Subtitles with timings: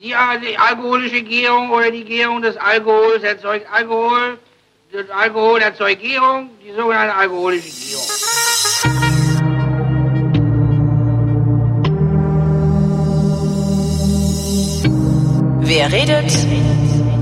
[0.00, 4.38] Die, äh, die alkoholische Gärung oder die Gärung des Alkohols erzeugt Alkohol.
[4.92, 8.06] Das Alkohol erzeugt Gärung, die sogenannte alkoholische Gärung.
[15.62, 16.32] Wer redet,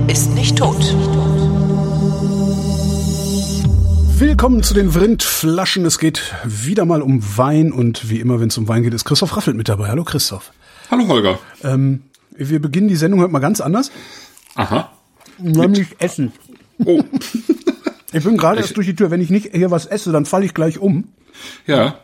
[0.07, 0.77] ist nicht tot.
[4.19, 5.83] Willkommen zu den Vrindflaschen.
[5.83, 9.05] Es geht wieder mal um Wein und wie immer, wenn es um Wein geht, ist
[9.05, 9.87] Christoph Raffelt mit dabei.
[9.87, 10.51] Hallo Christoph.
[10.91, 11.39] Hallo Holger.
[11.63, 12.03] Ähm,
[12.37, 13.91] wir beginnen die Sendung heute mal ganz anders,
[14.55, 14.91] Aha.
[15.39, 16.31] nämlich Essen.
[16.83, 17.03] Oh.
[18.13, 19.11] Ich bin gerade erst durch die Tür.
[19.11, 21.09] Wenn ich nicht hier was esse, dann falle ich gleich um.
[21.65, 21.99] ja.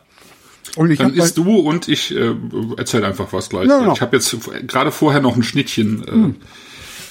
[0.76, 2.36] Und ich Dann isst du und ich äh,
[2.77, 3.68] erzähl einfach was gleich.
[3.70, 3.94] Ja, genau.
[3.94, 4.36] Ich habe jetzt
[4.68, 6.36] gerade vorher noch ein Schnittchen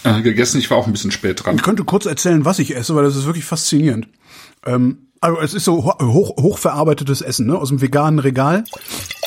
[0.04, 0.58] äh, äh, gegessen.
[0.58, 1.56] Ich war auch ein bisschen spät dran.
[1.56, 4.08] Ich könnte kurz erzählen, was ich esse, weil das ist wirklich faszinierend.
[4.66, 8.64] Ähm, also es ist so ho- hoch, hochverarbeitetes Essen, ne, aus dem veganen Regal.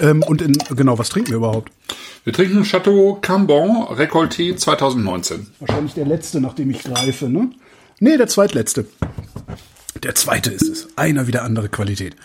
[0.02, 1.72] Ähm, und in, genau, was trinken wir überhaupt?
[2.23, 5.48] Wir trinken Chateau Cambon Récolté 2019.
[5.59, 7.50] Wahrscheinlich der letzte, nachdem ich greife, ne?
[8.00, 8.86] Nee, der zweitletzte.
[10.03, 10.88] Der zweite ist es.
[10.97, 12.16] Einer wieder andere Qualität.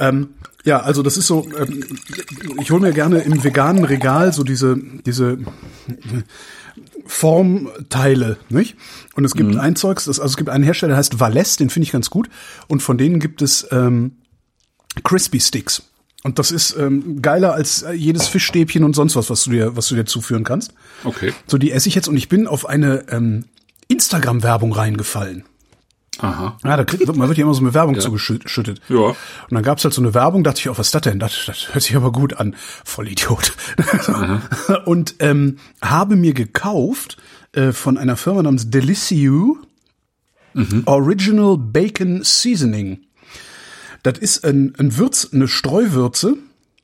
[0.00, 0.30] Ähm,
[0.64, 1.84] ja, also das ist so, ähm,
[2.60, 5.38] ich hole mir gerne im veganen Regal so diese, diese
[7.08, 8.76] Formteile, nicht?
[9.14, 11.70] Und es gibt ein Zeugs, das, also es gibt einen Hersteller, der heißt Valles, den
[11.70, 12.28] finde ich ganz gut.
[12.68, 14.18] Und von denen gibt es ähm,
[15.02, 15.82] Crispy Sticks.
[16.22, 19.76] Und das ist ähm, geiler als äh, jedes Fischstäbchen und sonst was, was du dir,
[19.76, 20.74] was du dir zuführen kannst.
[21.04, 21.32] Okay.
[21.46, 23.46] So, die esse ich jetzt und ich bin auf eine ähm,
[23.88, 25.44] Instagram-Werbung reingefallen.
[26.18, 26.56] Aha.
[26.64, 28.80] Ja, da kriegt, man wird ja immer so eine Werbung zugeschüttet.
[28.88, 28.98] Ja.
[28.98, 29.16] Und
[29.50, 31.18] dann gab's halt so eine Werbung, dachte ich, oh, was ist das denn?
[31.18, 32.56] Das, das hört sich aber gut an.
[32.84, 33.52] Voll Idiot.
[34.84, 37.16] und ähm, habe mir gekauft
[37.52, 39.58] äh, von einer Firma namens Deliciou
[40.86, 43.00] Original Bacon Seasoning.
[44.02, 46.36] Das ist ein, ein Würz, eine Streuwürze,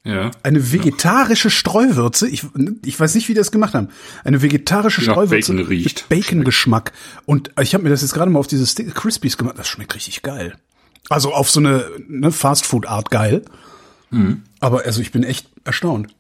[0.06, 0.30] Ja.
[0.42, 2.28] eine vegetarische Streuwürze.
[2.28, 2.44] Ich,
[2.84, 3.88] ich weiß nicht, wie die das gemacht haben.
[4.22, 6.06] Eine vegetarische nach Streuwürze Bacon riecht.
[6.10, 6.92] mit Bacon-Geschmack.
[7.24, 9.58] Und ich habe mir das jetzt gerade mal auf diese Stick Crispies gemacht.
[9.58, 10.55] Das schmeckt richtig geil.
[11.08, 13.44] Also auf so eine ne, Fastfood-Art geil.
[14.10, 14.42] Mhm.
[14.60, 16.15] Aber also ich bin echt erstaunt.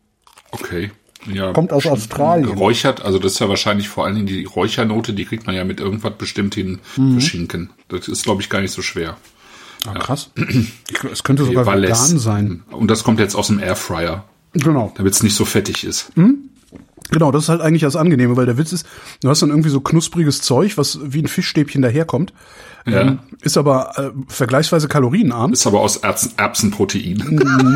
[0.50, 0.90] Okay.
[1.26, 1.52] Ja.
[1.52, 2.46] Kommt aus Australien.
[2.46, 5.64] Geräuchert, also das ist ja wahrscheinlich vor allen Dingen die Räuchernote, die kriegt man ja
[5.64, 7.14] mit irgendwas bestimmt hin Mhm.
[7.14, 7.70] für Schinken.
[7.88, 9.16] Das ist, glaube ich, gar nicht so schwer.
[9.86, 10.30] Ah, krass.
[11.12, 11.88] Es könnte sogar Valais.
[12.08, 12.62] vegan sein.
[12.70, 14.24] Und das kommt jetzt aus dem Airfryer,
[14.54, 14.92] Genau.
[14.96, 16.10] damit es nicht so fettig ist.
[17.10, 18.86] Genau, das ist halt eigentlich das Angenehme, weil der Witz ist,
[19.20, 22.32] du hast dann irgendwie so knuspriges Zeug, was wie ein Fischstäbchen daherkommt.
[22.86, 23.02] Ja.
[23.02, 25.52] Ähm, ist aber äh, vergleichsweise kalorienarm.
[25.52, 27.22] Ist aber aus Erbsen, Erbsenprotein.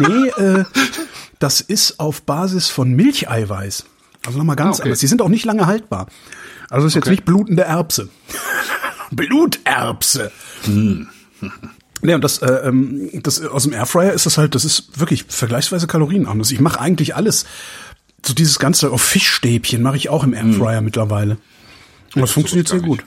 [0.06, 0.64] Nee, äh,
[1.38, 3.84] das ist auf Basis von Milcheiweiß.
[4.26, 4.82] Also nochmal ganz Ah, okay.
[4.88, 4.98] anders.
[5.00, 6.08] Die sind auch nicht lange haltbar.
[6.70, 7.10] Also ist jetzt Okay.
[7.12, 8.08] nicht blutende Erbse.
[9.10, 10.30] Bluterbse.
[10.64, 11.08] Hm.
[12.02, 15.24] Nee, und das, äh, ähm, das aus dem Airfryer ist das halt, das ist wirklich
[15.28, 16.40] vergleichsweise kalorienarm.
[16.40, 17.46] Ich mache eigentlich alles.
[18.24, 21.38] So dieses ganze auf Fischstäbchen mache ich auch im Airfryer mittlerweile.
[22.14, 23.04] Und das funktioniert sehr gut.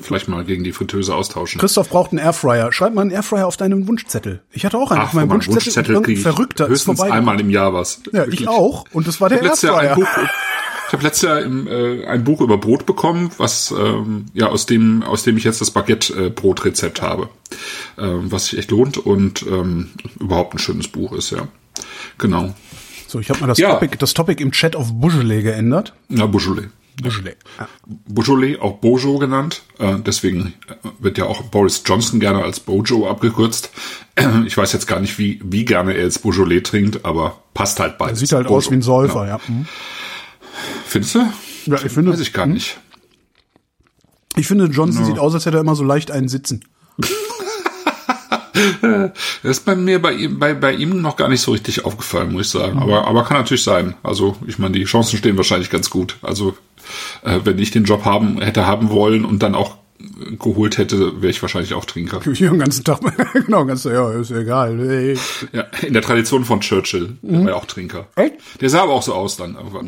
[0.00, 1.60] Vielleicht mal gegen die Fritteuse austauschen.
[1.60, 2.72] Christoph braucht einen Airfryer.
[2.72, 4.40] Schreib mal einen Airfryer auf deinen Wunschzettel.
[4.52, 6.02] Ich hatte auch einen auf meinem mein Wunschzettel.
[6.08, 7.12] ich Verrückter ist höchstens vorbei.
[7.12, 8.00] einmal im Jahr was.
[8.06, 8.42] Ja, Wirklich.
[8.42, 8.84] ich auch.
[8.92, 9.96] Und das war der ein Airfryer.
[10.86, 14.66] Ich habe letztes Jahr im, äh, ein Buch über Brot bekommen, was ähm, ja aus
[14.66, 17.28] dem aus dem ich jetzt das Baguette äh, habe,
[17.98, 21.48] ähm, was sich echt lohnt und ähm, überhaupt ein schönes Buch ist ja.
[22.18, 22.54] Genau.
[23.08, 23.74] So, ich habe mal das, Ja.
[23.74, 25.92] Topic, das Topic im Chat auf Beaujolais geändert.
[26.08, 26.68] Na Beaujolais.
[27.00, 27.36] Beaujolais.
[27.58, 27.68] Ja.
[28.08, 29.62] Beaujolais, auch Bojo genannt.
[29.78, 33.70] Äh, deswegen äh, wird ja auch Boris Johnson gerne als Bojo abgekürzt.
[34.46, 37.98] Ich weiß jetzt gar nicht, wie, wie gerne er jetzt Beaujolais trinkt, aber passt halt
[37.98, 38.20] beides.
[38.20, 39.38] Sieht halt aus wie ein Säufer, ja.
[39.46, 39.66] Mhm.
[40.86, 41.18] Findest du?
[41.66, 42.78] Ja, ich finde, Weiß ich gar nicht.
[44.36, 46.64] ich finde, Johnson sieht aus, als hätte er immer so leicht einen Sitzen.
[49.42, 52.32] Das ist bei mir bei ihm, bei, bei ihm noch gar nicht so richtig aufgefallen,
[52.32, 52.78] muss ich sagen.
[52.78, 53.94] Aber, aber kann natürlich sein.
[54.02, 56.16] Also, ich meine, die Chancen stehen wahrscheinlich ganz gut.
[56.22, 56.56] Also,
[57.22, 59.76] äh, wenn ich den Job haben, hätte haben wollen und dann auch
[60.38, 62.20] geholt hätte, wäre ich wahrscheinlich auch Trinker.
[62.26, 63.00] Ich den ganzen Tag,
[63.32, 64.78] genau, ganz, ja, ist egal.
[64.78, 65.18] Hey.
[65.52, 68.06] Ja, in der Tradition von Churchill, der war ja auch Trinker.
[68.16, 68.36] Echt?
[68.60, 69.86] Der sah aber auch so aus dann irgendwann.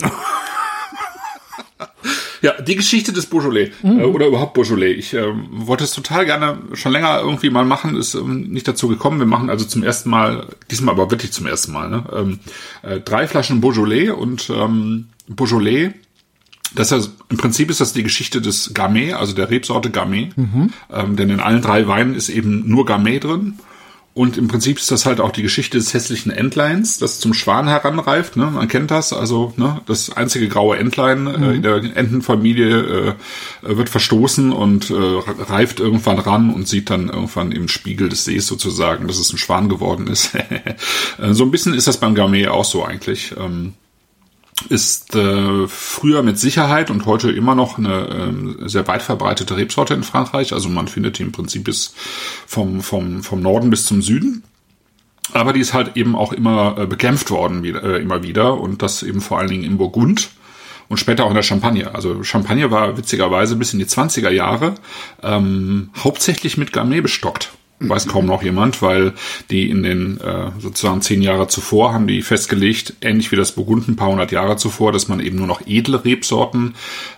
[2.43, 4.95] Ja, die Geschichte des Beaujolais äh, oder überhaupt Beaujolais.
[4.95, 8.89] Ich ähm, wollte es total gerne schon länger irgendwie mal machen, ist ähm, nicht dazu
[8.89, 9.19] gekommen.
[9.19, 12.05] Wir machen also zum ersten Mal, diesmal aber wirklich zum ersten Mal, ne?
[12.15, 12.39] ähm,
[12.83, 15.91] äh, drei Flaschen Beaujolais und ähm, Beaujolais.
[16.75, 20.31] Das ist, im Prinzip ist das die Geschichte des Gamay, also der Rebsorte Gamay.
[20.93, 23.59] Ähm, denn in allen drei Weinen ist eben nur Gamay drin.
[24.19, 27.69] Und im Prinzip ist das halt auch die Geschichte des hässlichen Entleins, das zum Schwan
[27.69, 28.35] heranreift.
[28.35, 28.47] Ne?
[28.47, 29.81] Man kennt das, also ne?
[29.87, 33.15] das einzige graue Entlein äh, in der Entenfamilie äh,
[33.63, 38.49] wird verstoßen und äh, reift irgendwann ran und sieht dann irgendwann im Spiegel des Sees
[38.49, 40.33] sozusagen, dass es ein Schwan geworden ist.
[41.19, 43.35] Äh, so ein bisschen ist das beim Gamay auch so eigentlich.
[43.39, 43.75] Ähm,
[44.69, 48.33] ist äh, früher mit Sicherheit und heute immer noch eine
[48.63, 50.53] äh, sehr weit verbreitete Rebsorte in Frankreich.
[50.53, 51.95] Also man findet die im Prinzip bis
[52.47, 54.43] vom, vom, vom Norden bis zum Süden.
[55.33, 58.59] Aber die ist halt eben auch immer äh, bekämpft worden, wieder, äh, immer wieder.
[58.61, 60.31] Und das eben vor allen Dingen in Burgund
[60.89, 61.95] und später auch in der Champagne.
[61.95, 64.75] Also Champagne war witzigerweise bis in die 20er Jahre
[65.23, 69.15] ähm, hauptsächlich mit Gamay bestockt weiß kaum noch jemand, weil
[69.51, 73.89] die in den äh, sozusagen zehn Jahre zuvor haben die festgelegt, ähnlich wie das Burgund
[73.89, 76.75] ein paar hundert Jahre zuvor, dass man eben nur noch edle Rebsorten,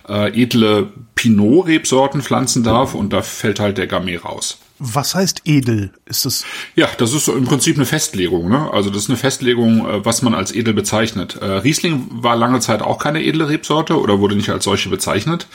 [0.07, 4.59] äh, edle Pinot-Rebsorten pflanzen darf und da fällt halt der Gamay raus.
[4.83, 5.91] Was heißt edel?
[6.05, 6.43] Ist das?
[6.75, 8.49] Ja, das ist so im Prinzip eine Festlegung.
[8.49, 8.67] Ne?
[8.73, 11.37] Also das ist eine Festlegung, äh, was man als edel bezeichnet.
[11.39, 15.45] Äh, Riesling war lange Zeit auch keine edle Rebsorte oder wurde nicht als solche bezeichnet.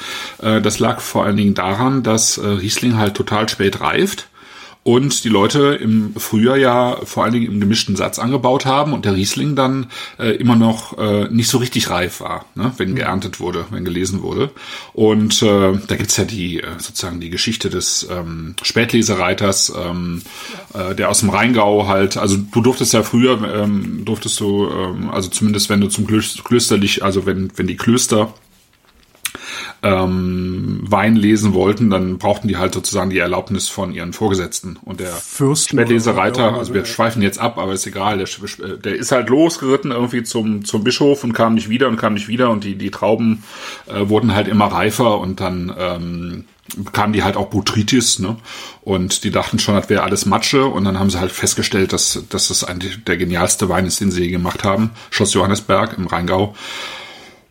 [0.41, 4.29] Äh, das lag vor allen Dingen daran, dass Riesling halt total spät reift
[4.87, 9.05] und die Leute im Frühjahr ja vor allen Dingen im gemischten Satz angebaut haben und
[9.05, 9.87] der Riesling dann
[10.17, 12.94] äh, immer noch äh, nicht so richtig reif war, ne, wenn mhm.
[12.94, 14.53] geerntet wurde, wenn gelesen wurde.
[14.93, 20.23] Und äh, da gibt's ja die äh, sozusagen die Geschichte des ähm, Spätlesereiters, ähm,
[20.73, 25.11] äh, der aus dem Rheingau halt, also du durftest ja früher, ähm, durftest du, ähm,
[25.11, 28.33] also zumindest wenn du zum Klösterlich, also wenn, wenn die Klöster
[29.83, 34.79] ähm, Wein lesen wollten, dann brauchten die halt sozusagen die Erlaubnis von ihren Vorgesetzten.
[34.85, 38.29] Und der Fürsten Spätlesereiter, also wir schweifen jetzt ab, aber ist egal, der,
[38.77, 42.29] der ist halt losgeritten irgendwie zum, zum Bischof und kam nicht wieder und kam nicht
[42.29, 43.44] wieder und die, die Trauben
[43.87, 46.44] äh, wurden halt immer reifer und dann ähm,
[46.77, 48.37] bekamen die halt auch Botrytis, ne?
[48.83, 50.67] Und die dachten schon, das wäre alles Matsche.
[50.67, 54.11] Und dann haben sie halt festgestellt, dass, dass das eigentlich der genialste Wein ist, den
[54.11, 54.91] sie je gemacht haben.
[55.11, 56.55] Schloss Johannesberg im Rheingau.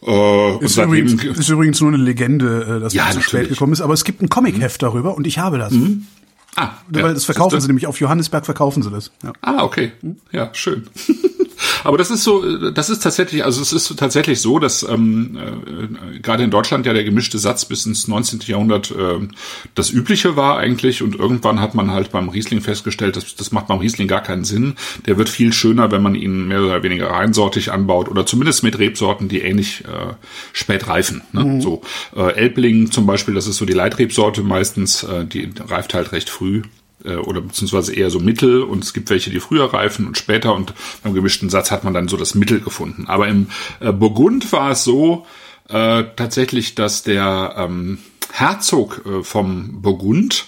[0.02, 3.74] Äh, ist, übrigens, ist übrigens nur eine Legende, äh, dass ja, es zu spät gekommen
[3.74, 4.86] ist, aber es gibt ein Comic-Heft mhm.
[4.86, 5.74] darüber und ich habe das.
[5.74, 6.08] Mhm.
[6.56, 9.12] Ah, Weil ja, das verkaufen das sie nämlich, auf Johannesberg verkaufen sie das.
[9.24, 9.34] Ja.
[9.42, 9.92] Ah, okay.
[10.32, 10.88] Ja, schön.
[11.84, 16.19] Aber das ist so, das ist tatsächlich, also es ist tatsächlich so, dass ähm, äh,
[16.19, 18.42] gerade in Deutschland ja der gemischte Satz bis ins 19.
[18.46, 19.28] Jahrhundert äh,
[19.75, 23.68] das Übliche war eigentlich und irgendwann hat man halt beim Riesling festgestellt, dass das macht
[23.68, 24.75] beim Riesling gar keinen Sinn.
[25.06, 28.80] Der wird viel schöner, wenn man ihn mehr oder weniger reinsortig anbaut oder zumindest mit
[28.80, 30.13] Rebsorten, die ähnlich äh,
[30.54, 31.22] spät reifen.
[31.31, 31.44] Ne?
[31.44, 31.62] Mhm.
[31.62, 31.81] So
[32.16, 36.30] äh, Elbling zum Beispiel, das ist so die Leitrebsorte meistens, äh, die reift halt recht
[36.30, 36.63] früh
[37.06, 40.54] äh, oder beziehungsweise eher so Mittel und es gibt welche, die früher reifen und später
[40.56, 40.74] und
[41.04, 43.06] beim gemischten Satz hat man dann so das Mittel gefunden.
[43.07, 43.48] Aber im
[43.80, 45.25] äh, Burgund war es so
[45.69, 48.00] äh, tatsächlich, dass der ähm,
[48.31, 50.46] Herzog äh, vom Burgund,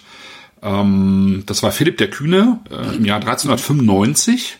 [0.61, 4.57] ähm, das war Philipp der Kühne äh, im Jahr 1395,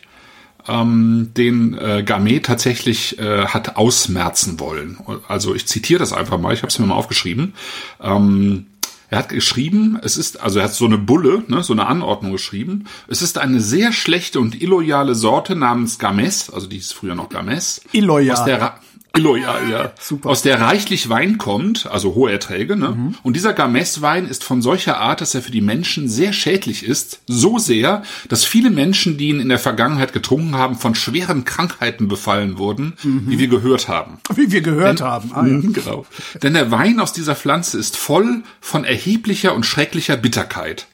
[0.68, 4.98] ähm, den äh, Gamay tatsächlich äh, hat ausmerzen wollen.
[5.26, 7.54] Also ich zitiere das einfach mal, ich habe es mir mal aufgeschrieben.
[8.02, 8.66] Ähm,
[9.10, 12.32] er hat geschrieben, es ist, also er hat so eine Bulle, ne, so eine Anordnung
[12.32, 12.84] geschrieben.
[13.06, 17.30] Es ist eine sehr schlechte und illoyale Sorte namens Games, also die ist früher noch
[17.30, 17.80] Games.
[17.92, 18.36] Illoyal.
[18.36, 18.80] Aus der,
[19.18, 19.92] Illoyal, ja.
[20.00, 20.30] Super.
[20.30, 22.90] Aus der reichlich Wein kommt, also hohe Erträge, ne?
[22.90, 23.14] Mhm.
[23.22, 27.20] Und dieser Gamay-Wein ist von solcher Art, dass er für die Menschen sehr schädlich ist.
[27.26, 32.08] So sehr, dass viele Menschen, die ihn in der Vergangenheit getrunken haben, von schweren Krankheiten
[32.08, 33.24] befallen wurden, mhm.
[33.26, 34.18] wie wir gehört haben.
[34.34, 35.30] Wie wir gehört Denn, haben.
[35.34, 35.58] Ah, ja.
[35.60, 36.06] Genau.
[36.42, 40.86] Denn der Wein aus dieser Pflanze ist voll von erheblicher und schrecklicher Bitterkeit.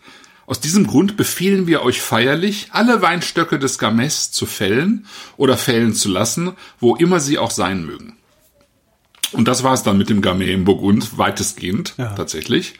[0.47, 5.07] Aus diesem Grund befehlen wir euch feierlich, alle Weinstöcke des Gamess zu fällen
[5.37, 8.17] oder fällen zu lassen, wo immer sie auch sein mögen.
[9.33, 12.11] Und das war es dann mit dem Gamay im Burgund, weitestgehend ja.
[12.15, 12.75] tatsächlich.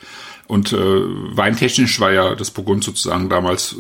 [0.47, 3.75] Und äh, weintechnisch war ja das Burgund sozusagen damals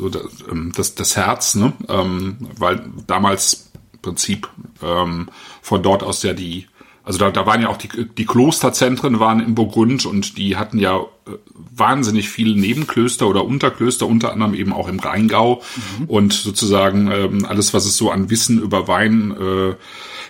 [0.50, 1.75] ähm, das, das Herz, ne?
[1.88, 4.49] ähm, weil damals im Prinzip
[4.83, 5.29] ähm,
[5.61, 6.67] von dort aus ja die
[7.04, 10.78] also da, da waren ja auch die, die Klosterzentren waren im Burgund und die hatten
[10.78, 11.32] ja äh,
[11.76, 15.62] wahnsinnig viele Nebenklöster oder Unterklöster, unter anderem eben auch im Rheingau
[15.99, 16.04] mhm.
[16.06, 19.75] und sozusagen ähm, alles, was es so an Wissen über Wein, äh,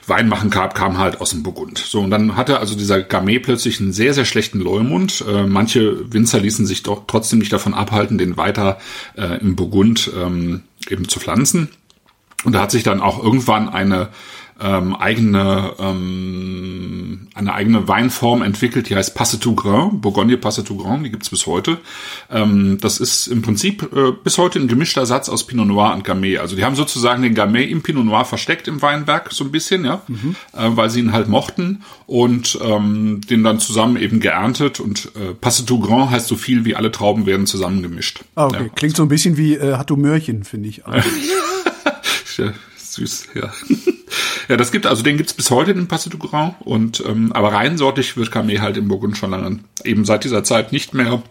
[0.07, 1.79] Weinmachen gab, kam halt aus dem Burgund.
[1.79, 5.25] So, und dann hatte also dieser Gamay plötzlich einen sehr, sehr schlechten Leumund.
[5.29, 8.79] Äh, manche Winzer ließen sich doch trotzdem nicht davon abhalten, den weiter
[9.17, 11.69] äh, im Burgund ähm, eben zu pflanzen.
[12.45, 14.11] Und da hat sich dann auch irgendwann eine
[14.61, 20.79] ähm, eigene ähm, eine eigene Weinform entwickelt, die heißt Passe tout Grain, Bourgogne Passe tout
[20.79, 21.79] Grain, die gibt's bis heute.
[22.31, 26.05] Ähm, das ist im Prinzip äh, bis heute ein gemischter Satz aus Pinot Noir und
[26.05, 26.39] Gamay.
[26.39, 29.85] Also die haben sozusagen den Gamay im Pinot Noir versteckt im Weinberg so ein bisschen,
[29.85, 30.37] ja, mhm.
[30.53, 35.35] äh, weil sie ihn halt mochten und ähm, den dann zusammen eben geerntet und äh,
[35.35, 38.21] Passe tout Grain heißt so viel wie alle Trauben werden zusammengemischt.
[38.37, 38.65] Ah, okay.
[38.65, 38.69] Ja.
[38.69, 40.83] Klingt so ein bisschen wie äh, Hatto Mörchen, finde ich.
[42.95, 43.53] süß, ja.
[44.49, 47.53] Ja, das gibt, also den gibt's bis heute in Passe du Grand und ähm, aber
[47.53, 51.23] reinsortig wird Kamé halt im Burgund schon lange eben seit dieser Zeit nicht mehr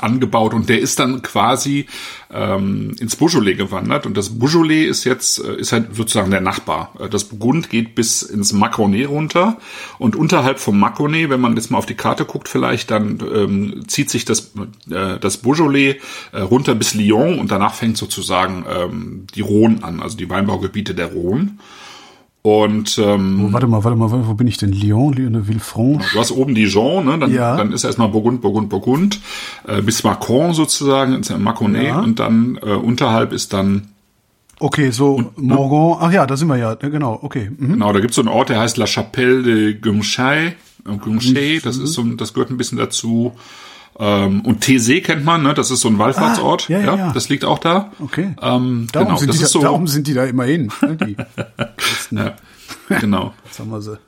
[0.00, 1.86] angebaut und der ist dann quasi
[2.32, 6.92] ähm, ins Beaujolais gewandert und das Beaujolais ist jetzt äh, ist halt sozusagen der Nachbar.
[6.98, 9.58] Äh, das Burgund geht bis ins Macronais runter
[9.98, 13.84] und unterhalb vom Macronais, wenn man jetzt mal auf die Karte guckt, vielleicht dann ähm,
[13.88, 14.52] zieht sich das
[14.90, 15.96] äh, das Beaujolais
[16.32, 20.94] äh, runter bis Lyon und danach fängt sozusagen ähm, die Rhone an, also die Weinbaugebiete
[20.94, 21.56] der Rhone.
[22.42, 24.72] Und ähm, Oh, warte mal, warte mal, wo bin ich denn?
[24.72, 26.08] Lyon, Lyon, Villefranche?
[26.12, 27.18] Du hast oben Dijon, ne?
[27.18, 27.56] dann, Ja.
[27.56, 29.20] dann ist erstmal Burgund, Burgund, Burgund,
[29.66, 32.00] äh, bis Macron sozusagen, ins Maconnais Ja.
[32.00, 33.88] und dann äh, unterhalb ist dann,
[34.60, 35.98] Okay, so Morgon.
[36.00, 36.74] Ach ja, da sind wir ja.
[36.74, 37.48] Genau, okay.
[37.56, 37.74] Mhm.
[37.74, 40.52] genau, da gibt es so einen Ort, der heißt La Chapelle de Guinchay, äh,
[40.96, 43.32] Guinchay, das ist so, das gehört ein bisschen dazu.
[44.00, 45.54] Ähm, und Thésée kennt man, ne?
[45.54, 47.12] das ist so ein Wallfahrtsort, Ah, ja, ja, ja.
[47.12, 47.90] das liegt auch da.
[47.98, 48.34] Okay.
[48.40, 50.70] Ähm, Darum, genau, sind die da, so, darum sind die da immer hin.
[50.82, 51.16] Ne, die
[51.76, 52.16] Christen.
[52.18, 52.34] ja,
[53.00, 53.34] genau.
[53.44, 53.98] Jetzt haben wir sie.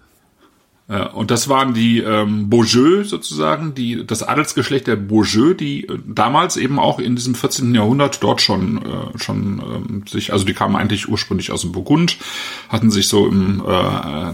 [0.89, 5.99] Ja, und das waren die ähm, Beaujeu sozusagen, die das Adelsgeschlecht der Beaujeu, die äh,
[6.05, 7.73] damals eben auch in diesem 14.
[7.77, 12.17] Jahrhundert dort schon äh, schon ähm, sich, also die kamen eigentlich ursprünglich aus dem Burgund,
[12.69, 14.33] hatten sich so im äh, äh,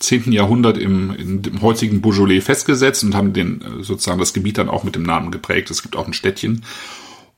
[0.00, 0.32] 10.
[0.32, 4.68] Jahrhundert im, in dem heutigen Beaujolais festgesetzt und haben den äh, sozusagen das Gebiet dann
[4.68, 5.70] auch mit dem Namen geprägt.
[5.70, 6.64] Es gibt auch ein Städtchen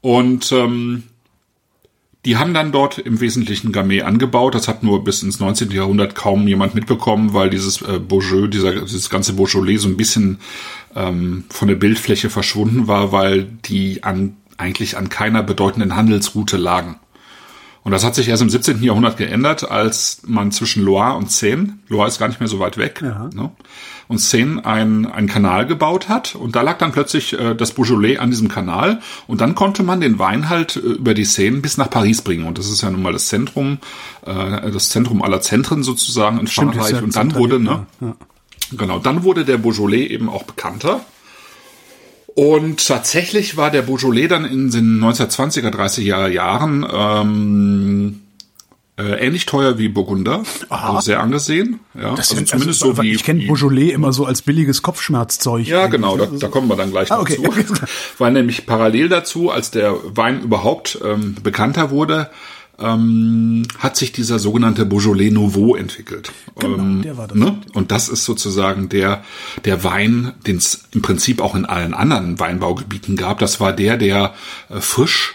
[0.00, 1.04] und ähm,
[2.24, 4.54] die haben dann dort im Wesentlichen Gamay angebaut.
[4.54, 5.72] Das hat nur bis ins 19.
[5.72, 10.38] Jahrhundert kaum jemand mitbekommen, weil dieses äh, Beaujeu, dieser, dieses ganze Beaujolais so ein bisschen
[10.94, 17.00] ähm, von der Bildfläche verschwunden war, weil die an, eigentlich an keiner bedeutenden Handelsroute lagen.
[17.84, 18.82] Und das hat sich erst im 17.
[18.82, 22.78] Jahrhundert geändert, als man zwischen Loire und Seine, Loire ist gar nicht mehr so weit
[22.78, 23.50] weg, ne,
[24.06, 26.36] und Seine ein, einen Kanal gebaut hat.
[26.36, 29.00] Und da lag dann plötzlich äh, das Beaujolais an diesem Kanal.
[29.26, 32.46] Und dann konnte man den Wein halt äh, über die Seine bis nach Paris bringen.
[32.46, 33.78] Und das ist ja nun mal das Zentrum,
[34.24, 36.92] äh, das Zentrum aller Zentren sozusagen in Stimmt, Frankreich.
[36.92, 38.14] ja und dann wurde, ne, ja.
[38.76, 41.00] Genau, dann wurde der Beaujolais eben auch bekannter.
[42.34, 48.20] Und tatsächlich war der Beaujolais dann in den 1920er, 30er Jahren ähm,
[48.98, 51.80] äh, ähnlich teuer wie Burgunder, also sehr angesehen.
[51.94, 54.82] Ja, Das also sind- zumindest also, so wie Ich kenne Beaujolais immer so als billiges
[54.82, 55.66] Kopfschmerzzeug.
[55.66, 57.36] ja, eigentlich, genau, da, da kommen wir dann gleich Ah, okay.
[57.36, 57.42] zu.
[58.18, 62.30] Weil nämlich parallel dazu, als der Wein überhaupt ähm, bekannter wurde,
[62.82, 66.32] ähm, hat sich dieser sogenannte Beaujolais Nouveau entwickelt.
[66.58, 67.36] Genau, ähm, der war das.
[67.36, 67.60] Ne?
[67.72, 69.24] Und das ist sozusagen der,
[69.64, 73.38] der Wein, den es im Prinzip auch in allen anderen Weinbaugebieten gab.
[73.38, 74.34] Das war der, der
[74.68, 75.34] äh, frisch,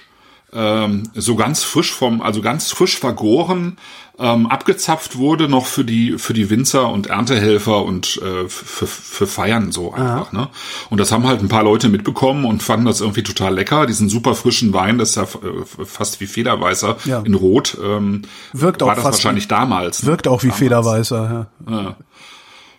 [0.54, 3.78] ähm, so ganz frisch vom, also ganz frisch vergoren,
[4.20, 9.28] ähm, abgezapft wurde noch für die für die Winzer und Erntehelfer und äh, für, für
[9.28, 10.32] Feiern so einfach.
[10.32, 10.48] Ne?
[10.90, 13.86] Und das haben halt ein paar Leute mitbekommen und fanden das irgendwie total lecker.
[13.86, 17.20] Diesen super frischen Wein, das ist ja äh, fast wie Federweißer Ja.
[17.20, 17.78] in Rot.
[17.84, 18.24] Ähm,
[18.54, 20.02] Wirkt auch war das wahrscheinlich damals.
[20.02, 20.10] ne?
[20.10, 21.48] Wirkt auch wie Federweißer.
[21.70, 21.96] Ja.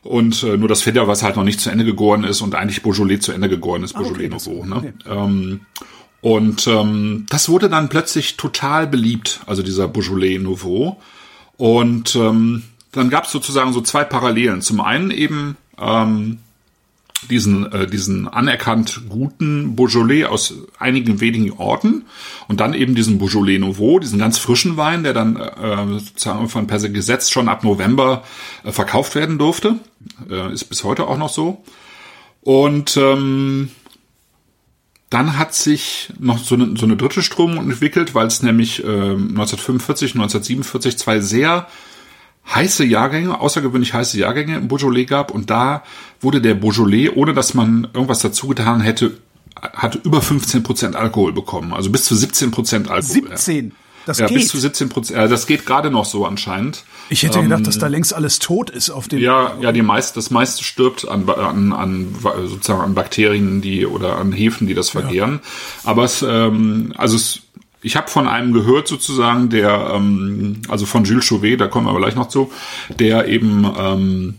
[0.02, 3.18] Und äh, nur das Federweißer halt noch nicht zu Ende gegoren ist und eigentlich Beaujolais
[3.20, 4.64] zu Ende gegoren ist, Beaujolais okay, das- Nouveau.
[4.64, 4.94] Ne?
[5.08, 5.60] Ähm,
[6.20, 11.00] und ähm, das wurde dann plötzlich total beliebt, also dieser Beaujolais Nouveau.
[11.56, 14.62] Und ähm, dann gab es sozusagen so zwei Parallelen.
[14.62, 16.38] Zum einen eben ähm,
[17.30, 22.04] diesen, äh, diesen anerkannt guten Beaujolais aus einigen wenigen Orten
[22.48, 26.66] und dann eben diesen Beaujolais Nouveau, diesen ganz frischen Wein, der dann äh, sozusagen von
[26.66, 28.24] per Gesetz schon ab November
[28.64, 29.76] äh, verkauft werden durfte.
[30.28, 31.62] Äh, ist bis heute auch noch so.
[32.40, 33.70] Und ähm,
[35.10, 39.28] dann hat sich noch so eine, so eine dritte Strömung entwickelt, weil es nämlich ähm,
[39.30, 41.66] 1945, 1947 zwei sehr
[42.54, 45.82] heiße Jahrgänge, außergewöhnlich heiße Jahrgänge im Beaujolais gab und da
[46.20, 49.18] wurde der Beaujolais, ohne dass man irgendwas dazu getan hätte,
[49.54, 53.28] hatte über 15 Prozent Alkohol bekommen, also bis zu 17 Prozent Alkohol.
[53.28, 53.72] 17.
[54.06, 54.38] Das Ja, geht.
[54.38, 55.18] bis zu 17 Prozent.
[55.18, 56.84] Äh, das geht gerade noch so anscheinend.
[57.10, 59.20] Ich hätte gedacht, dass da längst alles tot ist auf dem.
[59.20, 62.14] Ja, ja, die meist, das meiste stirbt an, an, an
[62.46, 65.40] sozusagen an Bakterien, die oder an Hefen, die das vergehren.
[65.84, 67.40] Aber es, ähm, also es,
[67.82, 71.90] ich habe von einem gehört sozusagen, der, ähm, also von Jules Chauvet, da kommen wir
[71.90, 72.50] aber gleich noch zu,
[72.98, 74.34] der eben ähm,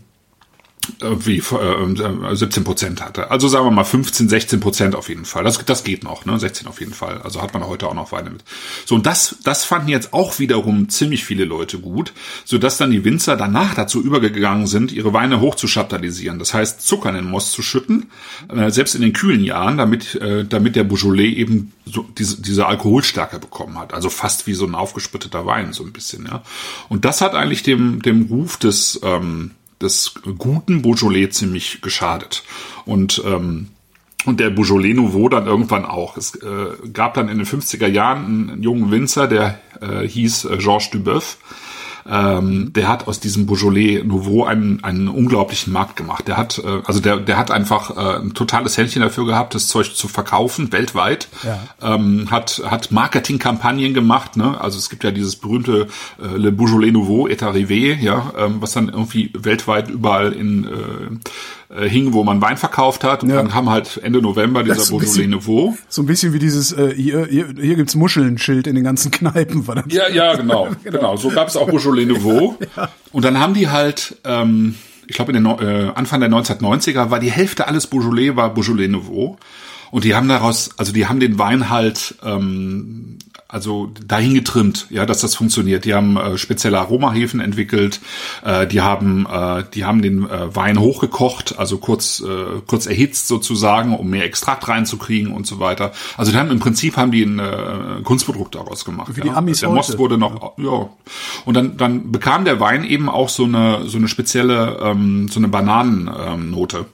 [0.98, 3.30] wie äh, 17 Prozent hatte.
[3.30, 5.44] Also sagen wir mal 15, 16 Prozent auf jeden Fall.
[5.44, 6.38] Das, das geht noch, ne?
[6.38, 7.20] 16 auf jeden Fall.
[7.22, 8.42] Also hat man heute auch noch Weine mit.
[8.86, 12.12] So, und das, das fanden jetzt auch wiederum ziemlich viele Leute gut,
[12.44, 16.38] sodass dann die Winzer danach dazu übergegangen sind, ihre Weine hochzuschaptalisieren.
[16.38, 18.10] Das heißt, Zucker in den Most zu schütten,
[18.48, 22.66] äh, selbst in den kühlen Jahren, damit, äh, damit der Beaujolais eben so diese, diese
[22.66, 23.92] Alkoholstärke bekommen hat.
[23.92, 26.42] Also fast wie so ein aufgespritteter Wein, so ein bisschen, ja.
[26.88, 32.42] Und das hat eigentlich dem, dem Ruf des, ähm, des guten Beaujolais ziemlich geschadet.
[32.84, 33.68] Und, ähm,
[34.26, 36.16] und der Beaujolais Nouveau dann irgendwann auch.
[36.16, 40.56] Es äh, gab dann in den 50er Jahren einen jungen Winzer, der äh, hieß äh,
[40.58, 41.38] Georges Duboeuf.
[42.08, 46.28] Ähm, der hat aus diesem Beaujolais Nouveau einen, einen unglaublichen Markt gemacht.
[46.28, 49.68] Der hat, äh, also der, der hat einfach äh, ein totales Händchen dafür gehabt, das
[49.68, 51.28] Zeug zu verkaufen, weltweit.
[51.42, 51.94] Ja.
[51.94, 54.60] Ähm, hat, hat Marketingkampagnen gemacht, ne?
[54.60, 55.88] Also es gibt ja dieses berühmte
[56.22, 61.74] äh, Le Beaujolais Nouveau, est arrivé, ja, ähm, was dann irgendwie weltweit überall in äh,
[61.74, 63.22] äh, hing, wo man Wein verkauft hat.
[63.22, 63.36] Und Ja.
[63.36, 65.76] dann haben halt Ende November dieser ein Beaujolais Nouveau.
[65.88, 69.66] So ein bisschen wie dieses, äh, hier, hier, hier gibt's Muscheln-Schild in den ganzen Kneipen.
[69.68, 69.84] War das?
[69.88, 71.16] Ja, ja, genau, genau.
[71.16, 72.58] So gab es auch Beaujolais Nouveau.
[73.12, 77.20] Und dann haben die halt, ähm, ich glaube, in den äh, Anfang der 1990er war
[77.20, 79.38] die Hälfte alles Beaujolais war Beaujolais Nouveau.
[79.90, 83.18] Und die haben daraus, also die haben den Wein halt, ähm,
[83.50, 85.84] also dahin getrimmt, ja, dass das funktioniert.
[85.84, 88.00] Die haben äh, spezielle Aromahefen entwickelt,
[88.44, 93.26] äh, die haben, äh, die haben den äh, Wein hochgekocht, also kurz, äh, kurz erhitzt
[93.26, 95.92] sozusagen, um mehr Extrakt reinzukriegen und so weiter.
[96.16, 99.16] Also die haben im Prinzip haben die ein äh, Kunstprodukt daraus gemacht.
[99.16, 99.98] Wie die Amis Der Most heute.
[99.98, 100.88] wurde noch, ja.
[101.44, 105.40] Und dann, dann bekam der Wein eben auch so eine, so eine spezielle, ähm, so
[105.40, 106.20] eine Bananennote.
[106.30, 106.86] Ähm, Note.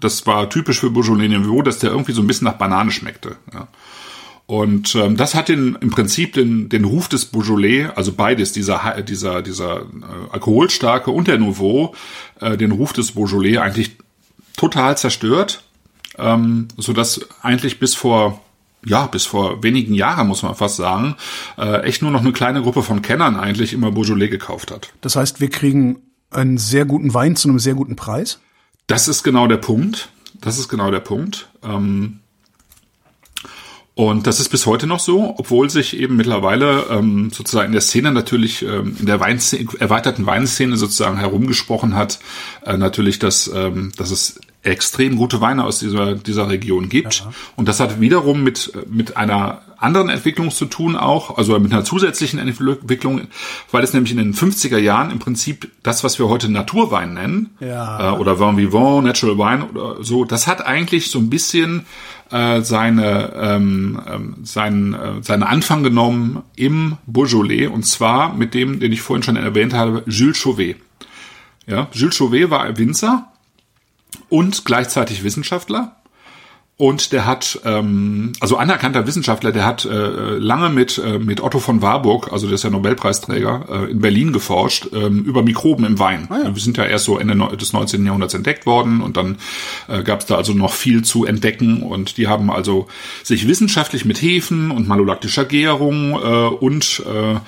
[0.00, 3.36] das war typisch für Beaujolais Nouveau, dass der irgendwie so ein bisschen nach Banane schmeckte.
[3.52, 3.68] Ja.
[4.46, 9.00] Und ähm, das hat den, im Prinzip den, den Ruf des Beaujolais, also beides, dieser,
[9.02, 11.94] dieser, dieser äh, alkoholstarke und der Nouveau,
[12.40, 13.96] äh, den Ruf des Beaujolais eigentlich
[14.56, 15.62] total zerstört,
[16.18, 18.40] ähm, so dass eigentlich bis vor
[18.84, 21.14] ja, bis vor wenigen Jahren, muss man fast sagen,
[21.56, 24.92] äh, echt nur noch eine kleine Gruppe von Kennern eigentlich immer Beaujolais gekauft hat.
[25.00, 28.40] Das heißt, wir kriegen einen sehr guten Wein zu einem sehr guten Preis.
[28.88, 30.08] Das ist genau der Punkt.
[30.40, 31.48] Das ist genau der Punkt.
[31.62, 32.20] Ähm,
[33.94, 37.82] und das ist bis heute noch so, obwohl sich eben mittlerweile ähm, sozusagen in der
[37.82, 42.18] Szene natürlich, ähm, in der Weinszene, erweiterten Weinszene sozusagen herumgesprochen hat,
[42.64, 47.26] äh, natürlich, dass, ähm, dass es extrem gute Weine aus dieser, dieser Region gibt.
[47.56, 51.84] Und das hat wiederum mit, mit einer anderen Entwicklung zu tun auch, also mit einer
[51.84, 53.22] zusätzlichen Entwicklung,
[53.72, 57.50] weil es nämlich in den 50er Jahren im Prinzip das, was wir heute Naturwein nennen,
[57.60, 58.14] Ja.
[58.14, 61.84] äh, oder Vin Vivant, Natural Wine oder so, das hat eigentlich so ein bisschen
[62.32, 68.80] äh, seine, ähm, ähm, seinen, äh, seinen Anfang genommen im Beaujolais und zwar mit dem,
[68.80, 70.76] den ich vorhin schon erwähnt habe, Jules Chauvet.
[71.66, 73.32] Ja, Jules Chauvet war Winzer
[74.28, 75.96] und gleichzeitig Wissenschaftler.
[76.78, 81.60] Und der hat, ähm, also anerkannter Wissenschaftler, der hat äh, lange mit, äh, mit Otto
[81.60, 85.98] von Warburg, also der ist ja Nobelpreisträger, äh, in Berlin geforscht, ähm, über Mikroben im
[85.98, 86.28] Wein.
[86.28, 88.04] Wir sind ja erst so Ende des 19.
[88.04, 89.36] Jahrhunderts entdeckt worden und dann
[89.86, 92.88] äh, gab es da also noch viel zu entdecken und die haben also
[93.22, 97.38] sich wissenschaftlich mit Hefen und malolaktischer Gärung äh, und äh,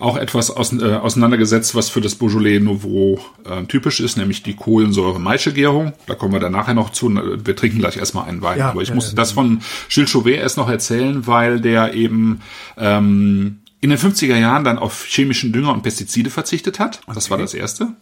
[0.00, 4.54] auch etwas aus, äh, auseinandergesetzt, was für das Beaujolais Nouveau äh, typisch ist, nämlich die
[4.54, 5.92] Kohlensäure-Maische-Gärung.
[6.06, 7.08] Da kommen wir dann nachher noch zu.
[7.10, 8.58] Wir trinken gleich erstmal einen Wein.
[8.58, 9.14] Ja, Aber ich ja, muss ja.
[9.14, 12.40] das von Gilles Chauvet erst noch erzählen, weil der eben
[12.78, 17.00] ähm, in den 50er Jahren dann auf chemischen Dünger und Pestizide verzichtet hat.
[17.14, 17.94] Das war das Erste.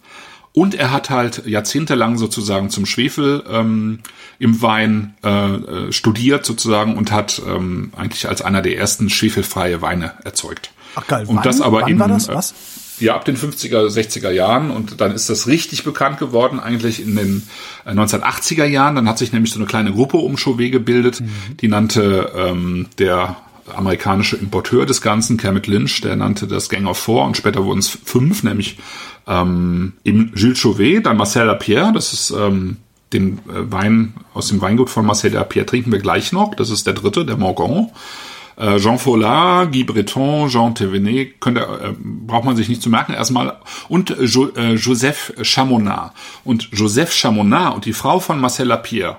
[0.52, 4.00] Und er hat halt jahrzehntelang sozusagen zum Schwefel ähm,
[4.38, 9.82] im Wein äh, äh, studiert sozusagen und hat ähm, eigentlich als einer der ersten schwefelfreie
[9.82, 10.72] Weine erzeugt.
[11.00, 11.24] Ach geil.
[11.26, 12.28] Und Wann- das aber wann in, war das?
[12.28, 12.54] äh, Was?
[13.00, 17.14] Ja, ab den 50er, 60er Jahren und dann ist das richtig bekannt geworden eigentlich in
[17.14, 17.42] den
[17.86, 18.96] äh, 1980er Jahren.
[18.96, 21.22] Dann hat sich nämlich so eine kleine Gruppe um Chauvet gebildet,
[21.60, 23.36] die nannte ähm, der
[23.72, 27.78] amerikanische Importeur des Ganzen, Kermit Lynch, der nannte das Gang of Four und später wurden
[27.80, 28.78] es fünf, nämlich
[29.28, 32.78] ähm, eben Gilles Chauvet, dann Marcel Lapierre, das ist ähm,
[33.12, 36.86] den äh, Wein aus dem Weingut von Marcel Lapierre trinken wir gleich noch, das ist
[36.86, 37.90] der dritte, der Morgon.
[38.58, 43.14] Äh, Jean Follard, Guy Breton, Jean Thévenet, könnte, äh, braucht man sich nicht zu merken
[43.14, 43.56] erstmal.
[43.88, 46.12] Und äh, jo, äh, Joseph Chamonat.
[46.44, 49.18] Und Joseph Chamonat und die Frau von Marcel Lapierre,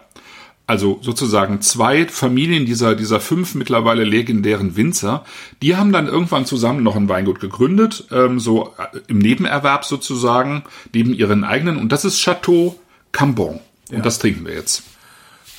[0.68, 5.24] also sozusagen zwei Familien dieser, dieser fünf mittlerweile legendären Winzer,
[5.62, 10.64] die haben dann irgendwann zusammen noch ein Weingut gegründet, ähm, so äh, im Nebenerwerb sozusagen,
[10.94, 11.78] neben ihren eigenen.
[11.78, 12.78] Und das ist Chateau
[13.14, 13.62] Cambon.
[13.90, 14.84] Und das trinken wir jetzt.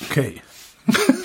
[0.07, 0.35] Okay.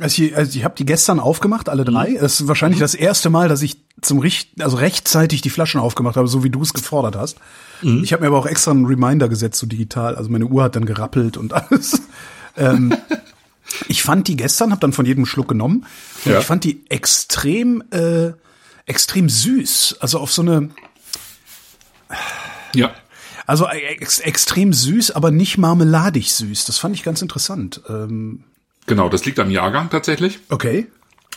[0.00, 2.10] Also ich, also ich habe die gestern aufgemacht, alle drei.
[2.10, 2.18] Mhm.
[2.20, 6.16] Das ist wahrscheinlich das erste Mal, dass ich zum Richt, also rechtzeitig die Flaschen aufgemacht
[6.16, 7.38] habe, so wie du es gefordert hast.
[7.82, 8.02] Mhm.
[8.02, 10.16] Ich habe mir aber auch extra einen Reminder gesetzt, so digital.
[10.16, 12.02] Also meine Uhr hat dann gerappelt und alles.
[12.56, 12.94] ähm,
[13.88, 15.86] ich fand die gestern, habe dann von jedem Schluck genommen.
[16.24, 16.40] Und Ja.
[16.40, 18.32] ich fand die extrem, äh,
[18.86, 19.98] extrem süß.
[20.00, 20.70] Also auf so eine,
[22.74, 22.92] Ja.
[23.46, 26.64] also ex extrem süß, aber nicht marmeladig süß.
[26.64, 27.80] Das fand ich ganz interessant.
[27.88, 28.44] Ähm,
[28.86, 30.38] Genau, das liegt am Jahrgang tatsächlich.
[30.50, 30.86] okay.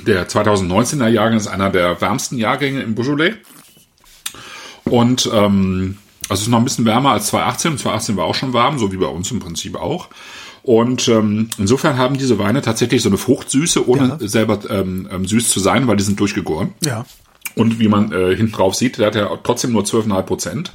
[0.06, 3.34] Der 2019er Jahrgang ist einer der wärmsten Jahrgänge im Beaujolais.
[4.84, 5.98] Und ähm,
[6.30, 7.72] also es ist noch ein bisschen wärmer als 2018.
[7.72, 10.10] Und 2018 war auch schon warm, so wie bei uns im Prinzip auch.
[10.64, 14.28] Und ähm, insofern haben diese Weine tatsächlich so eine Fruchtsüße, ohne Ja.
[14.28, 16.74] selber ähm, ähm, süß zu sein, weil die sind durchgegoren.
[16.84, 17.06] Ja.
[17.58, 20.72] Und wie man äh, hinten drauf sieht, der hat ja trotzdem nur 12,5 Prozent.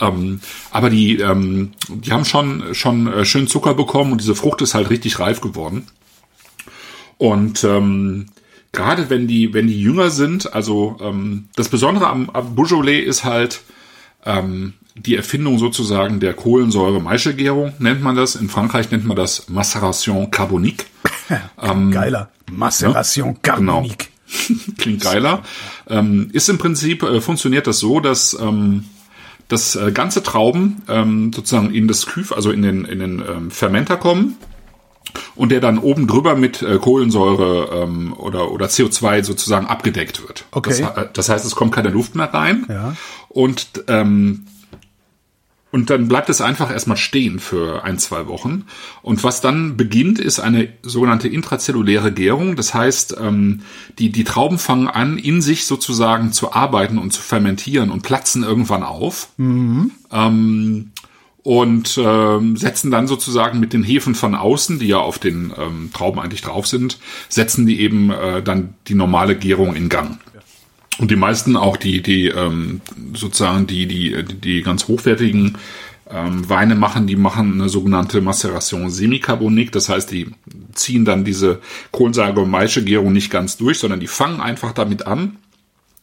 [0.00, 4.60] Ähm, aber die, ähm, die haben schon, schon äh, schön Zucker bekommen und diese Frucht
[4.62, 5.86] ist halt richtig reif geworden.
[7.18, 8.26] Und ähm,
[8.72, 13.24] gerade wenn die, wenn die jünger sind, also ähm, das Besondere am, am Beaujolais ist
[13.24, 13.62] halt
[14.24, 18.34] ähm, die Erfindung sozusagen der Kohlensäure-Maischegärung, nennt man das.
[18.34, 20.86] In Frankreich nennt man das Maceration carbonique.
[21.62, 22.28] ähm, Geiler.
[22.50, 23.98] Maceration carbonique.
[23.98, 24.11] Genau.
[24.78, 25.42] Klingt geiler.
[25.88, 28.84] Ähm, ist im Prinzip, äh, funktioniert das so, dass ähm,
[29.48, 33.50] dass äh, ganze Trauben ähm, sozusagen in das Küf, also in den, in den ähm,
[33.50, 34.36] Fermenter kommen
[35.34, 40.46] und der dann oben drüber mit äh, Kohlensäure ähm, oder, oder CO2 sozusagen abgedeckt wird.
[40.52, 40.70] Okay.
[40.80, 42.66] Das, äh, das heißt, es kommt keine Luft mehr rein.
[42.68, 42.96] Ja.
[43.28, 44.46] Und ähm,
[45.72, 48.66] und dann bleibt es einfach erstmal stehen für ein, zwei Wochen.
[49.00, 52.56] Und was dann beginnt, ist eine sogenannte intrazelluläre Gärung.
[52.56, 53.62] Das heißt, ähm,
[53.98, 58.42] die, die Trauben fangen an, in sich sozusagen zu arbeiten und zu fermentieren und platzen
[58.42, 59.28] irgendwann auf.
[59.38, 59.92] Mhm.
[60.12, 60.92] Ähm,
[61.42, 65.90] und ähm, setzen dann sozusagen mit den Hefen von außen, die ja auf den ähm,
[65.92, 70.20] Trauben eigentlich drauf sind, setzen die eben äh, dann die normale Gärung in Gang.
[70.98, 72.80] Und die meisten auch die, die ähm,
[73.14, 75.56] sozusagen die, die, die ganz hochwertigen
[76.10, 79.72] ähm, Weine machen, die machen eine sogenannte Maceration semicarbonique.
[79.72, 80.28] Das heißt, die
[80.74, 81.60] ziehen dann diese
[81.92, 85.38] Kohlensäure- und Maischegärung nicht ganz durch, sondern die fangen einfach damit an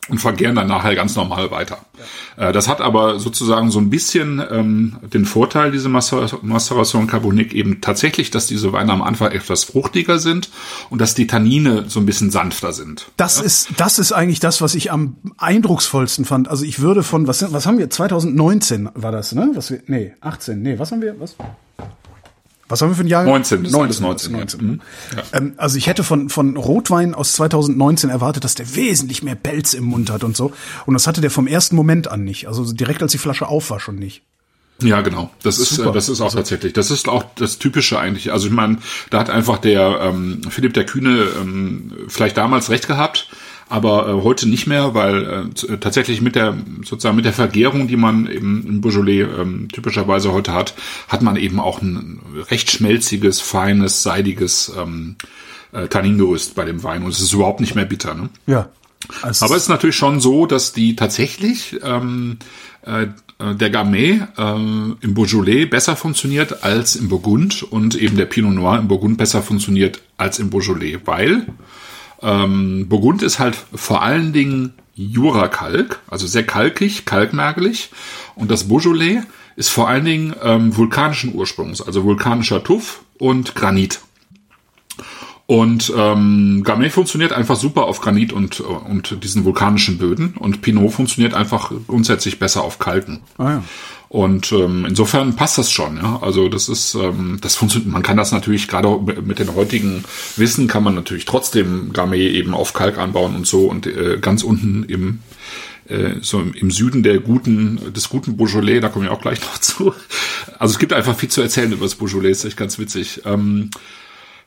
[0.07, 1.79] und vergären dann nachher ganz normal weiter.
[2.38, 2.49] Ja.
[2.49, 7.81] Äh, das hat aber sozusagen so ein bisschen ähm, den Vorteil, diese Maceration Carbonique, eben
[7.81, 10.49] tatsächlich, dass diese Weine am Anfang etwas fruchtiger sind
[10.89, 13.12] und dass die Tannine so ein bisschen sanfter sind.
[13.17, 13.43] Das ja?
[13.43, 16.47] ist, das ist eigentlich das, was ich am eindrucksvollsten fand.
[16.47, 19.51] Also ich würde von, was, was haben wir, 2019 war das, ne?
[19.53, 21.35] Was wir, nee, 18, nee, was haben wir, was?
[22.69, 23.23] Was haben wir für ein Jahr?
[23.23, 23.63] 19.
[23.63, 24.03] Das 19.
[24.03, 24.62] 19, 19.
[24.62, 24.82] Mhm.
[25.15, 25.23] Ja.
[25.34, 29.73] Ähm, also ich hätte von, von Rotwein aus 2019 erwartet, dass der wesentlich mehr Pelz
[29.73, 30.53] im Mund hat und so.
[30.86, 32.47] Und das hatte der vom ersten Moment an nicht.
[32.47, 34.21] Also direkt als die Flasche auf war schon nicht.
[34.82, 35.29] Ja, genau.
[35.43, 35.91] Das ist Super.
[35.91, 36.73] das ist auch also, tatsächlich.
[36.73, 38.32] Das ist auch das Typische eigentlich.
[38.32, 38.77] Also ich meine,
[39.10, 43.27] da hat einfach der ähm, Philipp der Kühne ähm, vielleicht damals recht gehabt
[43.69, 47.97] aber äh, heute nicht mehr, weil äh, tatsächlich mit der sozusagen mit der Vergärung, die
[47.97, 50.73] man eben im Beaujolais ähm, typischerweise heute hat,
[51.08, 55.15] hat man eben auch ein recht schmelziges, feines, seidiges ähm,
[55.71, 58.15] äh, Tanningerüst bei dem Wein und es ist überhaupt nicht mehr bitter.
[58.15, 58.29] Ne?
[58.47, 58.69] Ja.
[59.21, 62.38] Also Aber es ist natürlich schon so, dass die tatsächlich ähm,
[62.82, 63.08] äh,
[63.39, 68.79] der Gamay äh, im Beaujolais besser funktioniert als im Burgund und eben der Pinot Noir
[68.79, 71.45] im Burgund besser funktioniert als im Beaujolais, weil
[72.21, 77.91] ähm, Burgund ist halt vor allen Dingen Jurakalk, also sehr kalkig, kalkmergelig.
[78.36, 79.21] Und das Beaujolais
[79.55, 84.01] ist vor allen Dingen ähm, vulkanischen Ursprungs, also vulkanischer Tuff und Granit.
[85.49, 90.93] Und ähm, Gamay funktioniert einfach super auf Granit und, und diesen vulkanischen Böden und Pinot
[90.93, 93.21] funktioniert einfach grundsätzlich besser auf Kalken.
[93.39, 93.63] Ah, ja.
[94.09, 96.19] Und ähm, insofern passt das schon, ja.
[96.21, 100.03] Also das ist, ähm, das funktioniert, man kann das natürlich, gerade mit den heutigen
[100.35, 104.43] Wissen kann man natürlich trotzdem Gamay eben auf Kalk anbauen und so und äh, ganz
[104.43, 105.17] unten im
[105.88, 109.41] äh, so im, im Süden der guten, des guten Beaujolais, da komme ich auch gleich
[109.41, 109.95] noch zu.
[110.59, 113.23] Also es gibt einfach viel zu erzählen über das Beaujolais, ist echt ganz witzig.
[113.25, 113.71] Ähm,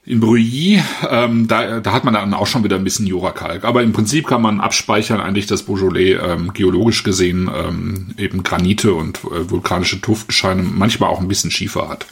[0.04, 3.64] in Bruyy, ähm, da, da hat man dann auch schon wieder ein bisschen Jurakalk.
[3.64, 8.94] Aber im Prinzip kann man abspeichern eigentlich, dass Beaujolais ähm, geologisch gesehen ähm, eben Granite
[8.94, 12.06] und äh, vulkanische Tuftscheine manchmal auch ein bisschen Schiefer hat.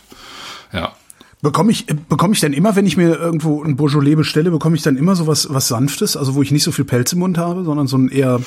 [0.72, 0.92] Ja.
[1.42, 4.82] Bekomme ich, bekomme ich denn immer, wenn ich mir irgendwo ein Beaujolais bestelle, bekomme ich
[4.82, 7.38] dann immer so was, was Sanftes, also wo ich nicht so viel Pelz im Mund
[7.38, 8.40] habe, sondern so einen eher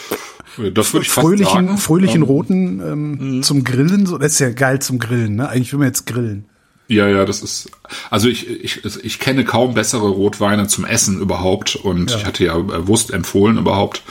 [0.58, 3.44] ich fröhlichen, fröhlichen roten ähm, mhm.
[3.44, 4.06] zum Grillen.
[4.06, 5.50] So, das ist ja geil zum Grillen, ne?
[5.50, 6.46] Eigentlich will man jetzt grillen.
[6.88, 7.72] Ja, ja, das ist,
[8.10, 12.18] also ich, ich, ich kenne kaum bessere Rotweine zum Essen überhaupt und ja.
[12.18, 14.04] ich hatte ja äh, Wurst empfohlen überhaupt,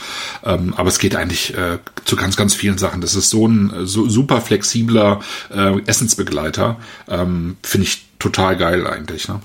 [0.43, 3.01] ähm, aber es geht eigentlich äh, zu ganz, ganz vielen Sachen.
[3.01, 5.19] Das ist so ein so super flexibler
[5.53, 9.27] äh, Essensbegleiter, ähm, finde ich total geil eigentlich.
[9.27, 9.39] Ne?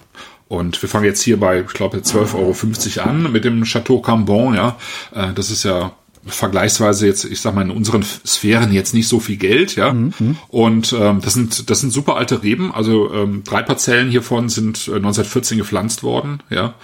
[0.48, 4.54] Und wir fangen jetzt hier bei, ich glaube, 12,50 Euro an mit dem Chateau Cambon,
[4.54, 4.78] ja.
[5.14, 5.92] Äh, das ist ja
[6.26, 9.92] vergleichsweise jetzt, ich sag mal, in unseren Sphären jetzt nicht so viel Geld, ja.
[9.92, 10.36] Mhm.
[10.48, 12.74] Und ähm, das sind das sind super alte Reben.
[12.74, 16.74] Also ähm, drei Parzellen hiervon sind äh, 1914 gepflanzt worden, ja.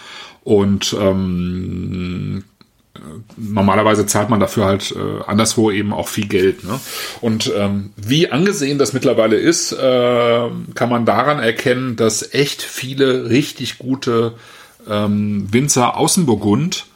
[0.42, 2.44] Und ähm,
[3.36, 6.64] normalerweise zahlt man dafür halt äh, anderswo eben auch viel Geld.
[6.64, 6.80] Ne?
[7.20, 13.30] Und ähm, wie angesehen das mittlerweile ist, äh, kann man daran erkennen, dass echt viele
[13.30, 14.34] richtig gute
[14.88, 16.86] ähm, Winzer Außenburgund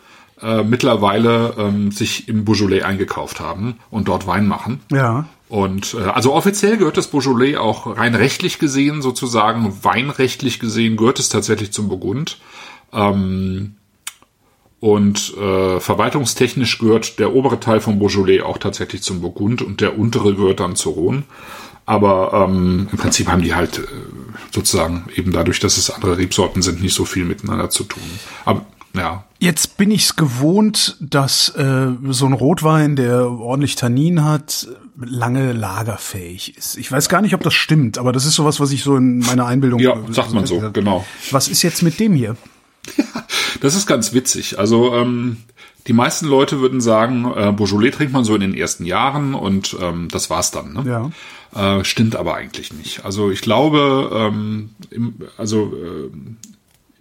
[0.42, 4.81] äh, mittlerweile ähm, sich im Beaujolais eingekauft haben und dort Wein machen.
[4.90, 5.27] Ja.
[5.48, 11.18] Und äh, also offiziell gehört das Beaujolais auch rein rechtlich gesehen, sozusagen weinrechtlich gesehen, gehört
[11.18, 12.38] es tatsächlich zum Burgund.
[12.92, 13.74] Ähm,
[14.81, 19.98] Und äh, verwaltungstechnisch gehört der obere Teil von Beaujolais auch tatsächlich zum Burgund und der
[19.98, 21.24] untere gehört dann zur Rhone.
[21.85, 23.87] Aber ähm, im Prinzip haben die halt äh,
[24.53, 28.03] sozusagen eben dadurch, dass es andere Rebsorten sind, nicht so viel miteinander zu tun.
[28.44, 29.24] Aber ja.
[29.38, 34.68] Jetzt bin ich's gewohnt, dass äh, so ein Rotwein, der ordentlich Tannin hat,
[35.01, 36.77] lange lagerfähig ist.
[36.77, 39.20] Ich weiß gar nicht, ob das stimmt, aber das ist sowas, was ich so in
[39.20, 39.79] meiner Einbildung.
[39.79, 41.05] Ja, sagt man so, genau.
[41.31, 42.37] Was ist jetzt mit dem hier?
[42.96, 43.05] Ja,
[43.61, 44.59] das ist ganz witzig.
[44.59, 45.38] Also ähm,
[45.87, 49.77] die meisten Leute würden sagen, äh, Beaujolais trinkt man so in den ersten Jahren und
[49.81, 50.72] ähm, das war's dann.
[50.72, 51.11] Ne?
[51.55, 51.79] Ja.
[51.79, 53.05] Äh, stimmt aber eigentlich nicht.
[53.05, 56.11] Also ich glaube, ähm, im, also äh,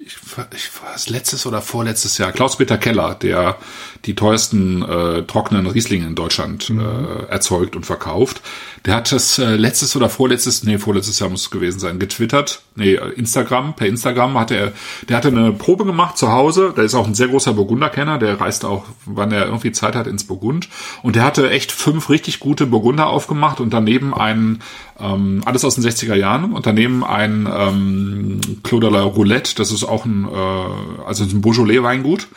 [0.07, 0.15] ich,
[0.55, 3.57] ich war es letztes oder vorletztes Jahr, Klaus-Peter Keller, der
[4.05, 6.79] die teuersten äh, trockenen Rieslinge in Deutschland mhm.
[6.79, 8.41] äh, erzeugt und verkauft.
[8.85, 12.61] Der hat das äh, letztes oder vorletztes, nee, vorletztes Jahr muss es gewesen sein, getwittert,
[12.75, 14.71] nee, Instagram, per Instagram hatte er,
[15.09, 18.39] der hatte eine Probe gemacht zu Hause, der ist auch ein sehr großer Burgunderkenner, der
[18.39, 20.69] reist auch, wann er irgendwie Zeit hat, ins Burgund.
[21.03, 24.61] Und der hatte echt fünf richtig gute Burgunder aufgemacht und daneben einen,
[24.99, 26.53] ähm, alles aus den 60er Jahren.
[26.53, 31.41] Und daneben ein ähm, Claude de la Roulette, das ist auch ein, äh, also ein
[31.41, 32.27] Beaujolais-Weingut,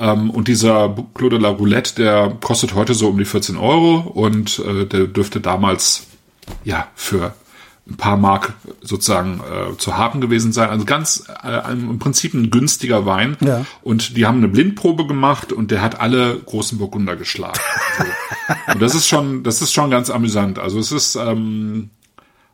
[0.00, 3.98] ähm, und dieser Claude de la Roulette, der kostet heute so um die 14 Euro
[3.98, 6.06] und äh, der dürfte damals
[6.64, 7.34] ja für
[7.88, 10.70] ein paar Mark sozusagen äh, zu haben gewesen sein.
[10.70, 13.36] Also ganz äh, im Prinzip ein günstiger Wein.
[13.40, 13.66] Ja.
[13.82, 17.60] Und die haben eine Blindprobe gemacht und der hat alle großen Burgunder geschlagen.
[17.98, 18.12] Also,
[18.74, 20.58] und das ist schon, das ist schon ganz amüsant.
[20.58, 21.90] Also es ist, ähm,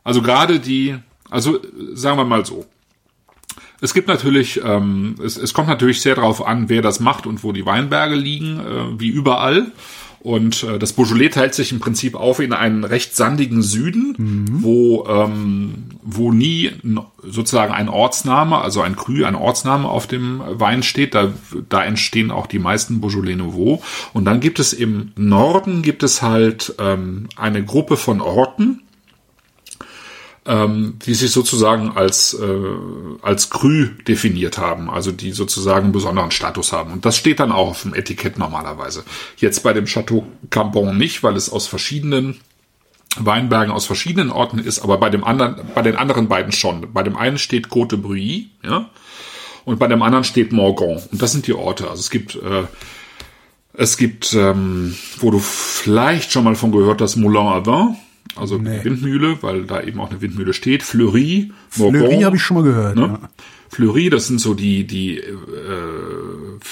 [0.03, 0.97] also gerade die,
[1.29, 1.59] also
[1.93, 2.65] sagen wir mal so,
[3.81, 7.43] es gibt natürlich, ähm, es, es kommt natürlich sehr darauf an, wer das macht und
[7.43, 9.71] wo die Weinberge liegen, äh, wie überall.
[10.19, 14.63] Und äh, das Beaujolais teilt sich im Prinzip auf in einen recht sandigen Süden, mhm.
[14.63, 16.71] wo, ähm, wo nie
[17.23, 21.13] sozusagen ein Ortsname, also ein Cru, ein Ortsname auf dem Wein steht.
[21.13, 21.33] Da,
[21.69, 23.81] da entstehen auch die meisten Beaujolais Nouveau.
[24.13, 28.81] Und dann gibt es im Norden gibt es halt ähm, eine Gruppe von Orten,
[30.47, 36.31] ähm, die sich sozusagen als, äh, als Krü definiert haben, also die sozusagen einen besonderen
[36.31, 36.93] Status haben.
[36.93, 39.03] Und das steht dann auch auf dem Etikett normalerweise.
[39.37, 42.39] Jetzt bei dem Chateau Cambon nicht, weil es aus verschiedenen
[43.19, 46.93] Weinbergen aus verschiedenen Orten ist, aber bei dem anderen, bei den anderen beiden schon.
[46.93, 48.89] Bei dem einen steht Côte Bruy, ja,
[49.65, 51.01] und bei dem anderen steht Morgon.
[51.11, 51.89] Und das sind die Orte.
[51.89, 52.63] Also es gibt äh,
[53.73, 57.61] es gibt, ähm, wo du vielleicht schon mal von gehört hast, Moulin à
[58.35, 58.83] also nee.
[58.83, 60.83] Windmühle, weil da eben auch eine Windmühle steht.
[60.83, 62.01] Fleury, Morgon.
[62.01, 62.95] Fleury habe ich schon mal gehört.
[62.95, 63.19] Ne?
[63.21, 63.29] Ja.
[63.69, 65.33] Fleury, das sind so die, die äh,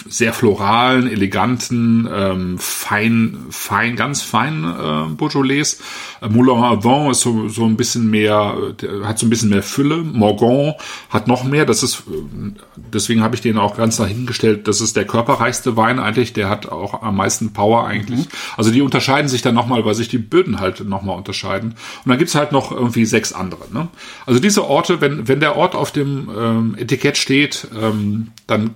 [0.07, 5.79] sehr floralen, eleganten, ähm, fein, fein, ganz fein äh, Beaujolais.
[6.21, 8.55] Äh, Moulin à Vent ist so, so ein bisschen mehr,
[9.03, 9.97] hat so ein bisschen mehr Fülle.
[9.97, 10.73] Morgon
[11.09, 11.65] hat noch mehr.
[11.65, 12.51] Das ist, äh,
[12.93, 14.67] deswegen habe ich den auch ganz nach hinten gestellt.
[14.67, 16.33] Das ist der körperreichste Wein eigentlich.
[16.33, 18.21] Der hat auch am meisten Power eigentlich.
[18.21, 18.31] Mhm.
[18.57, 21.71] Also die unterscheiden sich dann nochmal, weil sich die Böden halt nochmal unterscheiden.
[22.03, 23.71] Und dann gibt's halt noch irgendwie sechs andere.
[23.71, 23.87] Ne?
[24.25, 28.75] Also diese Orte, wenn, wenn der Ort auf dem ähm, Etikett steht, ähm, dann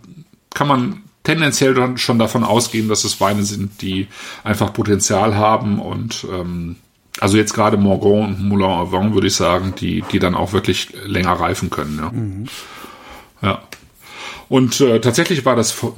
[0.54, 4.08] kann man tendenziell schon davon ausgehen, dass es Weine sind, die
[4.44, 6.78] einfach Potenzial haben und ähm,
[7.20, 10.54] also jetzt gerade Morgon und Moulin à Vent würde ich sagen, die, die dann auch
[10.54, 11.98] wirklich länger reifen können.
[11.98, 12.10] Ja.
[12.12, 12.46] Mhm.
[13.42, 13.62] ja.
[14.48, 15.96] Und äh, tatsächlich war das vor,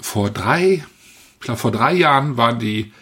[0.00, 0.84] vor drei,
[1.40, 2.92] glaube vor drei Jahren waren die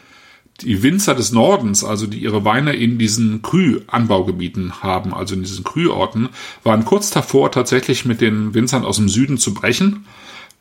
[0.63, 5.65] die Winzer des Nordens, also die ihre Weine in diesen Krü-Anbaugebieten haben, also in diesen
[5.65, 6.29] Krü-Orten,
[6.63, 10.05] waren kurz davor tatsächlich mit den Winzern aus dem Süden zu brechen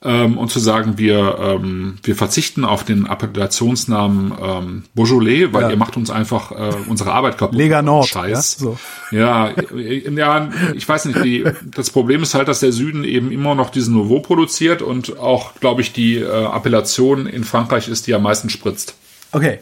[0.01, 5.69] ähm, und zu sagen, wir, ähm, wir verzichten auf den Appellationsnamen ähm, Beaujolais, weil ja.
[5.71, 7.57] ihr macht uns einfach äh, unsere Arbeit kaputt.
[7.57, 8.07] Lega Nord.
[8.07, 8.57] Scheiß.
[8.59, 8.77] Ja, so.
[9.11, 13.55] ja, ja, ich weiß nicht, die, das Problem ist halt, dass der Süden eben immer
[13.55, 18.13] noch diesen Nouveau produziert und auch, glaube ich, die äh, Appellation in Frankreich ist, die
[18.13, 18.95] am meisten spritzt.
[19.31, 19.59] Okay.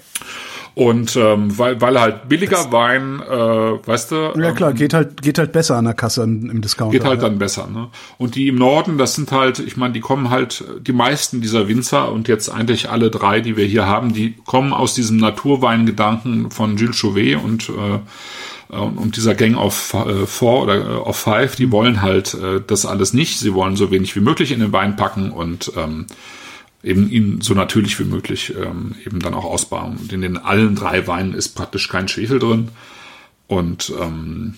[0.78, 4.16] Und ähm, weil, weil halt billiger das, Wein, äh, weißt du.
[4.40, 6.92] Ja klar, ähm, geht halt geht halt besser an der Kasse im Discount.
[6.92, 7.28] Geht halt ja.
[7.28, 7.66] dann besser.
[7.66, 7.88] Ne?
[8.20, 11.68] Und die im Norden, das sind halt, ich meine, die kommen halt, die meisten dieser
[11.68, 16.52] Winzer und jetzt eigentlich alle drei, die wir hier haben, die kommen aus diesem Naturweingedanken
[16.52, 18.00] von Jules Chauvet und äh,
[18.70, 22.86] und dieser Gang of äh, Four oder äh, of Five, die wollen halt äh, das
[22.86, 23.40] alles nicht.
[23.40, 26.06] Sie wollen so wenig wie möglich in den Wein packen und ähm,
[26.84, 29.98] eben ihn so natürlich wie möglich ähm, eben dann auch ausbauen.
[29.98, 32.70] Und in den allen drei Weinen ist praktisch kein Schwefel drin.
[33.48, 34.56] Und ähm,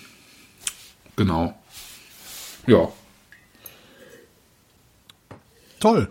[1.16, 1.58] genau.
[2.68, 2.88] Ja.
[5.80, 6.10] Toll.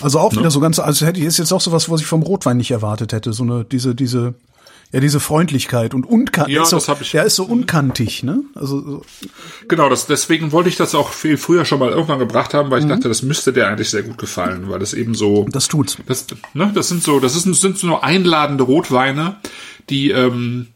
[0.00, 0.50] Also auch wieder ne?
[0.50, 3.12] so ganz, also hätte ich ist jetzt auch sowas, was ich vom Rotwein nicht erwartet
[3.12, 3.32] hätte.
[3.32, 4.34] So eine, diese, diese,
[4.90, 6.54] Ja, diese Freundlichkeit und unkantig.
[6.54, 8.42] Ja, so, das hab ich- Der ist so unkantig, ne?
[8.54, 9.02] Also so-
[9.68, 12.72] Genau, das, deswegen wollte ich das auch viel früher schon mal irgendwann gebracht haben, Mhm.
[12.72, 15.46] weil ich dachte, das müsste dir eigentlich sehr gut gefallen, weil das eben so.
[15.50, 15.98] das tut's.
[16.06, 19.36] Das, ne, das sind so, das ist, sind so nur einladende Rotweine,
[19.90, 20.68] die, ähm,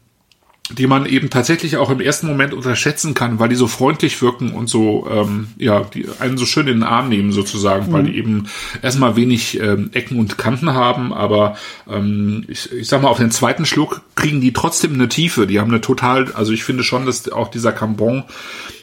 [0.71, 4.53] die man eben tatsächlich auch im ersten Moment unterschätzen kann, weil die so freundlich wirken
[4.53, 8.17] und so, ähm, ja, die einen so schön in den Arm nehmen sozusagen, weil die
[8.17, 8.47] eben
[8.81, 11.57] erstmal wenig ähm, Ecken und Kanten haben, aber
[11.89, 15.47] ähm, ich, ich sag mal, auf den zweiten Schluck kriegen die trotzdem eine Tiefe.
[15.47, 18.23] Die haben eine total, also ich finde schon, dass auch dieser Cambon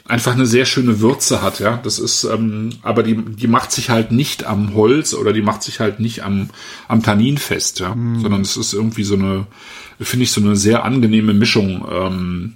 [0.07, 1.79] einfach eine sehr schöne Würze hat, ja.
[1.81, 5.63] Das ist, ähm, aber die, die macht sich halt nicht am Holz oder die macht
[5.63, 6.49] sich halt nicht am,
[6.87, 7.95] am Tannin fest, ja.
[8.21, 9.47] Sondern es ist irgendwie so eine,
[10.01, 12.55] finde ich, so eine sehr angenehme Mischung ähm,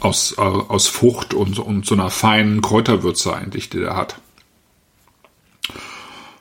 [0.00, 4.16] aus, äh, aus Frucht und, und so einer feinen Kräuterwürze eigentlich, die der hat.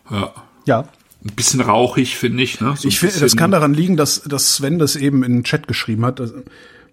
[0.09, 0.33] Ja.
[0.65, 0.79] Ja.
[1.23, 2.75] Ein bisschen rauchig, finde ich, ne?
[2.77, 5.67] So Ich finde, das kann daran liegen, dass, dass Sven das eben in den Chat
[5.67, 6.21] geschrieben hat.
[6.21, 6.35] Also,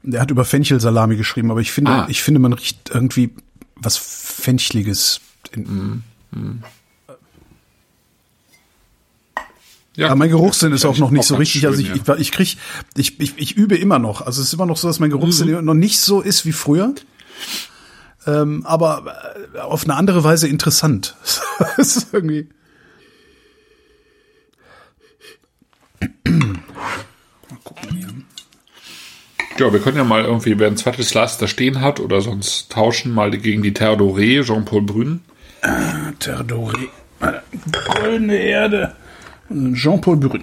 [0.03, 2.07] Der hat über Fenchelsalami geschrieben, aber ich finde, Ah.
[2.09, 3.31] ich finde, man riecht irgendwie
[3.77, 5.21] was Fenchliges.
[5.53, 6.03] In,
[9.97, 11.67] ja, Ja, mein Geruchssinn ist auch noch nicht auch so richtig.
[11.67, 12.57] Also ich, schön, ich, ich krieg,
[12.97, 14.21] ich, ich, ich übe immer noch.
[14.23, 15.65] Also es ist immer noch so, dass mein Geruchssinn Mhm.
[15.65, 16.95] noch nicht so ist wie früher.
[18.27, 19.15] Ähm, aber
[19.55, 21.17] äh, auf eine andere Weise interessant.
[21.79, 22.49] Es ist irgendwie.
[29.59, 32.71] Ja, wir können ja mal irgendwie, wer ein zweites Glas da stehen hat oder sonst
[32.71, 35.21] tauschen mal gegen die Terre Jean-Paul Brün.
[36.19, 36.89] Terre Doré.
[37.73, 38.95] Grüne Erde.
[39.51, 40.43] Jean-Paul Brün.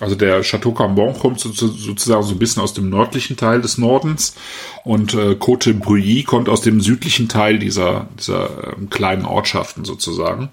[0.00, 3.60] Also der Chateau Cambon kommt so, so, sozusagen so ein bisschen aus dem nördlichen Teil
[3.60, 4.34] des Nordens
[4.84, 10.50] und äh, Côte Breuilly kommt aus dem südlichen Teil dieser, dieser ähm, kleinen Ortschaften sozusagen.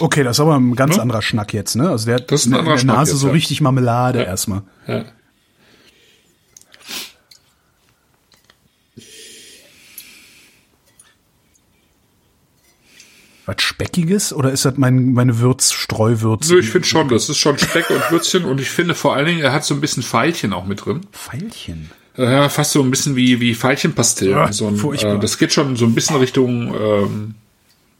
[0.00, 1.02] Okay, das ist aber ein ganz Ne?
[1.02, 1.88] anderer Schnack jetzt, ne?
[1.88, 3.32] Also der hat Das ist ein in der Nase so ja.
[3.32, 4.62] richtig Marmelade erstmal.
[4.86, 5.04] Ja.
[13.46, 16.54] Was Speckiges oder ist das mein, meine Würz, Streuwürze?
[16.54, 19.26] Nö, ich finde schon, das ist schon Speck und Würzchen und ich finde vor allen
[19.26, 21.02] Dingen, er hat so ein bisschen Veilchen auch mit drin.
[21.12, 21.90] Pfeilchen.
[22.16, 24.30] Ja, fast so ein bisschen wie, wie Veilchenpastell.
[24.30, 25.16] Ja, so ein, furchtbar.
[25.16, 27.34] äh, das geht schon so ein bisschen Richtung ähm,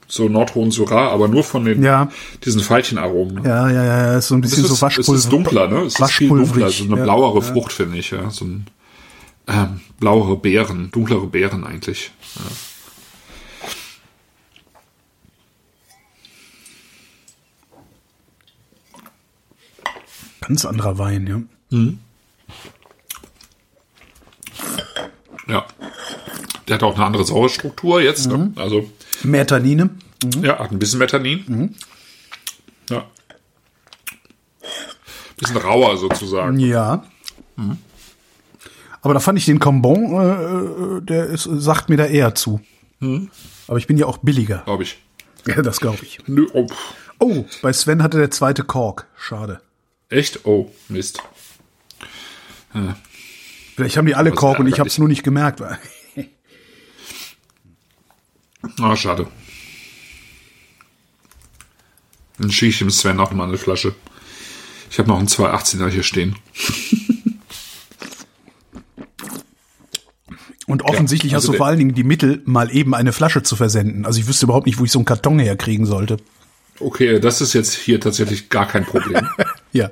[0.06, 2.08] so Nordhohen-Syrah, aber nur von den Ja.
[2.44, 3.42] diesen Veilchenaromen.
[3.42, 3.48] Ne?
[3.48, 5.14] Ja, ja, ja, ist so ein Es bisschen ist, so es Waschpulver.
[5.14, 5.78] ist dunkler, ne?
[5.80, 7.02] Es ist viel dunkler, so eine ja.
[7.04, 7.52] blauere Ja.
[7.52, 8.12] Frucht, finde ich.
[8.12, 8.30] Ja?
[8.30, 8.66] So ein
[9.48, 12.12] ähm, blauere Beeren, dunklere Beeren eigentlich.
[12.36, 12.42] Ja.
[20.46, 21.26] Ganz anderer Wein,
[21.70, 21.80] ja.
[25.48, 25.66] ja.
[26.68, 28.26] Der hat auch eine andere Sauerstruktur jetzt.
[28.26, 28.52] Ne?
[28.56, 28.90] Also,
[29.22, 29.90] Mehr Tannine.
[30.42, 31.44] ja, hat ein bisschen Metanin.
[31.46, 31.74] Mhm.
[32.90, 33.06] Ja.
[35.38, 36.58] Bisschen rauer sozusagen.
[36.58, 37.04] Ja.
[39.00, 42.60] Aber da fand ich den Cambon, äh, äh, der ist, sagt mir da eher zu.
[43.68, 44.62] Aber ich bin ja auch billiger.
[44.64, 44.98] Glaube ich.
[45.46, 46.18] Ja, das glaube ich.
[46.26, 46.66] Nö, oh.
[47.18, 49.06] Oh, bei Sven hatte der zweite Kork.
[49.16, 49.60] Schade.
[50.08, 50.44] Echt?
[50.46, 51.22] Oh, Mist.
[53.76, 55.62] Vielleicht haben die alle Kork und ich habe es nur nicht gemerkt.
[58.80, 59.26] Ah, schade.
[62.38, 63.94] Dann schicke ich dem Sven noch mal eine Flasche.
[64.90, 66.36] Ich habe noch einen 218er hier stehen.
[70.66, 73.12] Und offensichtlich Ja, hast also du der- vor allen Dingen die Mittel, mal eben eine
[73.12, 74.06] Flasche zu versenden.
[74.06, 76.16] Also ich wüsste überhaupt nicht, wo ich so einen Karton herkriegen sollte.
[76.80, 79.28] Okay, das ist jetzt hier tatsächlich gar kein Problem.
[79.74, 79.90] Ja.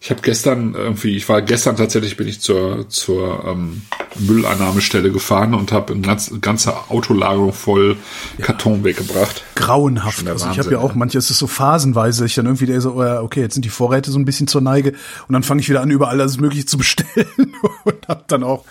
[0.00, 3.80] Ich habe gestern irgendwie, ich war gestern tatsächlich, bin ich zur, zur ähm,
[4.18, 7.96] Mülleinnahmestelle gefahren und habe eine ganz, ganze Autolagerung voll
[8.42, 9.44] Karton weggebracht.
[9.54, 10.28] grauenhaft.
[10.28, 10.96] Also ich habe ja auch ja.
[10.96, 14.10] manches ist so phasenweise, ich dann irgendwie der so, ja, okay, jetzt sind die Vorräte
[14.10, 14.92] so ein bisschen zur Neige
[15.26, 18.66] und dann fange ich wieder an, überall alles Mögliche zu bestellen und hab dann auch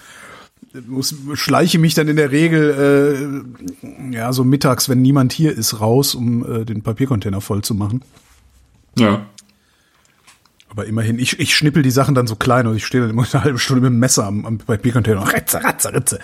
[0.87, 3.43] muss, schleiche mich dann in der Regel
[3.81, 7.75] äh, ja so mittags, wenn niemand hier ist, raus, um äh, den Papiercontainer voll zu
[7.75, 8.01] machen.
[8.97, 9.25] Ja.
[10.69, 13.27] Aber immerhin, ich, ich schnippel die Sachen dann so klein und ich stehe dann immer
[13.31, 16.19] eine halbe Stunde mit dem Messer am, am Papiercontainer und ritze, ratze, ritze.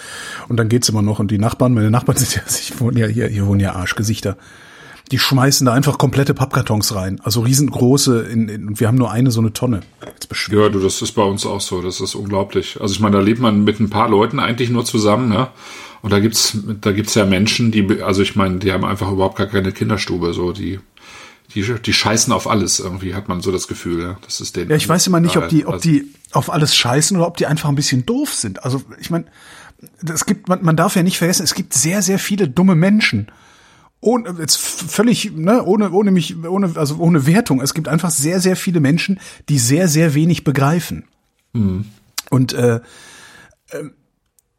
[0.48, 1.20] Und dann geht's immer noch.
[1.20, 4.38] Und die Nachbarn, meine Nachbarn sind ja, ich wohne ja hier, hier wohnen ja Arschgesichter.
[5.12, 7.20] Die schmeißen da einfach komplette Pappkartons rein.
[7.24, 9.82] Also riesengroße, in, in, und wir haben nur eine so eine Tonne.
[10.52, 11.82] Ja, du, das ist bei uns auch so.
[11.82, 12.80] Das ist unglaublich.
[12.80, 15.48] Also ich meine, da lebt man mit ein paar Leuten eigentlich nur zusammen, ne?
[16.02, 19.38] Und da gibt's, da gibt's ja Menschen, die, also ich meine, die haben einfach überhaupt
[19.38, 20.80] gar keine Kinderstube, so die,
[21.54, 24.02] die, die scheißen auf alles irgendwie, hat man so das Gefühl.
[24.02, 26.76] Ja, das ist denen Ja, ich weiß immer nicht, ob die, ob die auf alles
[26.76, 28.64] scheißen oder ob die einfach ein bisschen doof sind.
[28.64, 29.26] Also ich meine,
[30.08, 33.28] es gibt, man, man darf ja nicht vergessen, es gibt sehr, sehr viele dumme Menschen.
[34.02, 37.62] Ohne jetzt völlig ne, ohne ohne mich ohne also ohne Wertung.
[37.62, 39.20] Es gibt einfach sehr sehr viele Menschen,
[39.50, 41.06] die sehr sehr wenig begreifen.
[41.54, 41.86] Mhm.
[42.30, 42.80] Und äh,
[43.70, 43.84] äh,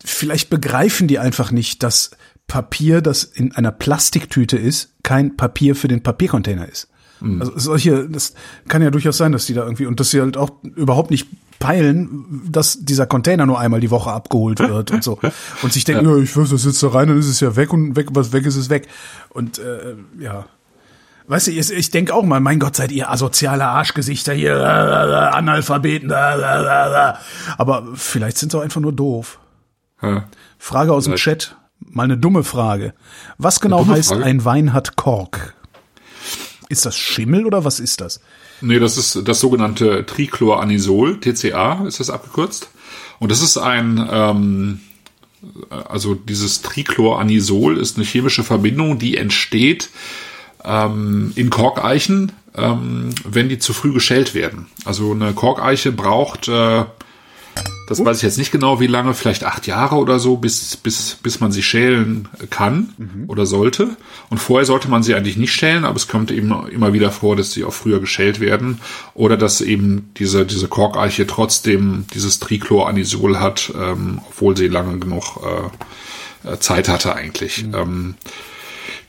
[0.04, 2.10] vielleicht begreifen die einfach nicht, dass
[2.46, 6.88] Papier, das in einer Plastiktüte ist, kein Papier für den Papiercontainer ist.
[7.20, 7.40] Mhm.
[7.40, 8.34] Also solche, das
[8.66, 11.28] kann ja durchaus sein, dass die da irgendwie und dass sie halt auch überhaupt nicht
[11.60, 15.20] peilen, dass dieser Container nur einmal die Woche abgeholt wird und so.
[15.62, 16.16] Und sich denken, ja.
[16.16, 18.32] ja ich wirf das jetzt da rein, dann ist es ja weg und weg, was
[18.32, 18.88] weg ist, ist weg.
[19.28, 20.46] Und äh, ja.
[21.28, 24.56] Weißt du, ich, ich denke auch mal, mein Gott, seid ihr asoziale Arschgesichter hier, äh,
[24.56, 27.14] äh, Analphabeten, äh, äh, äh.
[27.56, 29.38] aber vielleicht sind sie auch einfach nur doof.
[30.02, 30.24] Ja.
[30.58, 32.94] Frage aus dem Chat, mal eine dumme Frage.
[33.38, 34.24] Was genau heißt, Frage?
[34.24, 35.54] ein Wein hat Kork?
[36.70, 38.20] Ist das Schimmel oder was ist das?
[38.60, 42.70] Nee, das ist das sogenannte Trichloranisol, TCA ist das abgekürzt.
[43.18, 44.80] Und das ist ein, ähm,
[45.88, 49.90] also dieses Trichloranisol ist eine chemische Verbindung, die entsteht
[50.64, 54.66] ähm, in Korkeichen, ähm, wenn die zu früh geschält werden.
[54.84, 56.84] Also eine Korkeiche braucht äh,
[57.90, 61.16] das weiß ich jetzt nicht genau, wie lange, vielleicht acht Jahre oder so, bis, bis,
[61.20, 63.24] bis man sie schälen kann mhm.
[63.26, 63.96] oder sollte.
[64.28, 67.34] Und vorher sollte man sie eigentlich nicht schälen, aber es kommt eben immer wieder vor,
[67.34, 68.80] dass sie auch früher geschält werden
[69.12, 75.40] oder dass eben diese, diese Korkeiche trotzdem dieses Trichloranisol hat, ähm, obwohl sie lange genug
[75.42, 77.66] äh, Zeit hatte eigentlich.
[77.66, 77.74] Mhm.
[77.74, 78.14] Ähm,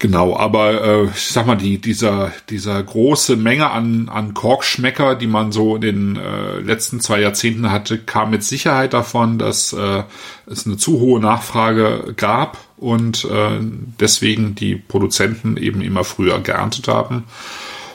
[0.01, 5.27] Genau, aber äh, ich sag mal, die, dieser, dieser große Menge an, an Korkschmecker, die
[5.27, 10.01] man so in den äh, letzten zwei Jahrzehnten hatte, kam mit Sicherheit davon, dass äh,
[10.47, 13.59] es eine zu hohe Nachfrage gab und äh,
[13.99, 17.25] deswegen die Produzenten eben immer früher geerntet haben.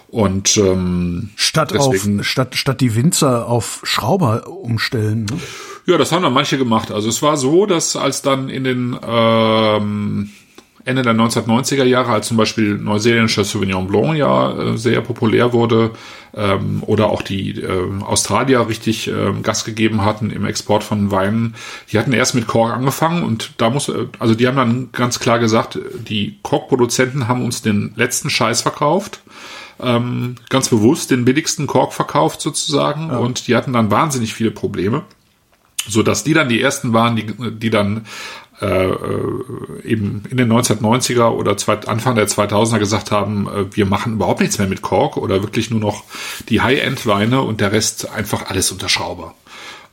[0.07, 5.25] Und ähm, statt deswegen, auf statt statt die Winzer auf Schrauber umstellen.
[5.25, 5.39] Ne?
[5.87, 6.93] Ja, das haben dann manche gemacht.
[6.93, 10.31] Also es war so, dass als dann in den ähm,
[10.87, 15.91] Ende der 1990er Jahre, als zum Beispiel neuseeländischer Sauvignon Blanc ja äh, sehr populär wurde
[16.33, 21.57] ähm, oder auch die äh, Australier richtig äh, Gas gegeben hatten im Export von Weinen.
[21.91, 25.19] Die hatten erst mit Kork angefangen und da muss, äh, also die haben dann ganz
[25.19, 25.77] klar gesagt,
[26.09, 29.23] die Korkproduzenten haben uns den letzten Scheiß verkauft.
[29.83, 33.19] Ähm, ganz bewusst den billigsten Kork verkauft sozusagen ja.
[33.19, 35.03] und die hatten dann wahnsinnig viele Probleme
[35.89, 38.07] so dass die dann die ersten waren, die, die dann
[38.61, 41.57] äh, eben in den 1990er oder
[41.89, 45.71] Anfang der 2000er gesagt haben, äh, wir machen überhaupt nichts mehr mit Kork oder wirklich
[45.71, 46.05] nur noch
[46.49, 49.35] die High-End-Weine und der Rest einfach alles unter Schrauber.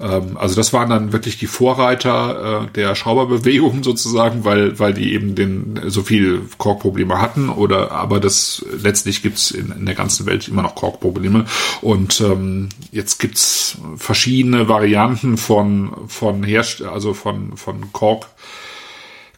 [0.04, 5.14] Ähm, also das waren dann wirklich die Vorreiter äh, der Schrauberbewegung sozusagen, weil, weil die
[5.14, 10.26] eben den, so viel Korkprobleme hatten oder aber das letztlich gibt's in, in der ganzen
[10.26, 11.46] Welt immer noch Korkprobleme.
[11.82, 18.28] Und ähm, jetzt gibt's verschiedene Varianten von, von Herst also von, von Kork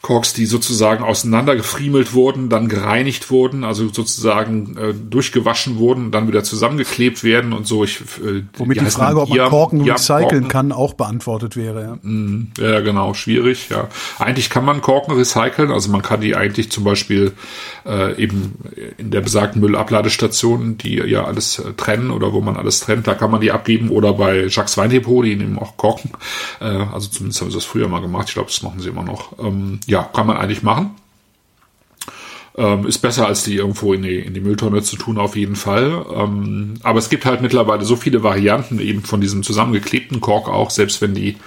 [0.05, 6.43] Korks, die sozusagen auseinandergefriemelt wurden, dann gereinigt wurden, also sozusagen äh, durchgewaschen wurden, dann wieder
[6.43, 7.83] zusammengeklebt werden und so.
[7.83, 10.47] Ich, äh, Womit die, die Frage, ob man Iam, Korken Iam recyceln Korken.
[10.47, 11.81] kann, auch beantwortet wäre.
[11.81, 11.95] Ja.
[12.07, 13.69] Mm, ja, genau, schwierig.
[13.69, 13.87] Ja,
[14.19, 17.31] eigentlich kann man Korken recyceln, also man kann die eigentlich zum Beispiel
[17.87, 18.59] äh, eben
[18.97, 23.15] in der besagten Müllabladestation, die ja alles äh, trennen oder wo man alles trennt, da
[23.15, 26.11] kann man die abgeben oder bei Jacques Weindepot, die nehmen auch Korken.
[26.61, 28.27] Äh, also zumindest haben sie das früher mal gemacht.
[28.27, 29.39] Ich glaube, das machen sie immer noch.
[29.39, 30.91] Ähm, ja, ja, kann man eigentlich machen.
[32.57, 35.55] Ähm, ist besser, als die irgendwo in die, in die Mülltonne zu tun, auf jeden
[35.55, 36.05] Fall.
[36.13, 40.69] Ähm, aber es gibt halt mittlerweile so viele Varianten eben von diesem zusammengeklebten Kork auch,
[40.69, 41.37] selbst wenn die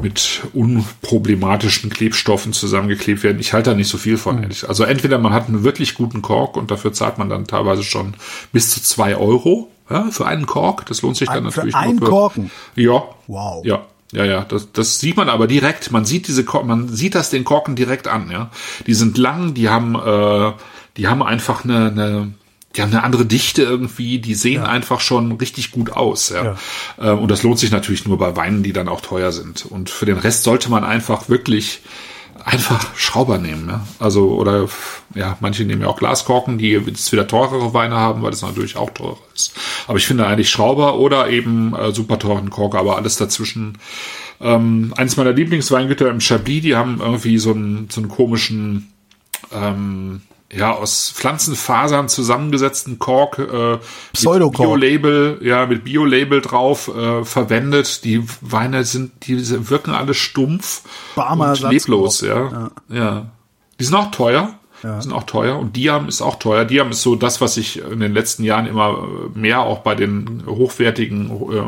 [0.00, 3.40] mit unproblematischen Klebstoffen zusammengeklebt werden.
[3.40, 4.42] Ich halte da nicht so viel von, mhm.
[4.44, 4.68] ehrlich.
[4.68, 8.14] Also entweder man hat einen wirklich guten Kork und dafür zahlt man dann teilweise schon
[8.52, 10.86] bis zu zwei Euro ja, für einen Kork.
[10.86, 11.74] Das lohnt sich dann Ein, natürlich.
[11.74, 12.50] Für einen Korken?
[12.74, 13.04] Ja.
[13.26, 13.64] Wow.
[13.64, 13.82] Ja.
[14.12, 15.90] Ja, ja, das, das sieht man aber direkt.
[15.90, 18.30] Man sieht diese, man sieht das den Korken direkt an.
[18.30, 18.50] Ja,
[18.86, 20.52] die sind lang, die haben, äh,
[20.96, 22.32] die haben einfach eine, eine
[22.76, 24.68] die haben eine andere Dichte irgendwie, die sehen ja.
[24.68, 26.30] einfach schon richtig gut aus.
[26.30, 26.44] Ja.
[26.44, 26.56] ja.
[27.00, 29.66] Ähm, und das lohnt sich natürlich nur bei Weinen, die dann auch teuer sind.
[29.66, 31.80] Und für den Rest sollte man einfach wirklich
[32.44, 33.68] einfach Schrauber nehmen.
[33.68, 33.86] Ja?
[33.98, 34.68] Also, oder
[35.14, 38.76] ja, manche nehmen ja auch Glaskorken, die jetzt wieder teurere Weine haben, weil das natürlich
[38.76, 39.54] auch teurer ist.
[39.86, 43.78] Aber ich finde eigentlich Schrauber oder eben äh, super teuren Kork, aber alles dazwischen.
[44.40, 48.92] Ähm, eines meiner Lieblingsweingüter im Chablis, die haben irgendwie so einen, so einen komischen
[49.52, 50.22] ähm,
[50.54, 53.78] ja, aus Pflanzenfasern zusammengesetzten Kork, äh,
[54.38, 58.04] mit Bio-Label, ja, mit Bio-Label drauf äh, verwendet.
[58.04, 60.82] Die Weine sind, die wirken alle stumpf
[61.14, 62.50] Barmer und leblos, ja.
[62.50, 62.70] ja.
[62.90, 63.26] ja.
[63.80, 64.54] Die sind auch teuer.
[64.82, 64.96] Ja.
[64.96, 65.58] Die sind auch teuer.
[65.58, 66.64] Und Diam ist auch teuer.
[66.64, 70.42] Diam ist so das, was sich in den letzten Jahren immer mehr auch bei den
[70.46, 71.62] hochwertigen äh,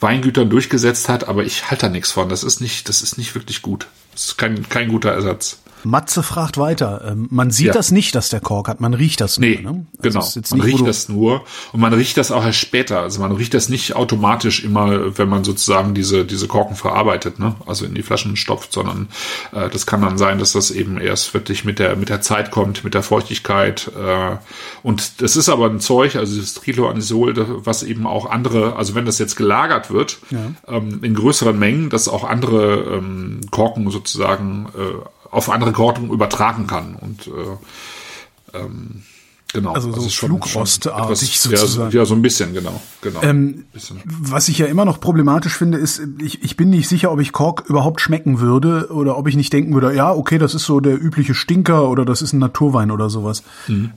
[0.00, 1.28] Weingütern durchgesetzt hat.
[1.28, 2.28] Aber ich halte da nichts von.
[2.28, 3.86] Das ist nicht, das ist nicht wirklich gut.
[4.12, 5.60] Das ist kein, kein guter Ersatz.
[5.84, 7.02] Matze fragt weiter.
[7.06, 7.72] Ähm, man sieht Ja.
[7.72, 9.48] das nicht, dass der Kork hat, man riecht das nur.
[9.48, 9.86] Nee, ne?
[10.02, 10.56] Also genau.
[10.56, 13.00] man riecht das nur und man riecht das auch erst später.
[13.00, 17.54] Also man riecht das nicht automatisch immer, wenn man sozusagen diese diese Korken verarbeitet, ne?
[17.66, 19.08] Also in die Flaschen stopft, sondern
[19.52, 22.50] äh, das kann dann sein, dass das eben erst wirklich mit der mit der Zeit
[22.50, 23.90] kommt, mit der Feuchtigkeit.
[23.96, 24.36] Äh,
[24.82, 28.94] und das ist aber ein Zeug, also das Tricloanisol, das- was eben auch andere, also
[28.94, 30.18] wenn das jetzt gelagert wird
[30.68, 34.80] ähm, in größeren Mengen, dass auch andere ähm, Korken sozusagen äh,
[35.34, 39.02] auf andere Korken übertragen kann und äh, ähm,
[39.54, 39.72] Genau.
[39.72, 41.92] Also so Flugrostartig sozusagen.
[41.92, 42.82] Ja, ja, so ein bisschen, genau.
[43.00, 43.22] genau.
[43.22, 44.00] Ähm, bisschen.
[44.04, 47.30] Was ich ja immer noch problematisch finde, ist, ich, ich bin nicht sicher, ob ich
[47.30, 50.80] Kork überhaupt schmecken würde oder ob ich nicht denken würde, ja, okay, das ist so
[50.80, 53.44] der übliche Stinker oder das ist ein Naturwein oder sowas.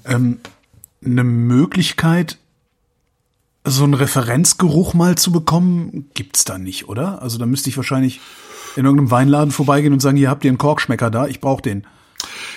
[0.05, 0.37] Ähm,
[1.03, 2.37] eine Möglichkeit,
[3.63, 7.23] so einen Referenzgeruch mal zu bekommen, gibt's da nicht, oder?
[7.23, 8.21] Also da müsste ich wahrscheinlich
[8.77, 11.85] in irgendeinem Weinladen vorbeigehen und sagen, hier habt ihr einen Korkschmecker da, ich brauche den.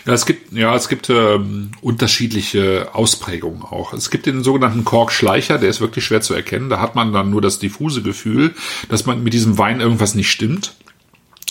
[0.07, 3.93] Ja, es gibt, ja, es gibt ähm, unterschiedliche Ausprägungen auch.
[3.93, 6.71] Es gibt den sogenannten Korkschleicher, der ist wirklich schwer zu erkennen.
[6.71, 8.55] Da hat man dann nur das diffuse Gefühl,
[8.89, 10.75] dass man mit diesem Wein irgendwas nicht stimmt.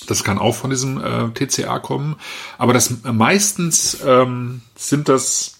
[0.07, 2.15] Das kann auch von diesem äh, TCA kommen.
[2.57, 5.58] Aber das meistens ähm, sind das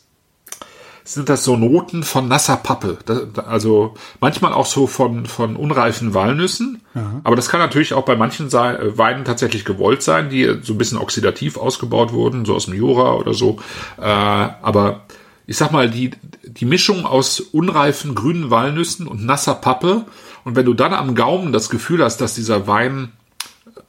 [1.13, 2.97] sind das so Noten von nasser Pappe.
[3.05, 6.81] Da, da, also manchmal auch so von, von unreifen Walnüssen.
[7.23, 10.77] Aber das kann natürlich auch bei manchen äh, Weinen tatsächlich gewollt sein, die so ein
[10.77, 13.59] bisschen oxidativ ausgebaut wurden, so aus dem Jura oder so.
[13.97, 15.01] Äh, aber
[15.47, 16.11] ich sag mal, die,
[16.43, 20.05] die Mischung aus unreifen grünen Walnüssen und nasser Pappe.
[20.43, 23.13] Und wenn du dann am Gaumen das Gefühl hast, dass dieser Wein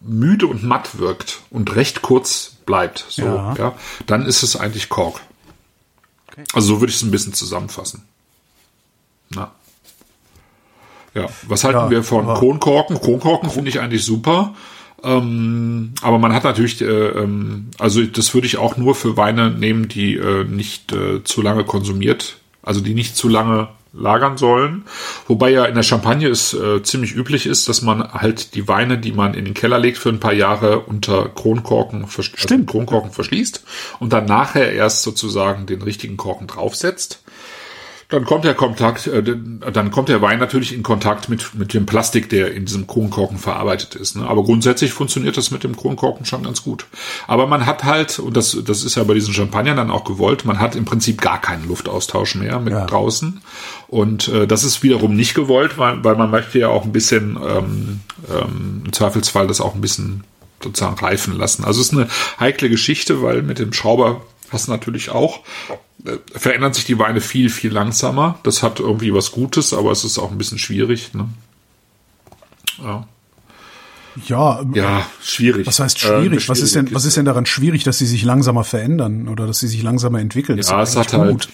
[0.01, 3.55] müde und matt wirkt und recht kurz bleibt, so, Ja.
[3.59, 3.73] ja,
[4.07, 5.21] dann ist es eigentlich Kork.
[6.53, 8.03] Also so würde ich es ein bisschen zusammenfassen.
[9.31, 9.53] Na.
[11.14, 13.01] Ja, was halten Ja, wir von aber- Kronkorken?
[13.01, 14.55] Kronkorken finde ich eigentlich super.
[15.03, 19.51] Ähm, aber man hat natürlich, äh, ähm, also das würde ich auch nur für Weine
[19.51, 24.84] nehmen, die äh, nicht äh, zu lange konsumiert, also die nicht zu lange lagern sollen.
[25.26, 28.99] Wobei ja in der Champagne es äh, ziemlich üblich ist, dass man halt die Weine,
[28.99, 32.64] die man in den Keller legt für ein paar Jahre unter Kronkorken, vers- also.
[32.64, 33.64] Kronkorken verschließt
[33.99, 37.22] und dann nachher erst sozusagen den richtigen Korken draufsetzt.
[38.11, 39.22] Dann kommt der Kontakt, äh,
[39.72, 43.38] dann kommt der Wein natürlich in Kontakt mit, mit dem Plastik, der in diesem Kronkorken
[43.38, 44.16] verarbeitet ist.
[44.16, 44.26] Ne?
[44.26, 46.86] Aber grundsätzlich funktioniert das mit dem Kronkorken schon ganz gut.
[47.28, 50.44] Aber man hat halt, und das, das ist ja bei diesen Champagnern dann auch gewollt,
[50.44, 52.86] man hat im Prinzip gar keinen Luftaustausch mehr mit Ja.
[52.86, 53.40] draußen.
[53.88, 57.38] Und äh, das ist wiederum nicht gewollt, weil, weil man möchte ja auch ein bisschen
[57.42, 60.24] ähm, ähm, im Zweifelsfall das auch ein bisschen
[60.62, 61.64] sozusagen reifen lassen.
[61.64, 62.08] Also es ist eine
[62.38, 65.40] heikle Geschichte, weil mit dem Schrauber hast du natürlich auch,
[66.34, 68.38] verändern sich die Weine viel, viel langsamer.
[68.42, 71.12] Das hat irgendwie was Gutes, aber es ist auch ein bisschen schwierig.
[71.14, 71.28] Ne?
[72.82, 73.07] Ja.
[74.26, 75.66] Ja, ja, schwierig.
[75.66, 76.48] was heißt Äh, schwierig?
[76.48, 79.61] was ist denn, was ist denn daran schwierig, dass sie sich langsamer verändern oder dass
[79.61, 80.59] sie sich langsamer entwickeln?
[80.59, 81.48] Ist Ja, es hat halt,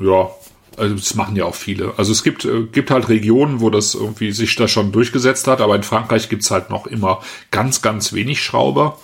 [0.00, 0.28] ja,
[0.76, 1.94] also das machen ja auch viele.
[1.98, 5.60] Also es gibt, äh, gibt halt Regionen, wo das irgendwie sich da schon durchgesetzt hat,
[5.60, 7.20] aber in Frankreich gibt's halt noch immer
[7.50, 8.98] ganz, ganz wenig Schrauber.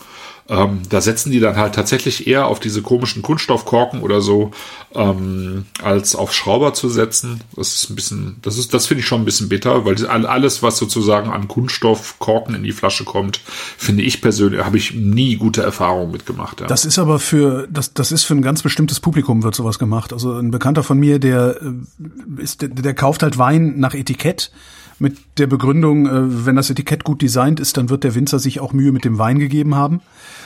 [0.50, 4.50] Ähm, da setzen die dann halt tatsächlich eher auf diese komischen Kunststoffkorken oder so,
[4.94, 7.42] ähm, als auf Schrauber zu setzen.
[7.54, 10.26] Das ist ein bisschen, das ist, das finde ich schon ein bisschen bitter, weil all-
[10.26, 13.40] alles, was sozusagen an Kunststoffkorken in die Flasche kommt,
[13.76, 16.62] finde ich persönlich, habe ich nie gute Erfahrungen mitgemacht.
[16.62, 16.66] Ja.
[16.66, 20.14] Das ist aber für das das ist für ein ganz bestimmtes Publikum wird sowas gemacht.
[20.14, 24.50] Also ein Bekannter von mir, der äh, ist der, der kauft halt Wein nach Etikett
[24.98, 28.60] mit der Begründung, äh, wenn das Etikett gut designt ist, dann wird der Winzer sich
[28.60, 30.00] auch Mühe mit dem Wein gegeben haben.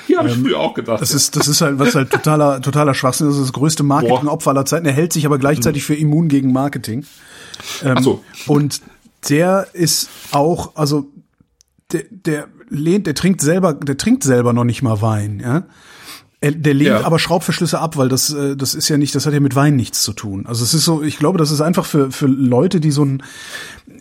[0.09, 0.97] Ja, habe ich früher auch gedacht.
[0.99, 3.27] ähm, Das ist das ist halt was halt totaler totaler Schwachsinn.
[3.29, 4.87] Das ist das größte Marketingopfer aller Zeiten.
[4.87, 7.05] Er hält sich aber gleichzeitig für immun gegen Marketing.
[7.85, 8.23] Ach so.
[8.47, 8.81] Und
[9.29, 11.07] der ist auch, also
[11.93, 15.65] der, der lehnt, der trinkt selber, der trinkt selber noch nicht mal Wein, ja.
[16.41, 17.05] Er, der lehnt Ja.
[17.05, 19.77] aber Schraubverschlüsse ab, weil das, äh, das ist ja nicht, das hat ja mit Wein
[19.77, 20.45] nichts zu tun.
[20.47, 23.23] Also es ist so, ich glaube, das ist einfach für, für Leute, die so ein,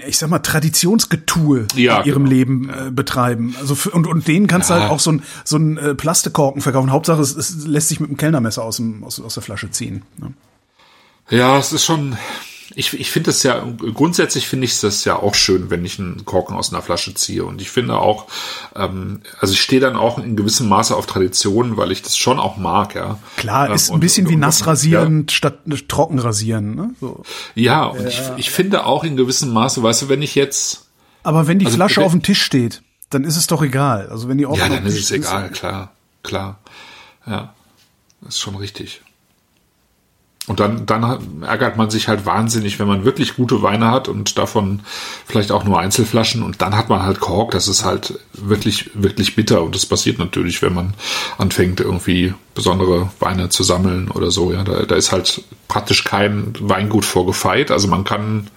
[0.08, 2.36] ich sag mal, Traditionsgetue Ja, in ihrem genau.
[2.36, 3.56] Leben äh, betreiben.
[3.60, 4.82] Also für, und, und denen kannst du Ja.
[4.82, 6.92] halt auch so ein, so ein äh, Plastikkorken verkaufen.
[6.92, 10.04] Hauptsache, es, es lässt sich mit dem Kellnermesser aus, dem, aus, aus der Flasche ziehen.
[10.18, 10.34] Ne?
[11.30, 12.18] Ja, es ist schon.
[12.76, 13.64] Ich, ich finde es ja,
[13.94, 17.44] grundsätzlich finde ich das ja auch schön, wenn ich einen Korken aus einer Flasche ziehe.
[17.44, 18.28] Und ich finde auch,
[18.76, 22.40] ähm, also ich stehe dann auch in gewissem Maße auf Traditionen, weil ich das schon
[22.40, 23.20] auch mag, ja.
[23.38, 24.66] Klar, Ähm, ist ein und- bisschen wie und- nass ja.
[24.68, 26.76] rasieren statt trocken rasieren.
[26.76, 26.92] Ne?
[27.02, 27.24] So.
[27.56, 30.88] Ja, und ich, ich finde auch in gewissem Maße, weißt du, wenn ich jetzt,
[31.24, 34.08] Aber wenn die Also, Flasche wenn- auf dem Tisch steht, dann ist es doch egal.
[34.10, 35.92] Also wenn die offen ja, dann ist es egal, klar,
[36.24, 36.60] klar.
[37.28, 37.54] Ja,
[38.22, 39.02] das ist schon richtig.
[40.52, 44.38] Und dann, dann ärgert man sich halt wahnsinnig, wenn man wirklich gute Weine hat und
[44.38, 44.82] davon
[45.26, 47.52] vielleicht auch nur Einzelflaschen und dann hat man halt Kork.
[47.52, 50.94] Das ist halt wirklich, wirklich bitter und das passiert natürlich, wenn man
[51.38, 54.52] anfängt, irgendwie besondere Weine zu sammeln oder so.
[54.52, 57.72] Ja, da, da ist halt praktisch kein Weingut vorgefeit.
[57.72, 58.50] Also man kann,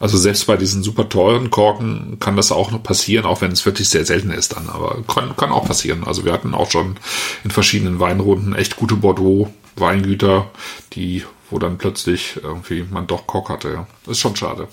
[0.00, 3.64] also selbst bei diesen super teuren Korken kann das auch noch passieren, auch wenn es
[3.64, 4.68] wirklich sehr selten ist dann.
[4.68, 6.04] Aber kann, kann auch passieren.
[6.04, 6.96] Also wir hatten auch schon
[7.42, 10.50] in verschiedenen Weinrunden echt gute Bordeaux Weingüter,
[10.92, 13.72] die, wo dann plötzlich irgendwie man doch Kock hatte.
[13.72, 13.86] Ja.
[14.10, 14.68] Ist schon schade.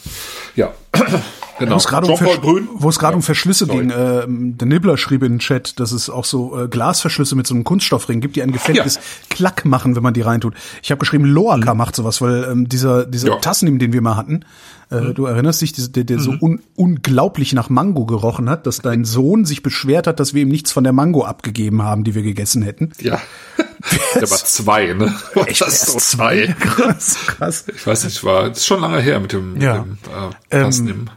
[0.55, 0.73] Ja,
[1.59, 1.73] genau.
[1.73, 3.79] Wo es gerade um, gerade um Verschlüsse Sorry.
[3.79, 7.47] ging, äh, der Nibbler schrieb in den Chat, dass es auch so äh, Glasverschlüsse mit
[7.47, 8.99] so einem Kunststoffring gibt, die ein gefälliges
[9.29, 10.53] Klack machen, wenn man die reintut.
[10.83, 13.35] Ich habe geschrieben, Loaka macht sowas, weil ähm, dieser dieser Ja.
[13.37, 14.45] Tassen, den wir mal hatten,
[14.89, 19.03] äh, du erinnerst dich, der, der so un unglaublich nach Mango gerochen hat, dass dein
[19.05, 22.21] Sohn sich beschwert hat, dass wir ihm nichts von der Mango abgegeben haben, die wir
[22.21, 22.91] gegessen hätten.
[22.99, 23.19] Ja.
[24.15, 25.13] Der war zwei, ne?
[25.45, 26.47] Echt, das so zwei.
[26.59, 27.65] Krass, krass.
[27.73, 29.83] Ich weiß nicht, war, das ist schon lange her mit dem, Ja.
[29.83, 31.09] mit dem äh, Tassen im-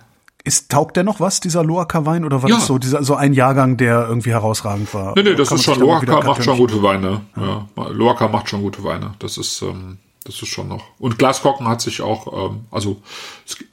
[0.49, 2.25] Ist, taugt der noch was, dieser Loaka-Wein?
[2.25, 2.57] Oder war Ja.
[2.57, 5.13] das so, dieser, so ein Jahrgang, der irgendwie herausragend war?
[5.15, 7.21] Nee, nee, das ist schon, Loaka macht schon gute Weine.
[7.37, 7.67] Ja.
[7.91, 9.15] Loaka macht schon gute Weine.
[9.21, 10.85] Das ist, ähm, das ist schon noch.
[10.99, 13.01] Und Glaskocken hat sich auch, ähm, also,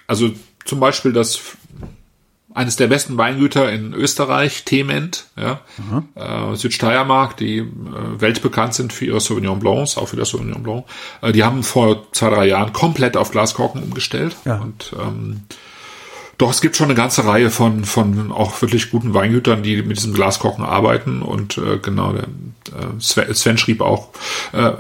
[0.07, 0.29] also
[0.65, 1.39] zum Beispiel das
[2.53, 5.59] eines der besten Weingüter in Österreich, Tement, ja,
[6.15, 7.65] äh, Südsteiermark, die äh,
[8.17, 10.85] weltbekannt sind für ihre Sauvignon Blancs, auch für das Sauvignon Blanc.
[11.21, 14.37] Äh, die haben vor zwei, drei Jahren komplett auf Glaskorken umgestellt.
[14.45, 14.59] Ja.
[14.61, 15.41] Und ähm,
[16.37, 19.97] doch, es gibt schon eine ganze Reihe von, von auch wirklich guten Weingütern, die mit
[19.97, 21.21] diesem Glaskochen arbeiten.
[21.21, 24.09] Und äh, genau, der, äh, Sven, Sven schrieb auch,
[24.51, 24.73] äh,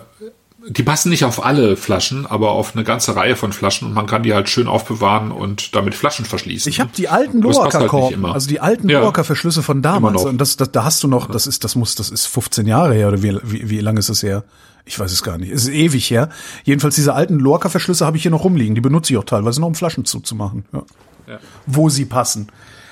[0.67, 4.07] die passen nicht auf alle Flaschen, aber auf eine ganze Reihe von Flaschen und man
[4.07, 6.69] kann die halt schön aufbewahren und damit Flaschen verschließen.
[6.69, 9.01] Ich habe die alten passt halt also die alten Ja.
[9.01, 10.25] Loaka-Verschlüsse von damals.
[10.25, 12.95] Und das, das, da hast du noch, das ist, das muss, das ist 15 Jahre
[12.95, 14.43] her oder wie, wie, wie lange ist es her?
[14.85, 15.51] Ich weiß es gar nicht.
[15.51, 16.29] Es ist ewig her.
[16.63, 18.75] Jedenfalls diese alten Lorca-Verschlüsse habe ich hier noch rumliegen.
[18.75, 20.65] Die benutze ich auch teilweise noch, um Flaschen zuzumachen.
[20.73, 20.83] Ja.
[21.27, 21.39] Ja.
[21.65, 22.51] Wo sie passen.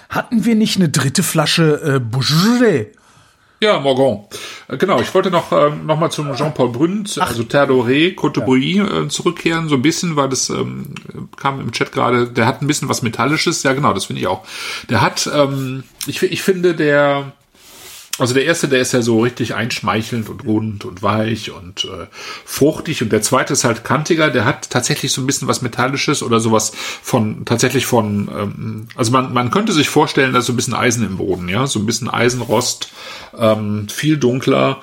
[0.09, 2.87] Hatten wir nicht eine dritte Flasche äh, Beaujolais?
[3.63, 4.25] Ja, Morgon.
[4.67, 8.43] Äh, Genau, ich wollte noch, ähm, noch mal zum Jean-Paul Brünn, also Terre d'Oré, Côte
[8.43, 10.93] de äh, zurückkehren, so ein bisschen, weil das ähm,
[11.37, 14.27] kam im Chat gerade, der hat ein bisschen was Metallisches, ja genau, das finde ich
[14.27, 14.43] auch.
[14.89, 17.31] Der hat, ähm, ich, ich finde, der,
[18.19, 22.05] also der erste, der ist ja so richtig einschmeichelnd und rund und weich und äh,
[22.45, 23.01] fruchtig.
[23.01, 26.39] Und der zweite ist halt kantiger, der hat tatsächlich so ein bisschen was Metallisches oder
[26.39, 30.55] sowas von, tatsächlich von, ähm, also man, man könnte sich vorstellen, da ist so ein
[30.55, 32.89] bisschen Eisen im Boden, ja, so ein bisschen Eisenrost,
[33.35, 34.81] ähm, viel dunkler,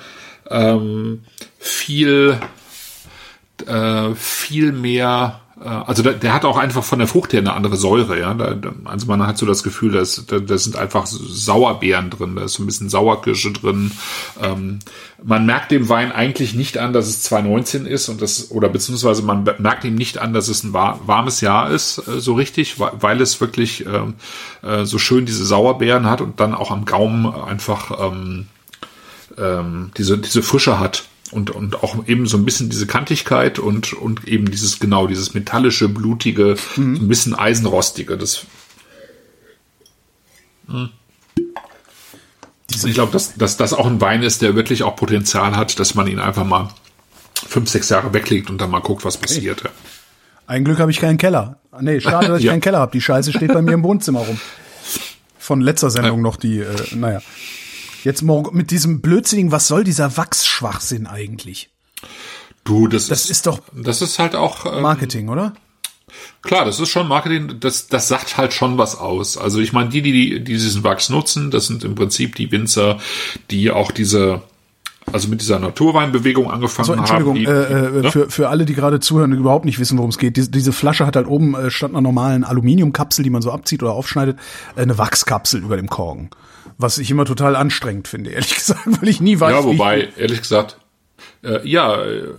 [0.49, 1.21] ähm,
[1.57, 2.37] viel,
[3.65, 7.75] äh, viel mehr, also der, der hat auch einfach von der Frucht her eine andere
[7.75, 8.33] Säure, ja.
[8.33, 8.55] Da,
[8.85, 12.53] also man hat so das Gefühl, dass da, da sind einfach Sauerbeeren drin, da ist
[12.53, 13.91] so ein bisschen Sauerkirsche drin.
[14.41, 14.79] Ähm,
[15.23, 19.21] man merkt dem Wein eigentlich nicht an, dass es 2019 ist und das, oder beziehungsweise
[19.21, 22.79] man merkt ihm nicht an, dass es ein war, warmes Jahr ist, äh, so richtig,
[22.79, 24.15] weil, weil es wirklich ähm,
[24.63, 28.47] äh, so schön diese Sauerbeeren hat und dann auch am Gaumen einfach ähm,
[29.37, 33.93] ähm, diese, diese Frische hat und, und auch eben so ein bisschen diese Kantigkeit und,
[33.93, 38.17] und eben dieses, genau, dieses metallische, blutige, so ein bisschen eisenrostige.
[38.17, 38.45] Das,
[40.67, 40.89] Hm.
[42.85, 45.95] ich glaube, dass, dass das auch ein Wein ist, der wirklich auch Potenzial hat, dass
[45.95, 46.69] man ihn einfach mal
[47.33, 49.63] fünf, sechs Jahre weglegt und dann mal guckt, was passiert.
[49.63, 49.69] Ja.
[50.47, 51.59] Ein Glück habe ich keinen Keller.
[51.81, 52.51] Nee, schade, dass ich Ja.
[52.51, 52.91] keinen Keller habe.
[52.91, 54.39] Die Scheiße steht bei mir im Wohnzimmer rum.
[55.39, 57.21] Von letzter Sendung noch die, äh, naja.
[58.03, 61.69] Jetzt morgen mit diesem Blödsinnigen, was soll dieser Wachsschwachsinn eigentlich?
[62.63, 65.53] Du, das, Das ist doch das ist halt auch ähm, Marketing, oder?
[66.41, 69.37] Klar, das ist schon Marketing, das, das sagt halt schon was aus.
[69.37, 72.99] Also ich meine, die, die die diesen Wachs nutzen, das sind im Prinzip die Winzer,
[73.49, 74.41] die auch diese,
[75.13, 77.39] also mit dieser Naturweinbewegung angefangen So, Entschuldigung, haben.
[77.39, 78.11] Die, äh, äh, ne?
[78.11, 80.37] für, für alle, die gerade zuhören und überhaupt nicht wissen, worum es geht.
[80.37, 83.83] Diese, diese Flasche hat halt oben äh, statt einer normalen Aluminiumkapsel, die man so abzieht
[83.83, 84.37] oder aufschneidet,
[84.75, 86.29] äh, eine Wachskapsel über dem Korken.
[86.77, 89.79] Was ich immer total anstrengend finde, ehrlich gesagt, weil ich nie weiß, ja, wie ich-
[89.79, 90.77] wobei, ehrlich gesagt,
[91.43, 91.97] äh, ja,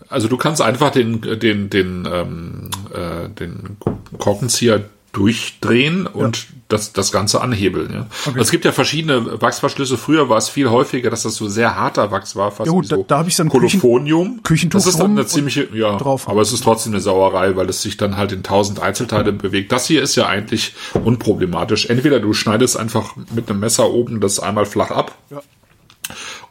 [0.08, 3.76] also du kannst einfach den, den, den, ähm, äh, den
[4.18, 4.80] Korkenzieher
[5.12, 7.92] durchdrehen und das, das Ganze anhebeln.
[7.92, 8.06] Ja.
[8.26, 9.98] Also es gibt ja verschiedene Wachsverschlüsse.
[9.98, 12.86] Früher war es viel häufiger, dass das so sehr harter Wachs war, fast Ja gut,
[12.86, 14.42] so da- da hab ich dann Küchen- Kolophonium.
[14.42, 16.28] Küchentuch Das ist dann eine ziemliche, ja, drauf.
[16.30, 19.70] aber es ist trotzdem eine Sauerei, weil es sich dann halt in tausend Einzelteile bewegt.
[19.70, 21.86] Das hier ist ja eigentlich unproblematisch.
[21.86, 25.14] Entweder du schneidest einfach mit einem Messer oben das einmal flach ab.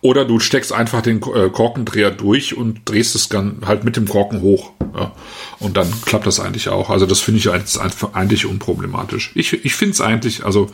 [0.01, 4.07] Oder du steckst einfach den äh, Korkendreher durch und drehst es dann halt mit dem
[4.07, 4.71] Korken hoch.
[4.95, 5.13] Ja.
[5.59, 6.89] Und dann klappt das eigentlich auch.
[6.89, 7.49] Also das finde ich
[8.15, 9.31] eigentlich, unproblematisch.
[9.35, 10.71] Ich, ich finde es eigentlich, also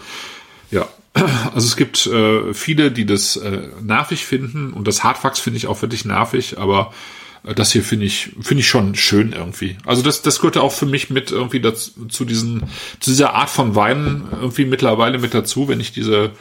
[0.72, 0.88] ja,
[1.54, 5.68] also es gibt äh, viele, die das äh, nervig finden und das Hardfax finde ich
[5.68, 6.94] auch wirklich nervig, aber
[7.44, 9.78] Äh, Das hier finde ich, finde ich schon schön irgendwie.
[9.86, 12.64] Also das, das gehört auch für mich mit irgendwie dazu, zu diesen,
[13.00, 15.68] zu dieser Art von Wein irgendwie mittlerweile mit dazu.
[15.68, 16.32] Wenn ich diese,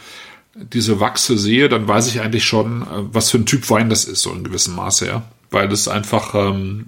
[0.73, 4.05] diese Wachse sehe, dann weiß ich eigentlich schon, äh, was für ein Typ Wein das
[4.05, 5.23] ist, so in gewissem Maße, ja.
[5.51, 6.87] Weil das einfach ähm,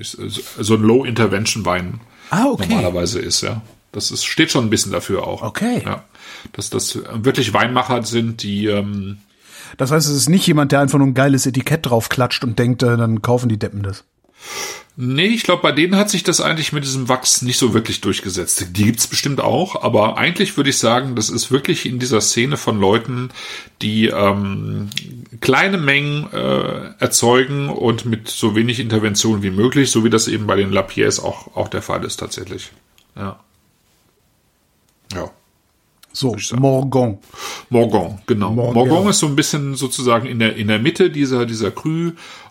[0.00, 2.00] so ein Low-Intervention-Wein
[2.30, 2.68] Ah, okay.
[2.68, 3.62] normalerweise ist, ja.
[3.92, 5.42] Das ist, steht schon ein bisschen dafür auch.
[5.42, 5.82] Okay.
[5.84, 6.04] Ja.
[6.52, 9.18] Dass das wirklich Weinmacher sind, die ähm,
[9.78, 12.58] Das heißt, es ist nicht jemand, der einfach nur ein geiles Etikett drauf klatscht und
[12.58, 14.04] denkt, äh, dann kaufen die Deppen das.
[14.98, 18.00] Nee, ich glaube, bei denen hat sich das eigentlich mit diesem Wachs nicht so wirklich
[18.00, 18.68] durchgesetzt.
[18.72, 22.56] Die gibt's bestimmt auch, aber eigentlich würde ich sagen, das ist wirklich in dieser Szene
[22.56, 23.28] von Leuten,
[23.82, 24.88] die ähm,
[25.42, 30.46] kleine Mengen äh, erzeugen und mit so wenig Intervention wie möglich, so wie das eben
[30.46, 32.70] bei den Lapierres auch, auch der Fall ist tatsächlich.
[33.16, 33.38] Ja.
[35.12, 35.30] Ja.
[36.16, 36.34] So.
[36.58, 37.18] Morgon.
[37.68, 38.50] Morgon, genau.
[38.50, 38.88] Morgon.
[38.88, 41.70] Morgon, ist so ein bisschen sozusagen in der, in der Mitte dieser, dieser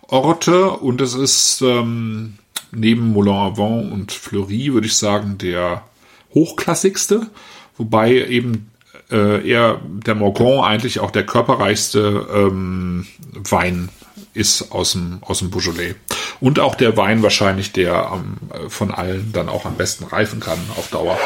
[0.10, 2.36] Cru-Orte und es ist ähm,
[2.72, 5.84] neben Moulin-Avant und Fleury, würde ich sagen, der
[6.34, 7.28] hochklassigste,
[7.78, 8.70] wobei eben
[9.12, 13.06] äh, eher der Morgon eigentlich auch der körperreichste ähm,
[13.50, 13.90] Wein
[14.34, 15.96] ist aus dem, aus dem Beaujolais.
[16.42, 20.40] Und auch der Wein wahrscheinlich, der am, äh, von allen dann auch am besten reifen
[20.40, 21.18] kann auf Dauer.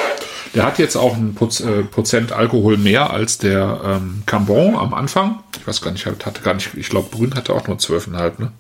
[0.54, 4.94] Der hat jetzt auch ein Proz äh, Prozent Alkohol mehr als der ähm, Cambon am
[4.94, 5.40] Anfang.
[5.60, 8.40] Ich weiß gar nicht, hat- hatte gar nicht, ich glaube, Brünn hatte auch nur 12,5,
[8.40, 8.52] ne?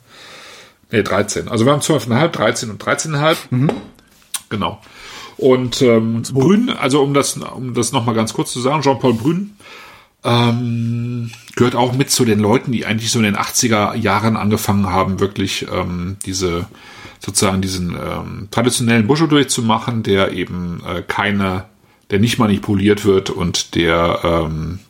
[0.91, 1.47] Nee, 13.
[1.47, 3.37] Also wir haben 12,5, 13 und 13,5.
[4.49, 4.81] Genau.
[5.37, 9.55] Und ähm, Brünn, also um das, um das nochmal ganz kurz zu sagen, Jean-Paul Brünn
[10.23, 14.89] ähm, gehört auch mit zu den Leuten, die eigentlich so in den 80er Jahren angefangen
[14.89, 16.67] haben, wirklich ähm, diese
[17.19, 21.65] sozusagen diesen ähm, traditionellen Beaujolais zu machen, der eben äh, keine,
[22.09, 24.88] der nicht manipuliert wird und der ähm, äh,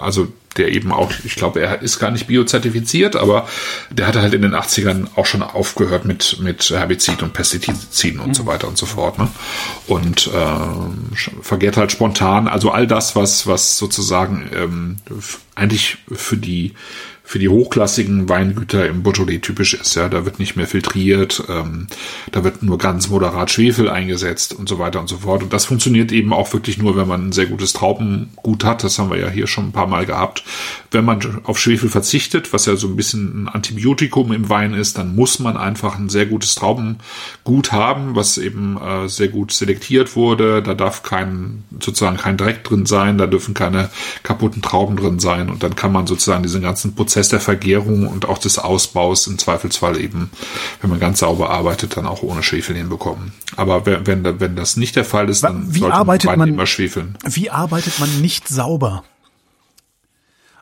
[0.00, 3.48] also der eben auch, ich glaube, er ist gar nicht biozertifiziert, aber
[3.90, 8.34] der hatte halt in den 80ern auch schon aufgehört mit, mit Herbizid und Pestiziden und
[8.34, 9.18] so weiter und so fort.
[9.18, 9.28] Ne?
[9.86, 11.10] Und ähm,
[11.40, 14.96] vergehrt halt spontan, also all das, was, was sozusagen ähm,
[15.54, 16.74] eigentlich für die
[17.30, 19.94] für die hochklassigen Weingüter im Beaujolais typisch ist.
[19.94, 21.86] Ja, da wird nicht mehr filtriert, ähm,
[22.32, 25.44] da wird nur ganz moderat Schwefel eingesetzt und so weiter und so fort.
[25.44, 28.82] Und das funktioniert eben auch wirklich nur, wenn man ein sehr gutes Traubengut hat.
[28.82, 30.42] Das haben wir ja hier schon ein paar Mal gehabt.
[30.90, 34.98] Wenn man auf Schwefel verzichtet, was ja so ein bisschen ein Antibiotikum im Wein ist,
[34.98, 40.16] dann muss man einfach ein sehr gutes Traubengut haben, was eben äh, sehr gut selektiert
[40.16, 40.64] wurde.
[40.64, 43.88] Da darf kein sozusagen kein Dreck drin sein, da dürfen keine
[44.24, 48.26] kaputten Trauben drin sein und dann kann man sozusagen diesen ganzen Prozess der Vergärung und
[48.26, 50.30] auch des Ausbaus im Zweifelsfall eben,
[50.80, 53.32] wenn man ganz sauber arbeitet, dann auch ohne Schwefel hinbekommen.
[53.56, 56.66] Aber wenn, wenn, das nicht der Fall ist, dann Wie sollte arbeitet Wein man- immer
[56.66, 57.16] schwefeln.
[57.24, 59.04] Wie arbeitet man nicht sauber?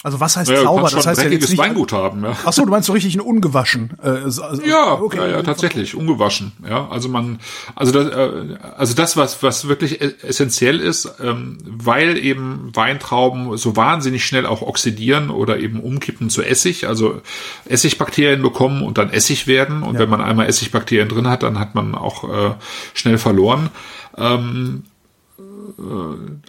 [0.04, 0.82] Also was heißt Ja, sauber?
[0.82, 1.58] Das heißt ja jetzt dreckiges nicht.
[1.58, 2.36] Weingut haben, ja.
[2.44, 3.94] Ach so, du meinst so richtig ein ungewaschen?
[4.02, 5.16] Äh, also- Ja, okay.
[5.18, 6.52] ja, ja, tatsächlich, ungewaschen.
[6.68, 7.40] Ja, also man,
[7.74, 13.56] also das, äh, also das, was was wirklich e- essentiell ist, ähm, weil eben Weintrauben
[13.56, 17.20] so wahnsinnig schnell auch oxidieren oder eben umkippen zu Essig, also
[17.66, 19.82] Essigbakterien bekommen und dann Essig werden.
[19.82, 22.54] Und wenn man einmal Essigbakterien drin hat, dann hat man auch äh,
[22.94, 23.70] schnell verloren.
[24.16, 24.84] Ähm,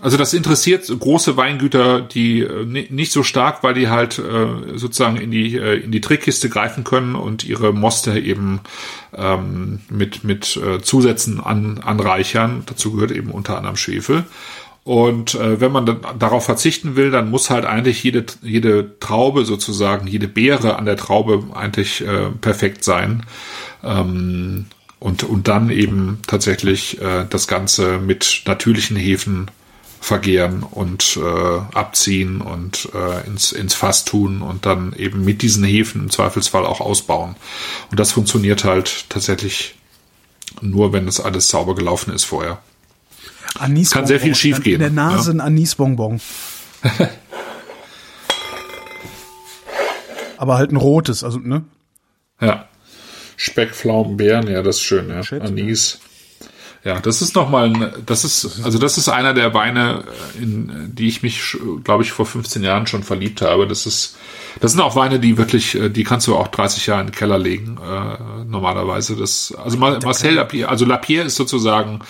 [0.02, 4.78] also das interessiert große Weingüter, die äh, ni- nicht so stark, weil die halt äh,
[4.78, 8.62] sozusagen in die äh, in die Trickkiste greifen können und ihre Moste eben
[9.16, 12.64] ähm, mit mit äh, Zusätzen an, anreichern.
[12.66, 14.24] Dazu gehört eben unter anderem Schwefel.
[14.84, 19.46] Und äh, wenn man dann darauf verzichten will, dann muss halt eigentlich jede jede Traube
[19.46, 23.24] sozusagen, jede Beere an der Traube eigentlich äh, perfekt sein.
[23.84, 24.66] Ähm,
[25.00, 29.50] und, und dann eben tatsächlich äh, das Ganze mit natürlichen Hefen
[30.02, 35.64] vergehren und äh, abziehen und äh, ins, ins Fass tun und dann eben mit diesen
[35.64, 37.36] Hefen im Zweifelsfall auch ausbauen.
[37.92, 39.76] Und das funktioniert halt tatsächlich
[40.62, 42.60] nur, wenn das alles sauber gelaufen ist vorher.
[43.58, 43.90] Anisbonbon.
[43.92, 46.22] Kann sehr viel schief gehen, In der Nase ein Anisbonbon.
[50.38, 51.66] Aber halt ein rotes, also, ne?
[52.40, 52.69] Ja.
[53.40, 55.24] Speck, Pflaumen, Beeren, ja, das ist schön, ja.
[55.24, 56.00] Schätze, Anis.
[56.84, 60.04] Ja, das ist nochmal ein, das ist, also das ist einer der Weine,
[60.38, 63.66] äh, in die ich mich, glaube ich, vor 15 Jahren schon verliebt habe.
[63.66, 64.18] Das ist,
[64.60, 67.16] das sind auch Weine, die wirklich, äh, die kannst du auch 30 Jahre in den
[67.16, 69.16] Keller legen, äh, normalerweise.
[69.16, 72.02] Das, also Mar Marcel Lapierre, also Lapierre ist sozusagen,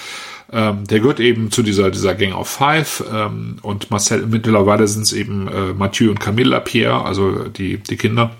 [0.52, 5.04] ähm, der gehört eben zu dieser, dieser Gang of Five, ähm, und Marcel, mittlerweile sind
[5.04, 8.32] es eben äh, Mathieu und Camille Lapierre, also die, die Kinder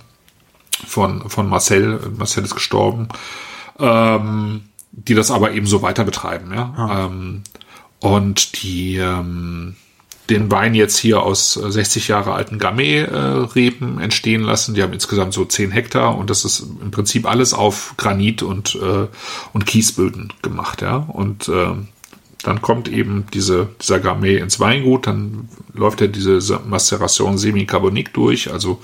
[0.86, 3.10] von, von Marcel, Marcel ist gestorben,
[3.80, 7.06] ähm, die das aber eben so weiter betreiben, ja.
[7.06, 7.44] Ähm,
[8.00, 9.76] und die, ähm,
[10.30, 14.76] den Wein jetzt hier aus 60 Jahre alten Gamay-Reben entstehen lassen.
[14.76, 18.76] Die haben insgesamt so 10 Hektar und das ist im Prinzip alles auf Granit und,
[18.76, 19.08] äh,
[19.54, 20.98] und Kiesböden gemacht, ja.
[20.98, 21.74] Und äh,
[22.44, 28.52] dann kommt eben diese, dieser Gamay ins Weingut, dann läuft er diese Maceration Semicarbonique durch,
[28.52, 28.82] also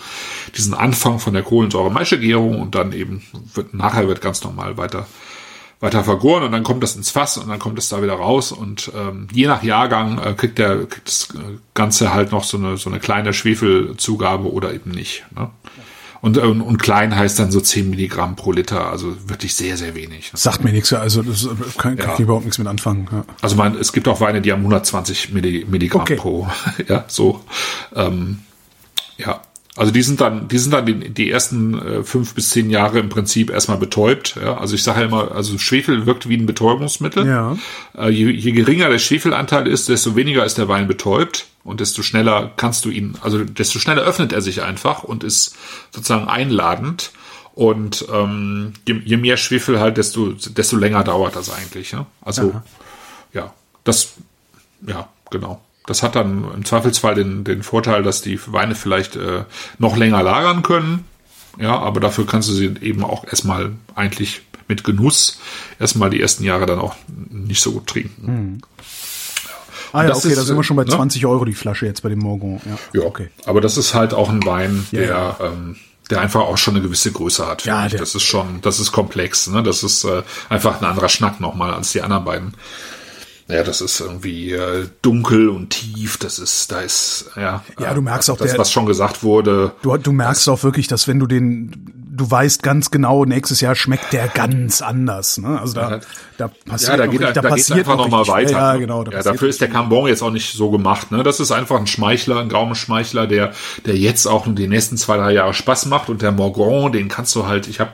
[0.58, 5.08] diesen Anfang von der Kohlensäure-Maischegärung und dann eben wird, nachher wird ganz normal weiter
[5.82, 8.52] weiter vergoren und dann kommt das ins Fass und dann kommt es da wieder raus
[8.52, 11.28] und ähm, je nach Jahrgang äh, kriegt der kriegt das
[11.74, 15.26] Ganze halt noch so eine so eine kleine Schwefelzugabe oder eben nicht.
[15.36, 15.50] Ne?
[16.22, 19.96] Und, und, und klein heißt dann so 10 Milligramm pro Liter, also wirklich sehr, sehr
[19.96, 20.34] wenig.
[20.34, 20.40] Ne?
[20.40, 21.48] Sagt mir nichts, also das
[21.78, 22.14] kann, kann ja.
[22.14, 23.08] ich überhaupt nichts mit anfangen.
[23.12, 23.26] Ja.
[23.42, 26.16] Also man, es gibt auch Weine, die haben 120 Milligramm okay.
[26.16, 26.48] pro,
[26.88, 27.42] ja, so.
[27.96, 28.40] Ähm,
[29.18, 29.42] ja,
[29.78, 33.00] also die sind dann, die sind dann die, die ersten äh, fünf bis zehn Jahre
[33.00, 34.38] im Prinzip erstmal betäubt.
[34.42, 34.58] Ja?
[34.58, 37.28] Also ich sage ja immer, also Schwefel wirkt wie ein Betäubungsmittel.
[37.28, 37.58] Ja.
[37.98, 42.04] Äh, je, je geringer der Schwefelanteil ist, desto weniger ist der Wein betäubt und desto
[42.04, 45.58] schneller kannst du ihn, also desto schneller öffnet er sich einfach und ist
[45.92, 47.12] sozusagen einladend.
[47.56, 51.92] Und ähm, je, je mehr Schwefel halt, desto, desto länger dauert das eigentlich.
[51.92, 52.06] Ja?
[52.22, 52.64] Also Aha.
[53.34, 53.54] ja,
[53.84, 54.14] das,
[54.86, 55.62] ja, genau.
[55.88, 59.46] Das hat dann im Zweifelsfall den, den Vorteil, dass die Weine vielleicht äh,
[59.80, 61.06] noch länger lagern können.
[61.58, 65.40] Ja, aber dafür kannst du sie eben auch erstmal eigentlich mit Genuss
[65.80, 68.28] erstmal die ersten Jahre dann auch nicht so gut trinken.
[68.28, 68.62] Hm.
[69.94, 70.90] Ah ja, okay, ist, da sind wir schon bei ne?
[70.90, 72.62] 20 Euro die Flasche jetzt bei dem Morgon.
[72.66, 73.30] Ja, ja okay.
[73.46, 75.38] Aber das ist halt auch ein Wein, der, ja.
[75.42, 75.76] Ähm,
[76.10, 77.66] der einfach auch schon eine gewisse Größe hat.
[77.66, 79.48] Ja, das ist schon, das ist komplex.
[79.48, 79.64] Ne?
[79.64, 82.54] Das ist äh, einfach ein anderer Schnack nochmal als die anderen beiden.
[83.48, 86.18] Ja, das ist irgendwie äh, dunkel und tief.
[86.18, 87.64] Das ist, da ist, ja.
[87.80, 89.74] Ja, du merkst auch das, der, was schon gesagt wurde.
[89.84, 93.76] Du, du merkst auch wirklich, dass wenn du den, du weißt ganz genau, nächstes Jahr
[93.76, 95.38] schmeckt der ganz anders.
[95.38, 95.60] Ne?
[95.60, 96.00] Also da,
[96.38, 98.52] da passiert ja, da geht, richtig, da, da passiert einfach nochmal weiter.
[98.52, 98.80] Ja, ne?
[98.80, 99.04] genau.
[99.04, 101.12] Da ja, dafür ist der Cambon jetzt auch nicht so gemacht.
[101.12, 101.24] Ne?
[101.24, 103.52] Das ist einfach ein Schmeichler, ein Gaumenschmeichler, der,
[103.86, 106.10] der jetzt auch nur die nächsten zwei, drei Jahre Spaß macht.
[106.10, 107.92] Und der Morgon, den kannst du halt, ich habe,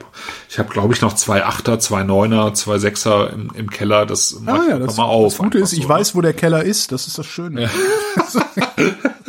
[0.48, 4.06] ich habe glaube ich noch zwei Achter, zwei Neuner, zwei Sechser im, im Keller.
[4.06, 5.32] Das ah, ja, das, mal auf.
[5.32, 6.18] Das Gute ist, ich so, weiß, ne?
[6.18, 6.92] wo der Keller ist.
[6.92, 7.62] Das ist das Schöne.
[7.62, 7.70] Ja.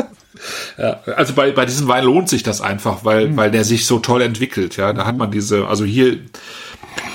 [0.78, 3.38] Ja, also bei, bei diesem Wein lohnt sich das einfach, weil, mhm.
[3.38, 4.78] weil der sich so toll entwickelt.
[4.78, 6.18] Ja, da hat man diese, also hier,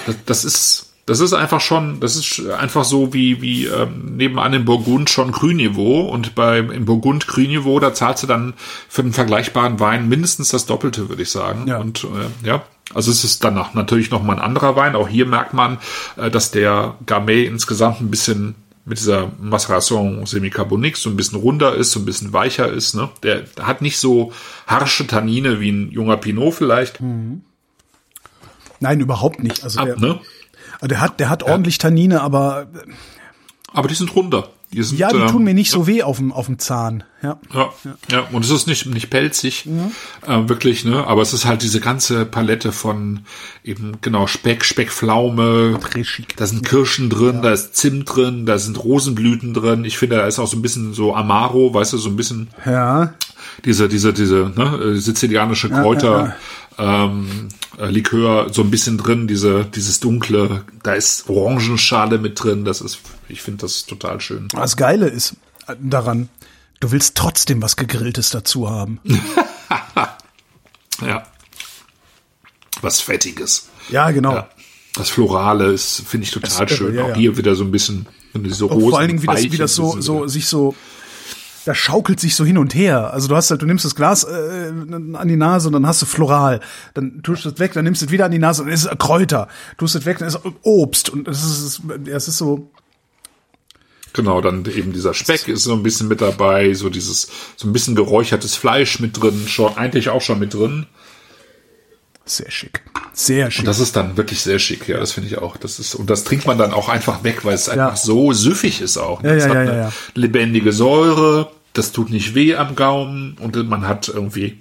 [0.07, 4.53] das, das ist, das ist einfach schon, das ist einfach so wie, wie ähm, nebenan
[4.53, 8.53] im Burgund schon Grünniveau und beim im Burgund Grünniveau, da zahlst du dann
[8.89, 11.67] für einen vergleichbaren Wein mindestens das Doppelte, würde ich sagen.
[11.67, 11.79] Ja.
[11.79, 12.63] Und äh, ja,
[12.95, 14.97] also es ist danach natürlich noch mal ein anderer Wein.
[14.97, 15.79] Auch hier merkt man,
[16.17, 18.55] äh, dass der Gamay insgesamt ein bisschen
[18.89, 22.95] mit dieser Maceration Semicarbonique so ein bisschen runder ist, so ein bisschen weicher ist.
[22.95, 23.11] Ne?
[23.23, 24.33] Der hat nicht so
[24.67, 27.01] harsche Tannine wie ein junger Pinot vielleicht.
[27.01, 27.43] Mhm.
[28.81, 29.63] Nein, überhaupt nicht.
[29.63, 30.21] Also Ab, der, ne?
[30.83, 32.69] der hat, der hat ordentlich Tannine, aber
[33.73, 34.49] aber die sind runder.
[34.73, 37.03] Die sind, ja, die tun mir nicht ähm, so weh auf dem, auf dem Zahn.
[37.23, 37.41] Ja.
[37.55, 37.73] ja.
[38.11, 39.93] Ja, und es ist nicht, nicht pelzig, mhm.
[40.27, 41.07] äh, wirklich, ne?
[41.07, 43.21] Aber es ist halt diese ganze Palette von
[43.65, 45.81] eben, genau, Speck, Speckpflaume.
[46.37, 47.41] Da sind Kirschen drin, ja.
[47.41, 49.85] da ist Zimt drin, da sind Rosenblüten drin.
[49.85, 52.49] Ich finde, da ist auch so ein bisschen so Amaro, weißt du, so ein bisschen.
[52.67, 53.15] Ja.
[53.65, 56.37] Diese, diese, diese, ne, äh, sizilianische Kräuter.
[56.79, 57.49] Ja, ähm,
[57.79, 62.81] äh, Likör so ein bisschen drin, diese, dieses dunkle, da ist Orangenschale mit drin, das
[62.81, 64.49] ist, ich finde das total schön.
[64.53, 65.35] Das Geile ist
[65.81, 66.29] daran,
[66.81, 69.01] du willst trotzdem was Gegrilltes dazu haben.
[71.01, 71.25] ja.
[72.81, 73.69] Was Fettiges.
[73.91, 74.35] Ja, genau.
[74.35, 74.49] Ja.
[74.95, 76.95] Das Florale ist, finde ich total das, schön.
[76.95, 78.91] Ja, Auch hier wieder so ein bisschen, diese Rosen.
[78.91, 80.75] Vor allen Dingen, wie das, wie das so, so, sich so,
[81.69, 83.13] das schaukelt sich so hin und her.
[83.13, 84.73] Also du hast halt, du nimmst das Glas äh,
[85.13, 86.61] an die Nase und dann hast du Floral.
[86.95, 88.75] Dann tust du es weg, dann nimmst du es wieder an die Nase und dann
[88.75, 89.49] ist es Kräuter.
[89.77, 91.11] Tust es weg, dann ist es Obst.
[91.11, 92.71] Und das ist, es ist so.
[94.15, 97.75] Genau, dann eben dieser Speck ist so ein bisschen mit dabei, so dieses, so ein
[97.75, 100.87] bisschen geräuchertes Fleisch mit drin, schon, eigentlich auch schon mit drin.
[102.25, 102.83] Sehr schick.
[103.13, 103.61] Sehr schick.
[103.61, 105.59] Und das ist dann wirklich sehr schick, ja, das finde ich auch.
[105.59, 108.81] Das ist, und das trinkt man dann auch einfach weg, weil es einfach so süffig
[108.81, 109.23] ist auch.
[109.23, 109.93] Ja, ja, hat ja, eine ja.
[110.15, 114.59] lebendige Säure, das tut nicht weh am Gaumen und man hat irgendwie,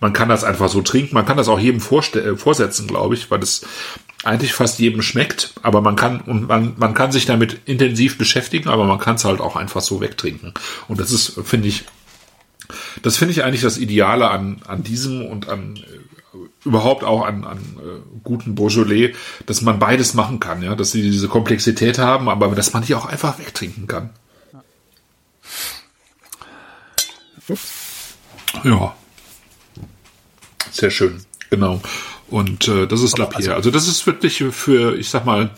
[0.00, 3.30] man kann das einfach so trinken, man kann das auch jedem äh, vorsetzen, glaube ich,
[3.30, 3.66] weil es
[4.22, 8.68] eigentlich fast jedem schmeckt, aber man kann und man, man kann sich damit intensiv beschäftigen,
[8.68, 10.52] aber man kann es halt auch einfach so wegtrinken.
[10.88, 11.84] Und das ist, finde ich,
[13.02, 17.44] das finde ich eigentlich das Ideale an, an diesem und an äh, überhaupt auch an,
[17.44, 19.14] an äh, guten Beaujolais,
[19.46, 22.94] dass man beides machen kann, ja, dass sie diese Komplexität haben, aber dass man die
[22.94, 24.10] auch einfach wegtrinken kann.
[28.64, 28.94] Ja.
[30.70, 31.24] Sehr schön.
[31.50, 31.80] Genau.
[32.28, 33.54] Und äh, das ist Lapierre.
[33.54, 35.50] Also, also das ist wirklich für, ich sag mal,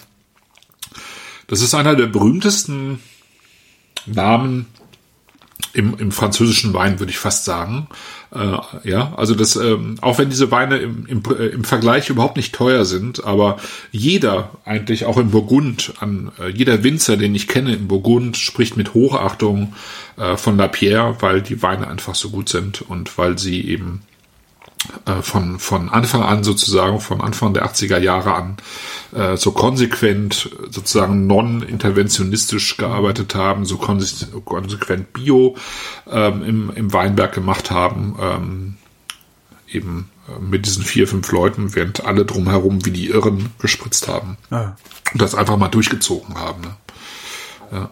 [1.46, 3.00] das ist einer der berühmtesten
[4.06, 4.66] Namen
[5.74, 7.88] im, im französischen Wein, würde ich fast sagen.
[8.34, 8.56] Äh,
[8.88, 12.54] ja, also das, ähm, auch wenn diese Weine im, im, äh, im Vergleich überhaupt nicht
[12.54, 13.58] teuer sind, aber
[13.90, 18.76] jeder eigentlich auch in Burgund, an äh, jeder Winzer, den ich kenne in Burgund, spricht
[18.76, 19.74] mit Hochachtung
[20.16, 24.02] äh, von La Pierre, weil die Weine einfach so gut sind und weil sie eben
[25.06, 28.56] äh, von, von Anfang an sozusagen, von Anfang der 80er Jahre an,
[29.14, 35.56] äh, so konsequent sozusagen non-interventionistisch gearbeitet haben, so konsequent Bio
[36.10, 38.76] ähm, im, im Weinberg gemacht haben, ähm,
[39.68, 44.36] eben äh, mit diesen vier, fünf Leuten, während alle drumherum wie die Irren gespritzt haben.
[44.50, 44.76] Ah.
[45.12, 46.62] Und das einfach mal durchgezogen haben.
[46.62, 46.76] Ne?
[47.72, 47.90] Ja.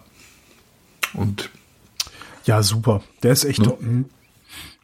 [1.15, 1.51] Und
[2.45, 3.03] ja, super.
[3.23, 3.61] Der ist echt.
[3.61, 4.07] Ne?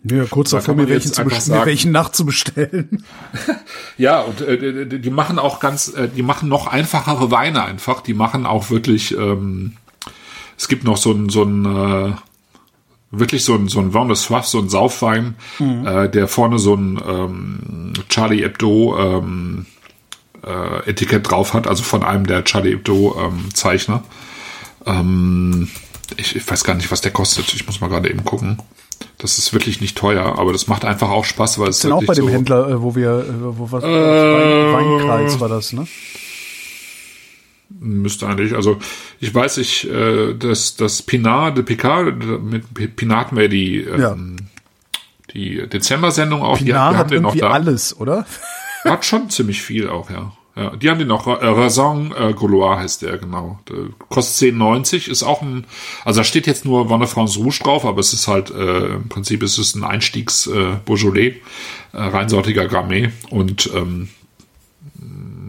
[0.08, 3.04] Ja, kurz davor, mir welchen, zu mir welchen nachzubestellen.
[3.98, 8.00] ja, und äh, die, die machen auch ganz, äh, die machen noch einfachere Weine einfach.
[8.02, 9.76] Die machen auch wirklich, ähm,
[10.56, 12.12] es gibt noch so ein, so ein äh,
[13.10, 15.86] wirklich so ein, so ein Vin de Soif, so ein Saufwein, mhm.
[15.86, 19.66] äh, der vorne so ein ähm, Charlie Hebdo ähm,
[20.44, 24.04] äh, Etikett drauf hat, also von einem der Charlie Hebdo ähm, Zeichner.
[24.84, 25.68] Ähm,
[26.16, 27.52] ich, ich weiß gar nicht, was der kostet.
[27.54, 28.58] Ich muss mal gerade eben gucken.
[29.18, 32.04] Das ist wirklich nicht teuer, aber das macht einfach auch Spaß, weil es ist auch
[32.04, 35.86] bei dem so Händler, äh, wo wir, äh, wo was, äh, Weinkreis war das, ne?
[37.68, 38.78] Müsste eigentlich, also
[39.20, 44.16] ich weiß, ich, äh, dass das Pinard de Picard mit Pinard mehr die, ähm, ja.
[45.34, 47.50] die Dezember-Sendung auch, Pinard die, die hat haben den noch da.
[47.50, 48.26] alles, oder?
[48.84, 50.32] Hat schon ziemlich viel auch, ja.
[50.56, 53.60] Ja, die haben den noch, äh, Raison äh, Gaulois heißt der, genau.
[53.68, 55.66] Der kostet 10,90, ist auch ein,
[56.04, 59.08] also da steht jetzt nur Wanne France Rouge drauf, aber es ist halt, äh, im
[59.10, 61.34] Prinzip ist es ein Einstiegs äh, Beaujolais,
[61.92, 64.08] äh, reinsortiger Grammet und ähm,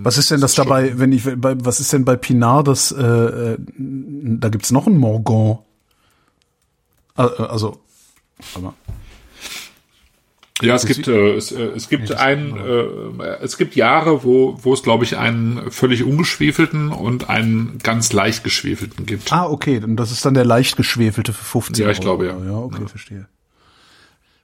[0.04, 2.92] was ist denn das, das dabei, wenn ich, bei, was ist denn bei Pinard das,
[2.92, 5.60] äh, äh da gibt's noch ein Morgon.
[7.18, 7.80] Äh, also,
[8.56, 8.74] aber.
[10.62, 14.74] Ja, es gibt äh, es, äh, es gibt ein äh, es gibt Jahre, wo wo
[14.74, 19.32] es glaube ich einen völlig ungeschwefelten und einen ganz leicht geschwefelten gibt.
[19.32, 22.38] Ah, okay, und das ist dann der leicht geschwefelte für 15 Ja, ich glaube ja.
[22.44, 22.88] Ja, okay, ja.
[22.88, 23.28] verstehe.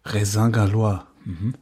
[0.06, 1.00] Raisin Galois.
[1.26, 1.56] Mhm.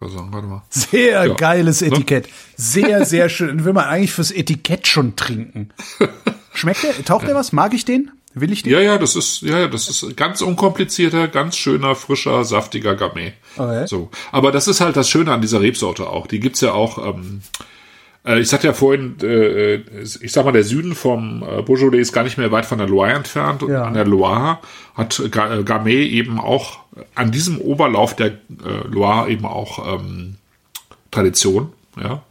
[0.00, 0.62] Raisin, warte mal.
[0.68, 1.34] Sehr ja.
[1.34, 2.28] geiles Etikett.
[2.56, 3.64] Sehr sehr schön.
[3.64, 5.70] Will man eigentlich fürs Etikett schon trinken.
[6.54, 7.04] Schmeckt der?
[7.04, 7.52] Taucht der was?
[7.52, 8.10] Mag ich den?
[8.38, 8.74] Will ich den?
[8.74, 13.32] Ja, ja, das ist, ja, das ist ganz unkomplizierter, ganz schöner, frischer, saftiger Gamay.
[13.56, 13.86] Okay.
[13.86, 14.10] So.
[14.30, 16.26] Aber das ist halt das Schöne an dieser Rebsorte auch.
[16.26, 17.40] Die gibt's ja auch, ähm,
[18.26, 22.12] äh, ich sagte ja vorhin, äh, ich sag mal, der Süden vom äh, Beaujolais ist
[22.12, 23.62] gar nicht mehr weit von der Loire entfernt.
[23.62, 23.84] Und ja.
[23.84, 24.58] an der Loire
[24.94, 26.80] hat äh, Gamay eben auch
[27.14, 30.34] an diesem Oberlauf der äh, Loire eben auch ähm,
[31.10, 31.72] Tradition.
[31.98, 32.22] Ja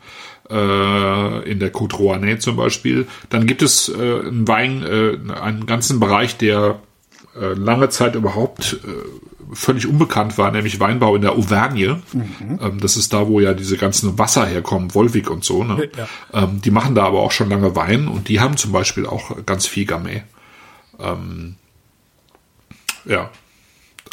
[0.48, 3.08] in der Côte Rouennais zum Beispiel.
[3.30, 6.80] Dann gibt es äh, einen Wein, äh, einen ganzen Bereich, der
[7.40, 12.02] äh, lange Zeit überhaupt äh, völlig unbekannt war, nämlich Weinbau in der Auvergne.
[12.14, 12.60] Mhm.
[12.62, 15.64] Ähm, das ist da, wo ja diese ganzen Wasser herkommen, Wolwig und so.
[15.64, 15.90] Ne?
[15.98, 16.44] Ja.
[16.44, 19.46] Ähm, die machen da aber auch schon lange Wein und die haben zum Beispiel auch
[19.46, 20.24] ganz viel Gamay.
[21.00, 21.56] Ähm,
[23.06, 23.30] ja.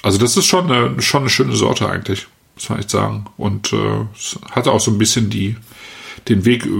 [0.03, 2.27] Also das ist schon eine, schon eine schöne Sorte eigentlich,
[2.57, 3.27] muss man echt sagen.
[3.37, 5.57] Und äh, es hatte auch so ein bisschen die,
[6.29, 6.71] den Weg äh,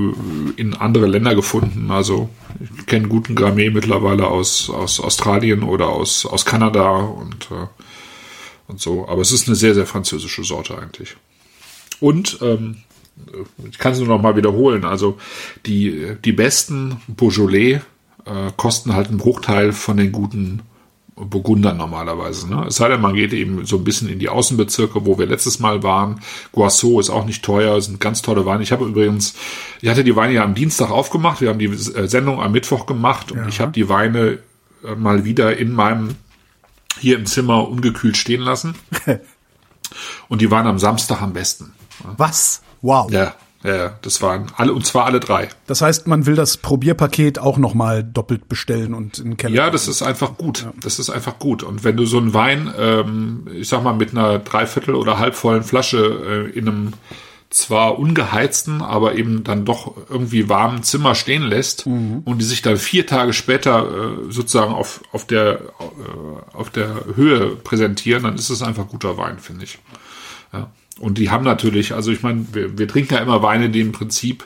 [0.57, 1.91] in andere Länder gefunden.
[1.91, 2.29] Also
[2.61, 7.67] ich kenne guten Gramé mittlerweile aus, aus Australien oder aus, aus Kanada und, äh,
[8.69, 9.09] und so.
[9.09, 11.17] Aber es ist eine sehr, sehr französische Sorte eigentlich.
[12.01, 12.79] Und ähm,
[13.71, 14.85] ich kann es nur noch mal wiederholen.
[14.85, 15.19] Also
[15.67, 17.81] die, die besten Beaujolais
[18.25, 20.63] äh, kosten halt einen Bruchteil von den guten
[21.15, 22.49] Burgunder normalerweise.
[22.49, 22.67] Ne?
[22.69, 25.59] Es sei denn, man geht eben so ein bisschen in die Außenbezirke, wo wir letztes
[25.59, 26.21] Mal waren.
[26.53, 28.63] Guasso ist auch nicht teuer, sind ganz tolle Weine.
[28.63, 29.35] Ich habe übrigens,
[29.81, 32.87] ich hatte die Weine ja am Dienstag aufgemacht, wir haben die äh, Sendung am Mittwoch
[32.87, 33.49] gemacht und ja.
[33.49, 34.39] ich habe die Weine
[34.85, 36.17] äh, mal wieder in meinem
[36.99, 38.75] hier im Zimmer ungekühlt stehen lassen.
[40.29, 41.73] und die waren am Samstag am besten.
[42.17, 42.63] Was?
[42.81, 43.11] Wow.
[43.11, 43.35] Ja,
[43.65, 45.49] ja, das waren alle, und zwar alle drei.
[45.67, 49.55] Das heißt, man will das Probierpaket auch nochmal doppelt bestellen und in den Keller.
[49.55, 50.63] Ja, das ist einfach gut.
[50.63, 50.73] Ja.
[50.81, 51.63] Das ist einfach gut.
[51.63, 55.63] Und wenn du so einen Wein, ähm, ich sag mal, mit einer Dreiviertel oder halbvollen
[55.63, 56.93] Flasche äh, in einem
[57.51, 62.23] zwar ungeheizten, aber eben dann doch irgendwie warmen Zimmer stehen lässt mhm.
[62.25, 67.05] und die sich dann vier Tage später äh, sozusagen auf, auf, der, äh, auf der
[67.15, 69.79] Höhe präsentieren, dann ist es einfach guter Wein, finde ich.
[70.53, 70.71] Ja.
[71.03, 73.91] Und die haben natürlich, also ich meine, wir, wir trinken ja immer Weine, die im
[73.91, 74.45] Prinzip,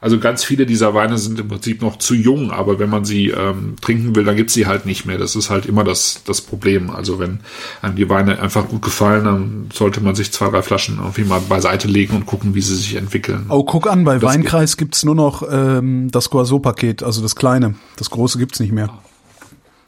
[0.00, 3.30] also ganz viele dieser Weine sind im Prinzip noch zu jung, aber wenn man sie
[3.30, 5.18] ähm, trinken will, dann gibt's sie halt nicht mehr.
[5.18, 6.90] Das ist halt immer das, das Problem.
[6.90, 7.40] Also wenn
[7.82, 11.40] einem die Weine einfach gut gefallen, dann sollte man sich zwei, drei Flaschen irgendwie mal
[11.40, 13.46] beiseite legen und gucken, wie sie sich entwickeln.
[13.48, 17.74] Oh, guck an, bei das Weinkreis gibt's nur noch ähm, das Guazot-Paket, also das kleine.
[17.96, 18.88] Das große gibt's nicht mehr.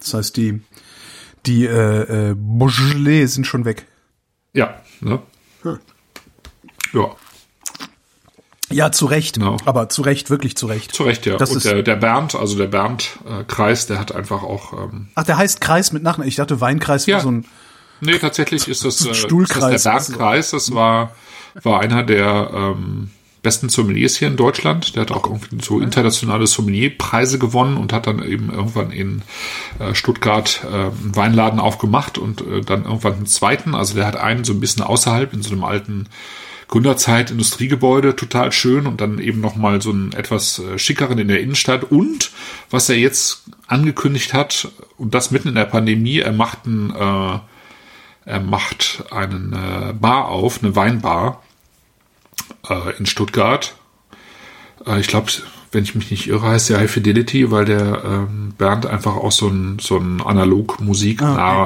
[0.00, 0.60] Das heißt, die
[1.46, 3.86] Die äh, äh, Beaujolais sind schon weg.
[4.52, 5.20] Ja, ne?
[6.92, 7.10] Ja,
[8.70, 9.34] Ja, zu Recht.
[9.34, 9.56] Genau.
[9.64, 10.94] Aber zu Recht, wirklich zu Recht.
[10.94, 11.36] zu Recht, ja.
[11.36, 15.36] Das Und der, der Bernd, also der Bernd-Kreis, der hat einfach auch, ähm, ach, der
[15.36, 16.28] heißt Kreis mit Nachnamen.
[16.28, 17.16] Ich dachte, Weinkreis Ja.
[17.16, 17.44] war so ein.
[18.00, 19.74] nee, tatsächlich ist das, äh, Stuhlkreis.
[19.74, 21.14] ist das der Bernd-Kreis, das war,
[21.62, 23.10] war einer der ähm,
[23.42, 24.94] besten Sommeliers hier in Deutschland.
[24.94, 29.22] Der hat auch irgendwie so internationale Sommelierpreise gewonnen und hat dann eben irgendwann in
[29.80, 33.74] äh, Stuttgart äh, einen Weinladen aufgemacht und äh, dann irgendwann einen zweiten.
[33.74, 36.08] Also der hat einen so ein bisschen außerhalb in so einem alten
[36.72, 41.28] Gründerzeit Industriegebäude, total schön und dann eben noch mal so einen etwas äh, schickeren in
[41.28, 42.30] der Innenstadt und
[42.70, 47.40] was er jetzt angekündigt hat und das mitten in der Pandemie, er macht einen, äh,
[48.24, 51.42] er macht einen äh, Bar auf, eine Weinbar
[52.66, 53.76] äh, in Stuttgart.
[54.86, 55.30] Äh, ich glaube,
[55.72, 59.32] wenn ich mich nicht irre, heißt der High Fidelity, weil der ähm, Bernd einfach auch
[59.32, 61.22] so ein, so ein analog musik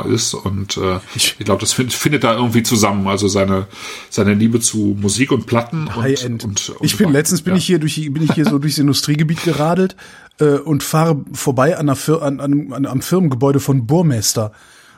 [0.09, 3.67] ist und äh, ich, glaube, das find, findet da irgendwie zusammen, also seine,
[4.09, 6.45] seine Liebe zu Musik und Platten und, High-End.
[6.45, 7.59] und, und ich bin letztens bin Ja.
[7.59, 9.97] ich hier durch bin ich hier so durchs Industriegebiet geradelt
[10.39, 14.53] äh, und fahre vorbei an, der Fir an, an, an am Firmengebäude von Burmester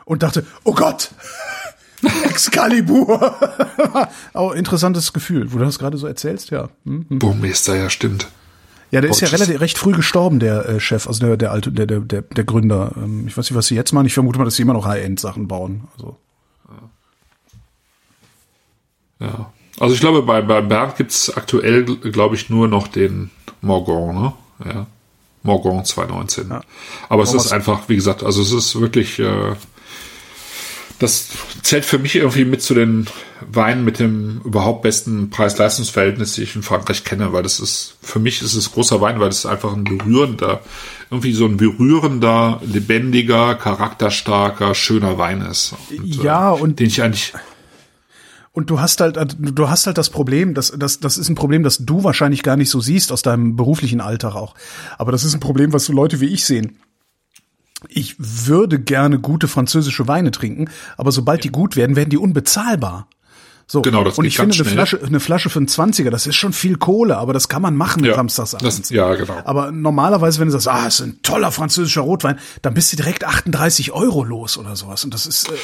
[0.05, 1.11] und dachte, oh Gott,
[2.25, 3.35] Excalibur.
[4.33, 6.69] Auch interessantes Gefühl, wo du das gerade so erzählst, ja.
[6.85, 7.07] Hm?
[7.09, 8.29] Burmeister, ja, stimmt.
[8.91, 11.71] Ja, der ist ja relativ recht früh gestorben, der äh, Chef, also der der alte
[11.71, 12.93] der der der, der Gründer.
[12.97, 14.07] Ähm, ich weiß nicht, was sie jetzt machen.
[14.07, 15.89] Ich vermute mal, dass sie immer noch High-End Sachen bauen.
[15.97, 16.17] Also
[19.21, 19.53] Ja.
[19.81, 23.31] Also ich glaube, bei, bei Bernd gibt's aktuell, glaube ich, nur noch den
[23.61, 24.33] Morgon, ne?
[24.65, 24.87] Ja.
[25.45, 26.51] Morgon 2019.
[27.09, 29.55] Aber es Thomas- ist einfach, wie gesagt, also es ist wirklich, äh,
[30.99, 31.29] das
[31.63, 33.07] zählt für mich irgendwie mit zu den
[33.41, 38.19] Weinen mit dem überhaupt besten Preis-Leistungs-Verhältnis, die ich in Frankreich kenne, weil das ist, für
[38.19, 40.61] mich ist es großer Wein, weil es einfach ein berührender,
[41.11, 45.75] irgendwie so ein berührender, lebendiger, charakterstarker, schöner Wein ist.
[45.91, 47.33] Und, Ja, äh, und- den ich eigentlich,
[48.53, 51.63] Und du hast halt, du hast halt das Problem, das, das, das ist ein Problem,
[51.63, 54.55] das du wahrscheinlich gar nicht so siehst aus deinem beruflichen Alltag auch.
[54.97, 56.77] Aber das ist ein Problem, was so Leute wie ich sehen.
[57.89, 63.07] Ich würde gerne gute französische Weine trinken, aber sobald die gut werden, werden die unbezahlbar.
[63.71, 63.83] So.
[63.83, 64.73] Genau, das Und ich finde eine schnell.
[64.75, 67.77] Flasche, eine Flasche für einen 20er, das ist schon viel Kohle, aber das kann man
[67.77, 68.89] machen Ja, samstagsabends.
[68.89, 69.35] ja, genau.
[69.45, 72.97] Aber normalerweise, wenn du sagst, ah, es ist ein toller französischer Rotwein, dann bist du
[72.97, 75.05] direkt 38 Euro los oder sowas.
[75.05, 75.55] Und das ist, äh,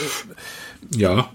[0.98, 1.28] Ja,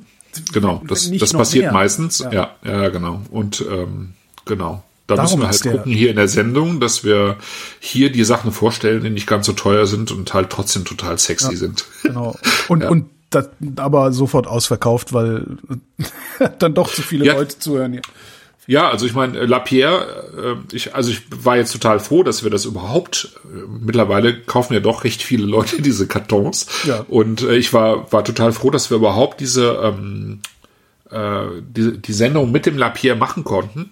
[0.54, 0.84] genau.
[0.88, 1.74] Das, das passiert mehr.
[1.74, 2.20] meistens.
[2.20, 2.32] Ja.
[2.32, 2.50] Ja.
[2.64, 3.22] ja, genau.
[3.32, 4.14] Und ähm,
[4.46, 4.84] genau.
[5.10, 7.38] Da Darum müssen wir halt gucken hier in der Sendung, dass wir
[7.80, 11.56] hier die Sachen vorstellen, die nicht ganz so teuer sind und halt trotzdem total sexy
[11.56, 11.84] sind.
[12.04, 12.36] Genau.
[12.68, 12.90] Und, Ja.
[12.90, 15.46] und das aber sofort ausverkauft, weil
[16.60, 17.34] dann doch zu viele Ja.
[17.34, 18.02] Leute zuhören hier.
[18.68, 22.52] Ja, also ich meine, Lapierre, äh, ich, also ich war jetzt total froh, dass wir
[22.52, 26.68] das überhaupt, äh, mittlerweile kaufen ja doch recht viele Leute diese Kartons.
[26.86, 27.04] Ja.
[27.08, 30.42] Und äh, ich war, war total froh, dass wir überhaupt diese, ähm,
[31.10, 33.90] äh, die, die Sendung mit dem Lapierre machen konnten.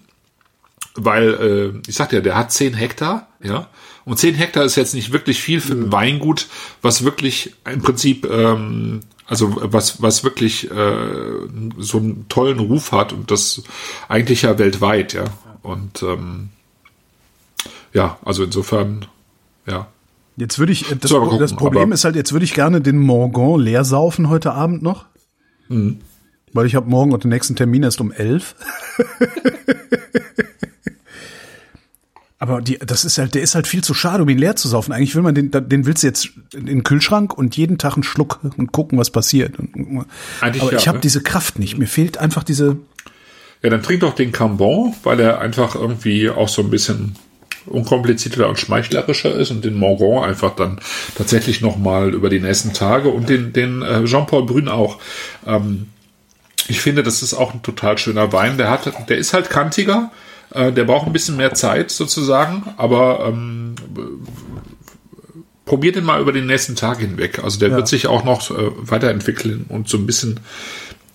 [0.94, 3.68] Weil, äh, ich sagte ja, der hat 10 Hektar, ja.
[4.04, 6.48] Und 10 Hektar ist jetzt nicht wirklich viel für ein Weingut,
[6.80, 11.08] was wirklich im Prinzip, ähm, also was, was wirklich äh,
[11.76, 13.62] so einen tollen Ruf hat und das
[14.08, 15.24] eigentlich ja weltweit, ja.
[15.62, 16.48] Und ähm,
[17.92, 19.06] ja, also insofern,
[19.66, 19.88] ja.
[20.36, 22.80] Jetzt würde ich, äh, das, So, gucken, das Problem ist halt, jetzt würde ich gerne
[22.80, 25.06] den Morgon leer saufen heute Abend noch.
[25.68, 26.00] Mhm.
[26.52, 28.54] Weil ich habe morgen und den nächsten Termin erst um elf.
[32.40, 34.68] Aber die, das ist halt, der ist halt viel zu schade, um ihn leer zu
[34.68, 34.92] saufen.
[34.92, 38.04] Eigentlich will man den, den willst du jetzt in den Kühlschrank und jeden Tag einen
[38.04, 39.56] Schluck und gucken, was passiert.
[39.58, 41.02] Eigentlich Aber ja, ich habe ne?
[41.02, 41.78] diese Kraft nicht.
[41.78, 42.76] Mir fehlt einfach diese,
[43.62, 47.16] Ja, dann trink doch den Cambon, weil er einfach irgendwie auch so ein bisschen
[47.66, 50.80] unkomplizierter und schmeichlerischer ist und den Morgon einfach dann
[51.16, 54.98] tatsächlich nochmal über die nächsten Tage und den, den äh, Jean-Paul Brün auch.
[55.46, 55.88] Ähm,
[56.68, 58.58] ich finde, das ist auch ein total schöner Wein.
[58.58, 60.10] Der hat, der ist halt kantiger,
[60.52, 63.74] äh, der braucht ein bisschen mehr Zeit sozusagen, aber ähm,
[65.64, 67.42] probiert den mal über den nächsten Tag hinweg.
[67.44, 67.76] Also der Ja.
[67.76, 70.40] wird sich auch noch äh, weiterentwickeln und so ein bisschen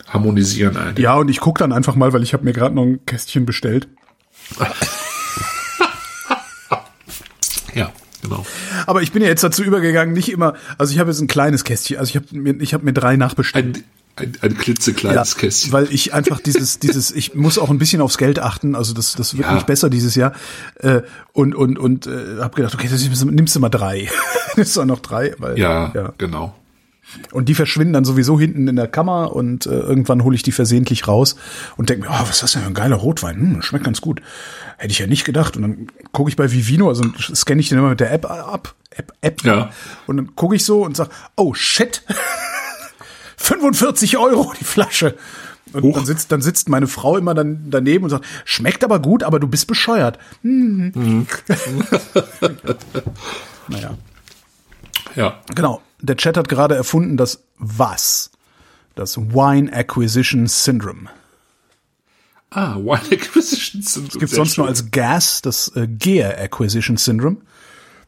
[0.08, 1.04] harmonisieren eigentlich.
[1.04, 3.46] ja, und ich guck dann einfach mal, weil ich habe mir gerade noch ein Kästchen
[3.46, 3.88] bestellt.
[7.76, 7.92] Ja,
[8.22, 8.46] genau.
[8.86, 11.64] Aber ich bin ja jetzt dazu übergegangen, nicht immer, also ich habe jetzt ein kleines
[11.64, 13.78] Kästchen, also ich habe mir, ich habe mir drei nachbestellt.
[13.78, 13.84] Ein,
[14.16, 15.72] ein, ein klitzekleines Kästchen.
[15.72, 19.14] Weil ich einfach dieses, dieses, ich muss auch ein bisschen aufs Geld achten, also das,
[19.16, 19.54] das wird Ja.
[19.56, 20.34] nicht besser dieses Jahr.
[20.80, 24.10] Äh, und und und äh, habe gedacht, okay, das nimmst du mal drei.
[24.56, 26.14] Nimmst du auch noch drei, weil ja, ja.
[26.20, 26.56] genau.
[27.32, 30.52] Und die verschwinden dann sowieso hinten in der Kammer und äh, irgendwann hole ich die
[30.52, 31.36] versehentlich raus
[31.76, 33.36] und denke mir, oh, was ist das denn für ein geiler Rotwein?
[33.36, 34.22] Hm, schmeckt ganz gut.
[34.78, 35.56] Hätte ich ja nicht gedacht.
[35.56, 38.76] Und dann gucke ich bei Vivino, also scanne ich den immer mit der App ab.
[38.92, 39.70] App, App Ja.
[40.08, 42.04] Und dann gucke ich so und sag, oh shit.
[43.44, 45.16] 45 Euro die Flasche.
[45.74, 49.24] Und dann sitzt, dann sitzt meine Frau immer dann daneben und sagt, schmeckt aber gut,
[49.24, 50.20] aber du bist bescheuert.
[50.42, 51.26] Mhm.
[53.68, 53.98] naja,
[55.16, 55.42] Ja.
[55.56, 55.82] genau.
[56.02, 58.32] Der Chat hat gerade erfunden, das was?
[58.96, 61.10] Das Wine Acquisition Syndrome.
[62.52, 67.38] Ah, Wine Acquisition sind Gibt sonst nur als Gas das äh, Gear Acquisition Syndrome.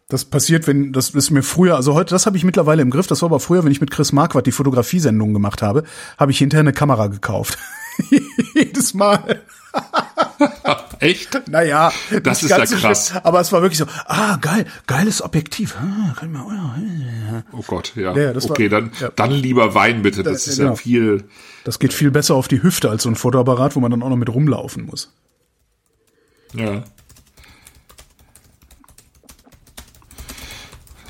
[0.07, 3.07] Das passiert, wenn, das ist mir früher, also heute, das habe ich mittlerweile im Griff,
[3.07, 5.83] das war aber früher, wenn ich mit Chris Marquardt die Fotografiesendung gemacht habe,
[6.19, 7.57] habe ich hinterher eine Kamera gekauft.
[8.55, 9.41] Jedes Mal.
[10.99, 11.41] Echt?
[11.49, 11.91] Naja,
[12.23, 13.07] Das ist ja krass.
[13.09, 15.75] schlimm, aber es war wirklich so, ah, geil, geiles Objektiv.
[15.75, 18.15] Ah, können wir, oh, Oh Gott, ja.
[18.15, 19.09] Ja, das war- okay, dann, ja.
[19.15, 20.21] dann lieber Wein bitte.
[20.23, 20.71] Das Das- ist genau.
[20.71, 21.23] ja viel.
[21.63, 24.09] Das geht viel besser auf die Hüfte als so ein Fotoapparat, wo man dann auch
[24.09, 25.11] noch mit rumlaufen muss.
[26.53, 26.83] Ja.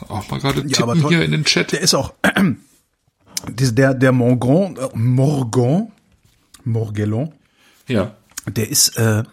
[0.08, 1.72] Auch mal gerade Ja, tippen hier in den Chat.
[1.72, 2.14] Der ist auch
[3.50, 5.92] der der Morgon äh, Morgon
[6.64, 7.32] Morgellon,
[7.88, 8.12] Ja.
[8.48, 9.24] der ist äh,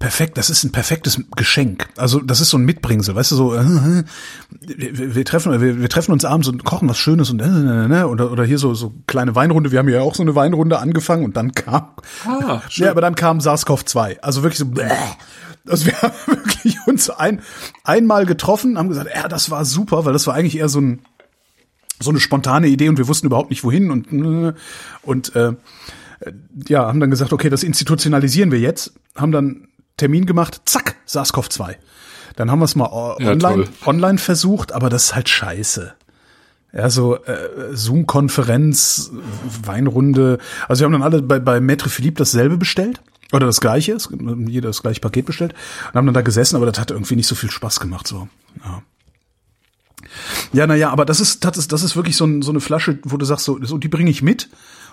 [0.00, 0.36] perfekt.
[0.38, 1.88] Das ist ein perfektes Geschenk.
[1.96, 3.54] Also das ist so ein Mitbringsel, weißt du so.
[3.54, 3.64] Äh,
[4.50, 8.00] wir, wir treffen wir, wir treffen uns abends und kochen was Schönes und äh, äh,
[8.00, 9.70] äh, oder oder hier so so kleine Weinrunde.
[9.70, 11.90] Wir haben ja auch so eine Weinrunde angefangen und dann kam
[12.26, 12.86] Ah, schön.
[12.86, 14.18] ja, aber dann kam SARS-CoV-2.
[14.20, 14.88] Also wirklich so, bäh.
[15.66, 17.40] Also wir haben wirklich uns ein,
[17.84, 21.00] einmal getroffen, haben gesagt, ja, das war super, weil das war eigentlich eher so ein,
[22.00, 24.56] so eine spontane Idee und wir wussten überhaupt nicht wohin und,
[25.02, 25.52] und, äh,
[26.68, 31.76] ja, haben dann gesagt, okay, das institutionalisieren wir jetzt, haben dann Termin gemacht, zack, SARS-CoV-2.
[32.36, 32.86] Dann haben wir es mal
[33.18, 33.68] Ja, online, toll.
[33.84, 35.94] online versucht, aber das ist halt scheiße.
[36.72, 39.10] Ja, so äh, Zoom-Konferenz,
[39.64, 40.38] Weinrunde.
[40.68, 43.02] Also wir haben dann alle bei, bei Maître Philippe dasselbe bestellt.
[43.32, 43.96] Oder das gleiche,
[44.46, 45.54] jeder das gleiche Paket bestellt.
[45.88, 48.06] Und haben dann da gesessen, aber das hat irgendwie nicht so viel Spaß gemacht.
[48.06, 48.28] So.
[48.64, 48.82] Ja,
[50.52, 52.98] ja naja, aber das ist, das ist, das ist wirklich so, ein, so eine Flasche,
[53.04, 54.50] wo du sagst, so, so die bringe ich mit,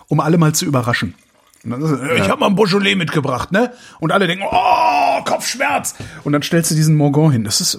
[0.08, 1.16] um alle mal zu überraschen.
[1.64, 3.74] Ich habe mal ein Beaujolais mitgebracht, ne?
[4.00, 5.96] Und alle denken, oh, Kopfschmerz.
[6.24, 7.44] Und dann stellst du diesen Morgon hin.
[7.44, 7.78] Das ist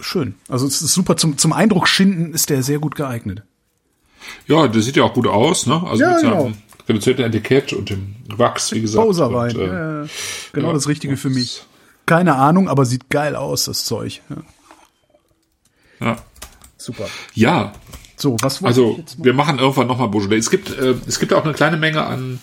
[0.00, 0.34] schön.
[0.48, 3.44] Also es ist super zum, zum Eindruck schinden ist der sehr gut geeignet.
[4.48, 5.80] Ja, der sieht ja auch gut aus, ne?
[5.86, 6.52] Also Ja, mit genau.
[6.90, 9.06] Reduzierten Etikett und dem Wachs, wie gesagt.
[9.06, 9.56] Poserwein.
[9.56, 10.08] Und, äh,
[10.52, 10.74] genau ja.
[10.74, 11.62] das Richtige für mich.
[12.06, 14.20] Keine Ahnung, aber sieht geil aus, das Zeug.
[16.00, 16.16] Ja, ja.
[16.76, 17.06] super.
[17.34, 17.72] ja,
[18.16, 19.04] So, was also mal?
[19.24, 20.38] wir machen irgendwann nochmal Beaujolais.
[20.38, 22.40] Es gibt, äh, es gibt auch eine kleine Menge an,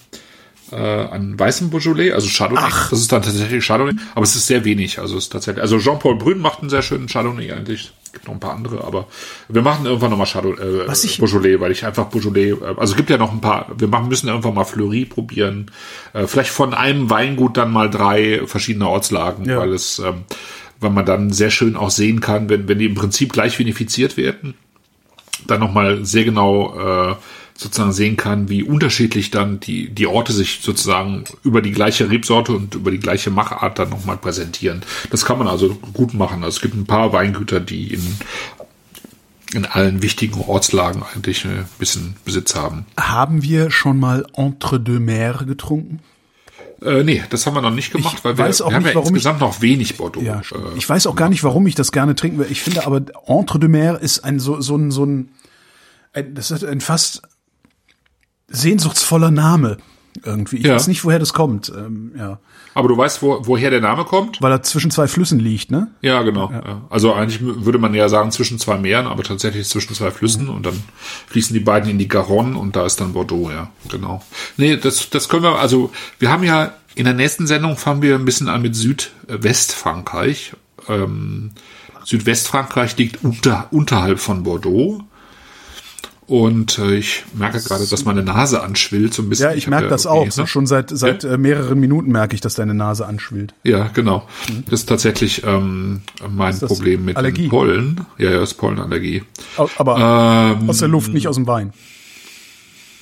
[0.71, 2.69] äh, an weißem Beaujolais, also Chardonnay.
[2.89, 4.99] Das ist dann tatsächlich Chardonnay, aber es ist sehr wenig.
[4.99, 7.93] Also es ist tatsächlich, also Jean-Paul Brün macht einen sehr schönen Chardonnay eigentlich.
[8.17, 9.05] Gibt noch ein paar andere, aber
[9.47, 12.93] wir machen irgendwann nochmal Chardonnay, äh, Was ich- Beaujolais, weil ich einfach Beaujolais, äh, also
[12.93, 15.69] es gibt ja noch ein paar, wir machen, müssen irgendwann mal Fleury probieren.
[16.13, 19.59] Äh, vielleicht von einem Weingut dann mal drei verschiedene Ortslagen, Ja.
[19.59, 20.23] weil es, ähm,
[20.79, 24.17] weil man dann sehr schön auch sehen kann, wenn, wenn die im Prinzip gleich vinifiziert
[24.17, 24.55] werden,
[25.45, 27.15] dann nochmal sehr genau äh,
[27.59, 32.51] sozusagen sehen kann, wie unterschiedlich dann die, die Orte sich sozusagen über die gleiche Rebsorte
[32.53, 34.83] und über die gleiche Machart dann nochmal präsentieren.
[35.09, 36.43] Das kann man also gut machen.
[36.43, 38.17] Also es gibt ein paar Weingüter, die in,
[39.53, 42.85] in allen wichtigen Ortslagen eigentlich ein bisschen Besitz haben.
[42.99, 45.99] Haben wir schon mal Entre deux Mers getrunken?
[46.83, 48.93] Äh, nee, das haben wir noch nicht gemacht, Ich weil wir, wir haben nicht, ja
[48.95, 50.21] warum ich- insgesamt noch wenig Bordeaux.
[50.21, 52.47] Ja, äh, ich weiß auch gar nicht, warum ich das gerne trinken will.
[52.51, 55.29] Ich finde aber Entre deux Mers ist ein so so ein so ein,
[56.13, 57.23] ein das ist ein fast
[58.49, 59.77] sehnsuchtsvoller Name
[60.23, 60.57] irgendwie.
[60.57, 60.75] Ich Ja.
[60.75, 61.71] weiß nicht, woher das kommt.
[61.75, 62.39] Ähm, ja,
[62.73, 64.41] aber du weißt, wo, woher der Name kommt?
[64.41, 65.89] weil er zwischen zwei Flüssen liegt, ne?
[66.01, 66.51] Ja, genau.
[66.51, 66.81] Ja.
[66.89, 70.65] Also eigentlich würde man ja sagen zwischen zwei Meeren, aber tatsächlich zwischen zwei Flüssen und
[70.65, 70.81] dann
[71.27, 74.23] fließen die beiden in die Garonne und da ist dann Bordeaux, ja, genau.
[74.57, 78.15] Nee, das, das können wir, also wir haben ja in der nächsten Sendung fangen wir
[78.15, 80.53] ein bisschen an mit Südwestfrankreich.
[80.89, 81.51] Ähm,
[82.03, 85.03] Südwestfrankreich liegt unter, unterhalb von Bordeaux.
[86.27, 89.49] Und äh, ich merke gerade, dass meine Nase anschwillt so ein bisschen.
[89.49, 90.25] Ja, ich hab merke das auch.
[90.35, 90.45] Ne?
[90.45, 93.53] schon seit seit äh, mehreren Minuten merke ich, dass deine Nase anschwillt.
[93.63, 94.27] Ja, genau.
[94.69, 97.43] Das ist tatsächlich ähm, mein Problem mit Allergie?
[97.43, 98.05] den Pollen.
[98.17, 99.23] Ja, ja, ist Pollenallergie.
[99.77, 101.71] Aber Ähm, aus der Luft, nicht aus dem Wein.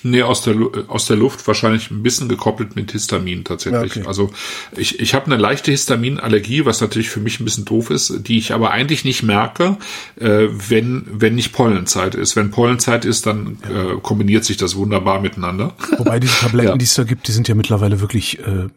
[0.07, 3.95] Nee, aus der, äh, aus der Luft wahrscheinlich ein bisschen gekoppelt mit Histamin tatsächlich.
[3.95, 4.07] Ja, okay.
[4.07, 4.29] Also
[4.77, 8.37] ich, ich habe eine leichte Histaminallergie, was natürlich für mich ein bisschen doof ist, die
[8.37, 9.77] ich aber eigentlich nicht merke,
[10.19, 12.35] äh, wenn, wenn nicht Pollenzeit ist.
[12.35, 15.73] Wenn Pollenzeit ist, dann äh, kombiniert sich das wunderbar miteinander.
[15.97, 16.77] Wobei diese Tabletten, Ja.
[16.77, 18.67] die es da gibt, die sind ja mittlerweile wirklich, äh,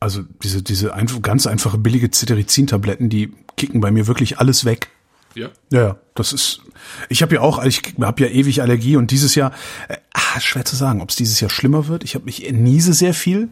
[0.00, 4.88] also diese diese einfach, ganz einfache billige Cetirizin-Tabletten, die kicken bei mir wirklich alles weg.
[5.34, 5.48] Ja.
[5.72, 6.60] Ja, ja, das ist.
[7.08, 9.52] Ich habe ja auch, ich habe ja ewig Allergie und dieses Jahr,
[9.88, 12.04] äh, ah, schwer zu sagen, ob es dieses Jahr schlimmer wird.
[12.04, 13.48] Ich habe mich niese sehr viel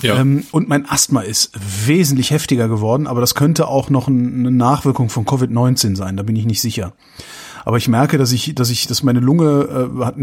[0.00, 0.18] Ja.
[0.18, 1.52] ähm, und mein Asthma ist
[1.86, 6.16] wesentlich heftiger geworden, aber das könnte auch noch ein, eine Nachwirkung von Covid-19 sein.
[6.16, 6.94] Da bin ich nicht sicher.
[7.64, 10.16] Aber ich merke, dass ich, dass ich, dass meine Lunge äh, hat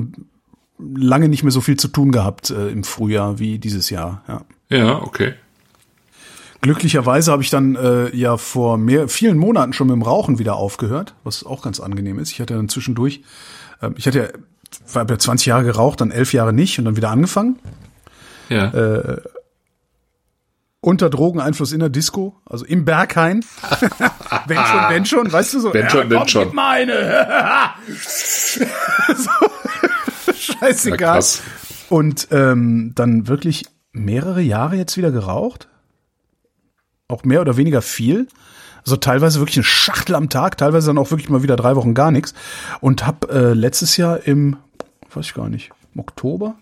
[0.80, 4.24] lange nicht mehr so viel zu tun gehabt äh, im Frühjahr wie dieses Jahr.
[4.28, 4.41] Ja.
[4.70, 5.34] Ja, okay.
[6.62, 10.56] Glücklicherweise habe ich dann äh, ja vor mehr, vielen Monaten schon mit dem Rauchen wieder
[10.56, 12.32] aufgehört, was auch ganz angenehm ist.
[12.32, 13.24] Ich hatte dann zwischendurch,
[13.82, 14.28] äh, ich hatte ja,
[14.94, 17.60] war ja 20 Jahre geraucht, dann elf Jahre nicht und dann wieder angefangen.
[18.50, 18.66] Ja.
[18.68, 19.22] Äh,
[20.82, 23.46] unter Drogeneinfluss in der Disco, also im Berghain.
[24.48, 25.74] wenn schon, wenn schon, weißt du so.
[25.74, 26.56] Wenn schon, wenn komm, schon.
[26.56, 27.72] Meine.
[29.16, 29.30] so.
[30.34, 31.22] Scheißegal.
[31.22, 31.26] Ja.
[31.90, 35.68] Und ähm, dann wirklich mehrere Jahre jetzt wieder geraucht.
[37.12, 38.28] Auch mehr oder weniger viel.
[38.84, 41.94] Also teilweise wirklich eine Schachtel am Tag, teilweise dann auch wirklich mal wieder drei Wochen
[41.94, 42.34] gar nichts.
[42.80, 44.58] Und hab äh, letztes Jahr im,
[45.14, 46.56] weiß ich gar nicht, im Oktober,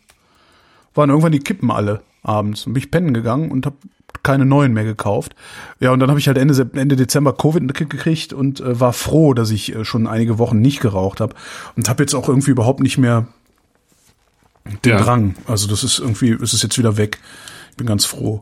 [0.95, 3.75] waren irgendwann die Kippen alle abends und bin ich pennen gegangen und hab
[4.23, 5.35] keine neuen mehr gekauft.
[5.79, 9.33] Ja, und dann habe ich halt Ende, Ende Dezember Covid gekriegt und äh, war froh,
[9.33, 11.35] dass ich äh, schon einige Wochen nicht geraucht habe
[11.77, 13.27] und habe jetzt auch irgendwie überhaupt nicht mehr
[14.83, 15.01] den Ja.
[15.01, 15.35] Drang.
[15.47, 17.19] Also das ist irgendwie, es ist jetzt wieder weg.
[17.71, 18.41] Ich bin ganz froh.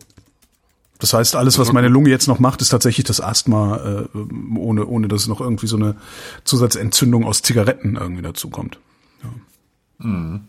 [0.99, 4.85] Das heißt, alles, was meine Lunge jetzt noch macht, ist tatsächlich das Asthma, äh, ohne,
[4.85, 5.95] ohne dass noch irgendwie so eine
[6.43, 8.79] Zusatzentzündung aus Zigaretten irgendwie dazu kommt.
[9.23, 10.39] Ja.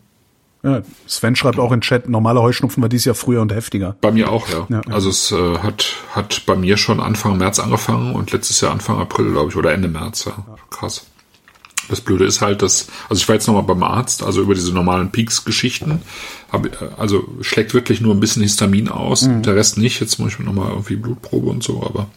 [0.65, 3.97] Ja, Sven schreibt auch in Chat, normale Heuschnupfen war dieses Jahr früher und heftiger.
[4.01, 4.66] Bei mir auch, ja.
[4.69, 4.93] Ja, ja.
[4.93, 8.99] Also es äh, hat, hat bei mir schon Anfang März angefangen und letztes Jahr Anfang
[8.99, 10.25] April, glaube ich, oder Ende März.
[10.25, 10.33] Ja.
[10.70, 11.07] Krass.
[11.89, 14.73] Das Blöde ist halt, dass, also ich war jetzt nochmal beim Arzt, also über diese
[14.73, 16.02] normalen Peaks-Geschichten,
[16.97, 19.43] also schlägt wirklich nur ein bisschen Histamin aus, Mhm.
[19.43, 20.01] der Rest nicht.
[20.01, 22.09] Jetzt muss ich mir nochmal irgendwie Blutprobe und so, aber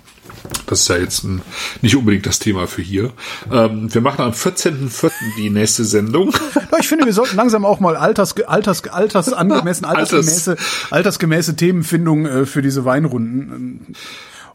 [0.65, 1.41] das ist ja jetzt ein,
[1.81, 3.11] nicht unbedingt das Thema für hier.
[3.51, 5.11] Ähm, wir machen am 14.04.
[5.37, 6.33] die nächste Sendung.
[6.79, 10.57] Ich finde, wir sollten langsam auch mal alters, alters, alters angemessen, altersgemäße,
[10.89, 13.51] altersgemäße Themenfindung äh, für diese Weinrunden.
[13.53, 13.95] Ähm,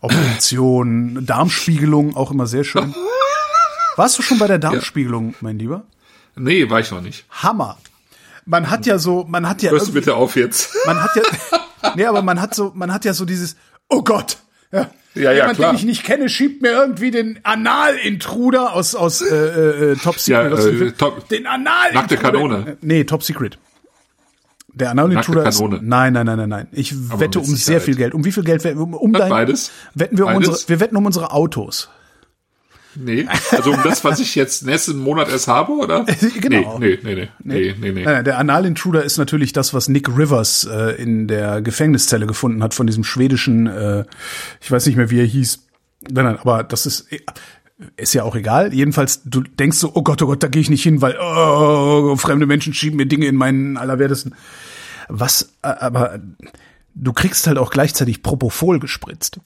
[0.02, 2.94] Operation, Darmspiegelung, auch immer sehr schön.
[3.96, 5.84] Warst du schon bei der Darmspiegelung, mein Lieber?
[6.36, 7.24] Nee, war ich noch nicht.
[7.30, 7.78] Hammer.
[8.44, 10.74] Man hat ja so, man hat ja, Hörst du bitte auf jetzt?
[10.86, 11.22] man hat ja,
[11.96, 13.56] nee, aber man hat so, man hat ja so dieses,
[13.88, 14.36] oh Gott,
[14.70, 15.72] ja, Ja, ja, jemand, klar.
[15.72, 19.34] den ich nicht kenne, schiebt mir irgendwie den Anal-Intruder aus aus äh,
[19.92, 20.92] äh, Top Secret, Ja, äh.
[20.92, 22.72] Top- den Anal Nackte Kanone.
[22.72, 23.58] Äh, Nee, Top Secret.
[24.74, 25.80] Der Anal-Intruder ist, Kanone.
[25.82, 26.68] nein, nein, nein, nein, nein.
[26.72, 28.12] Ich wette um sehr viel Geld.
[28.14, 28.62] Um wie viel Geld?
[28.62, 28.82] wetten wir?
[28.84, 29.70] Um, um dein, Beides.
[29.94, 30.48] Wetten wir um Beides.
[30.50, 31.88] unsere, wir wetten um unsere Autos.
[32.98, 36.06] Nee, also um das, was ich jetzt nächsten Monat erst habe, oder?
[36.40, 36.78] Genau.
[36.78, 38.04] Nee, nee, nee, nee, nee, nee, nee.
[38.04, 42.74] Nein, der Anal-Intruder ist natürlich das, was Nick Rivers äh, in der Gefängniszelle gefunden hat
[42.74, 44.04] von diesem schwedischen, äh,
[44.60, 45.66] ich weiß nicht mehr, wie er hieß.
[46.10, 47.08] Nein, nein, aber das ist
[47.96, 48.72] ist ja auch egal.
[48.72, 52.16] Jedenfalls, du denkst so, oh Gott, oh Gott, da gehe ich nicht hin, weil oh,
[52.16, 54.34] fremde Menschen schieben mir Dinge in meinen Allerwertesten.
[55.08, 56.18] Was, äh, aber
[56.94, 59.40] du kriegst halt auch gleichzeitig Propofol gespritzt.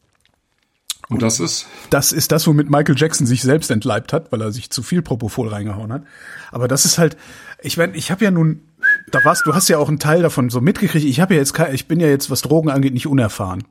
[1.11, 1.67] Und das ist?
[1.91, 5.03] Das ist das, womit Michael Jackson sich selbst entleibt hat, weil er sich zu viel
[5.03, 6.05] Propofol reingehauen hat.
[6.53, 7.17] Aber das ist halt,
[7.61, 8.63] ich meine, ich habe ja nun,
[9.11, 11.05] da warst, du hast ja auch einen Teil davon so mitgekriegt.
[11.05, 13.65] Ich habe ja jetzt, ich bin ja jetzt, was Drogen angeht, nicht unerfahren.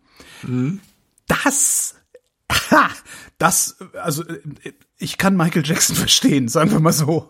[1.28, 1.96] Das,
[2.72, 2.90] ha,
[3.38, 4.24] das, also
[4.98, 7.30] ich kann Michael Jackson verstehen, sagen wir mal so.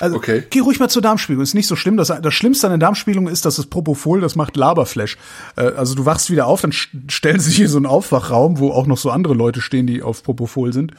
[0.00, 0.44] Also Okay.
[0.50, 1.42] geh ruhig mal zur Darmspiegelung.
[1.42, 1.96] Ist nicht so schlimm.
[1.96, 5.16] Das, das Schlimmste an der Darmspiegelung ist, dass das Propofol, das macht Laberflash.
[5.56, 8.58] Äh, also du wachst wieder auf, dann st- stellen sie sich in so einen Aufwachraum,
[8.58, 10.92] wo auch noch so andere Leute stehen, die auf Propofol sind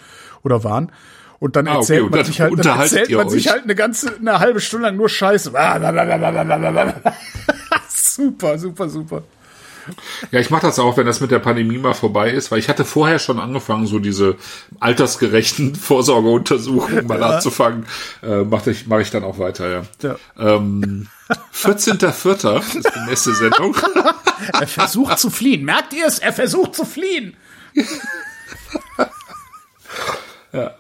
[0.44, 0.92] oder waren.
[1.40, 1.80] Und dann Ah, okay.
[1.80, 4.62] erzählt Und man dann sich halt, dann erzählt man sich halt eine ganze, eine halbe
[4.62, 5.52] Stunde lang nur Scheiße.
[7.90, 9.24] super, super, super.
[10.32, 12.70] Ja, ich mache das auch, wenn das mit der Pandemie mal vorbei ist, weil ich
[12.70, 14.36] hatte vorher schon angefangen, so diese
[14.80, 17.86] altersgerechten Vorsorgeuntersuchungen mal anzufangen.
[18.24, 19.82] Äh, mache ich, mach ich dann auch weiter, ja.
[20.02, 20.16] Ja.
[20.38, 21.08] Ähm,
[21.54, 22.78] 14.04.
[22.78, 23.76] ist die nächste Sendung.
[24.54, 25.64] Er versucht zu fliehen.
[25.64, 26.20] Merkt ihr es?
[26.20, 27.38] Er versucht zu fliehen.
[30.52, 30.72] Ja.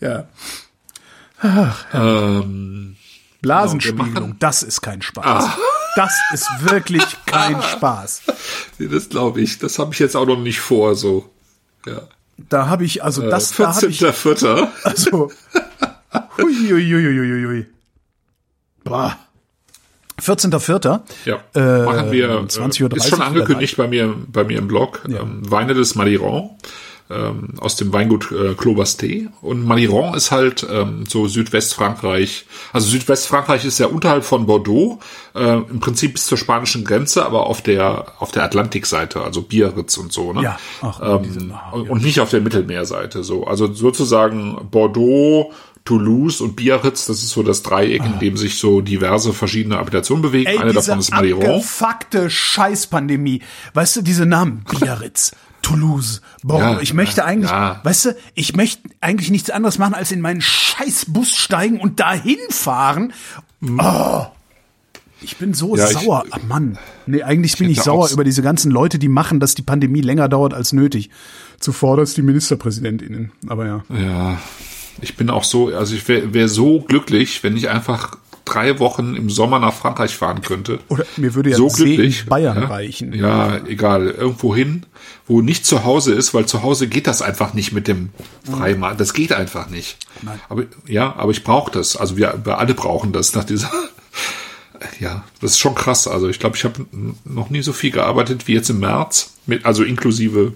[0.00, 0.28] Ja.
[1.92, 2.96] Ähm,
[3.40, 5.46] Blasenspiegelung, Genau, das ist kein Spaß.
[5.98, 8.22] Das ist wirklich kein Spaß.
[8.78, 9.58] nee, das glaube ich.
[9.58, 11.28] Das habe ich jetzt auch noch nicht vor, so.
[11.86, 12.02] Ja.
[12.36, 14.68] Da habe ich, also das, da habe ich, 14.04.
[14.84, 15.10] also,
[16.38, 17.66] hui, hui, hui, hui, hui, hui.
[18.84, 19.18] Boah.
[20.22, 21.00] 14.04.
[21.24, 22.30] Ja, Äh, machen wir.
[22.30, 25.02] 20.30 Uhr ist schon angekündigt bei mir, bei mir im Blog.
[25.08, 26.50] Ähm, Weine des Maliron
[27.10, 29.28] ähm, aus dem Weingut äh, Clobaste.
[29.40, 32.46] Und Maliron ist halt ähm, so Südwestfrankreich.
[32.72, 34.98] Also Südwestfrankreich ist ja unterhalb von Bordeaux,
[35.34, 39.96] äh, im Prinzip bis zur spanischen Grenze, aber auf der auf der Atlantikseite, also Biarritz
[39.96, 40.32] und so.
[40.32, 40.42] Ne?
[40.42, 43.22] Ja, ach, ähm, ah, und, und nicht auf der Mittelmeerseite.
[43.24, 45.52] So, also sozusagen Bordeaux.
[45.84, 50.20] Toulouse und Biarritz, das ist so das Dreieck, in dem sich so diverse verschiedene Appellationen
[50.20, 50.46] bewegen.
[50.46, 50.52] Ah.
[50.52, 51.46] Ey, Eine davon ist Maliron.
[51.46, 53.40] abgefuckte Scheißpandemie.
[53.72, 54.66] Weißt du, diese Namen?
[54.68, 55.32] Biarritz,
[55.68, 56.74] Toulouse, Bordeaux.
[56.74, 57.80] Ja, ich möchte eigentlich, ja.
[57.84, 62.38] weißt du, ich möchte eigentlich nichts anderes machen, als in meinen Scheißbus steigen und dahin
[62.50, 63.12] fahren.
[63.60, 63.80] Mhm.
[63.82, 64.26] Oh,
[65.20, 66.24] Ich bin so Ja, ich- sauer.
[66.30, 66.78] Ah, Mann.
[67.06, 70.28] Nee, eigentlich bin ich sauer über diese ganzen Leute, die machen, dass die Pandemie länger
[70.28, 71.10] dauert als nötig.
[71.58, 73.32] Zuvor das die MinisterpräsidentInnen.
[73.48, 73.84] Aber ja.
[73.88, 74.38] Ja,
[75.00, 78.17] ich bin auch so, also ich wäre wär so glücklich, wenn ich einfach
[78.48, 80.80] drei Wochen im Sommer nach Frankreich fahren könnte.
[80.88, 82.22] Oder mir würde ja so glücklich.
[82.22, 82.66] in Bayern ja?
[82.66, 83.12] reichen.
[83.12, 84.08] Ja, egal.
[84.08, 84.86] Irgendwo hin,
[85.26, 88.10] wo nicht zu Hause ist, weil zu Hause geht das einfach nicht mit dem
[88.50, 89.00] Freimarkt.
[89.00, 89.98] Das geht einfach nicht.
[90.48, 91.96] Aber ja, aber ich brauche das.
[91.96, 93.70] Also wir, wir alle brauchen das nach dieser.
[95.00, 96.06] Ja, das ist schon krass.
[96.06, 96.86] Also ich glaube, ich habe
[97.24, 100.52] noch nie so viel gearbeitet wie jetzt im März, mit, also inklusive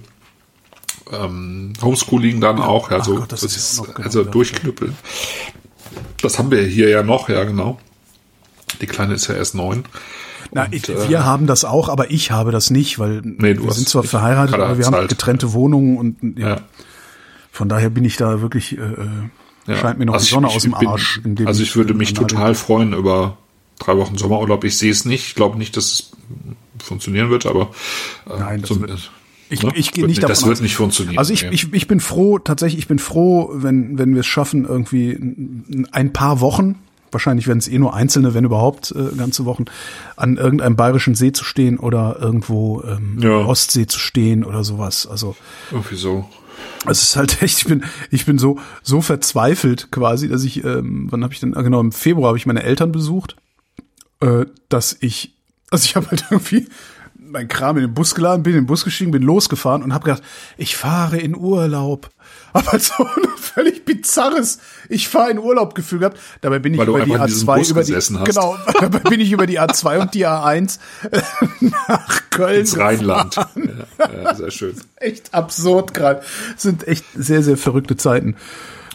[1.12, 2.90] ähm, Homeschooling dann auch.
[2.90, 4.96] Also, Gott, das das ist ist, genau, also durchknüppeln.
[6.22, 7.78] Das haben wir hier ja noch, ja genau.
[8.80, 9.84] Die Kleine ist ja erst neun.
[10.52, 13.58] Na, Und, ich, äh, wir haben das auch, aber ich habe das nicht, weil Nee,
[13.58, 15.08] wir sind zwar verheiratet, aber wir haben Zeit.
[15.08, 16.60] getrennte Wohnungen und ja, Ja.
[17.50, 19.06] von daher bin ich da wirklich, äh, äh,
[19.66, 19.76] Ja.
[19.76, 21.20] scheint mir noch Also die Sonne ich- aus dem bin- Arsch.
[21.24, 23.38] in dem also ich würde mich total freuen über
[23.78, 24.64] drei Wochen Sommerurlaub.
[24.64, 25.26] Ich sehe es nicht.
[25.28, 26.10] Ich glaube nicht, dass es
[26.82, 27.70] funktionieren wird, aber
[28.28, 29.10] äh, Nein, das so- wird-
[29.52, 29.72] Ich, ne?
[29.74, 30.60] ich gehe nicht davon Das wird aus.
[30.62, 31.18] nicht funktionieren.
[31.18, 34.64] Also ich, ich, ich bin froh, tatsächlich, ich bin froh, wenn, wenn wir es schaffen,
[34.64, 35.18] irgendwie
[35.92, 36.76] ein paar Wochen,
[37.10, 39.66] wahrscheinlich werden es eh nur einzelne, wenn überhaupt, äh, ganze Wochen,
[40.16, 43.36] an irgendeinem bayerischen See zu stehen oder irgendwo ähm, Ja.
[43.44, 45.06] Ostsee zu stehen oder sowas.
[45.06, 45.36] Also
[45.70, 46.26] Irgendwie so.
[46.88, 51.08] es ist halt echt, ich bin, ich bin so, so verzweifelt quasi, dass ich, ähm,
[51.10, 53.36] wann habe ich denn, ah, genau, im Februar habe ich meine Eltern besucht,
[54.20, 55.34] äh, dass ich,
[55.70, 56.66] also ich habe halt irgendwie
[57.32, 60.04] mein Kram in den Bus geladen, bin in den Bus gestiegen, bin losgefahren und habe
[60.04, 60.22] gedacht,
[60.56, 62.10] ich fahre in Urlaub.
[62.52, 66.18] Aber so ein völlig bizarres, ich fahre in Urlaub Gefühl gehabt.
[66.42, 68.24] Dabei bin ich über die einfach in diesem A2 Bus über die, hast.
[68.24, 70.78] genau, dabei bin ich über die A2 und die A1
[71.60, 73.36] nach Köln Ins Rheinland.
[73.98, 74.74] Ja, ja, sehr schön.
[74.96, 76.22] echt absurd gerade.
[76.56, 78.36] Sind echt sehr, sehr verrückte Zeiten.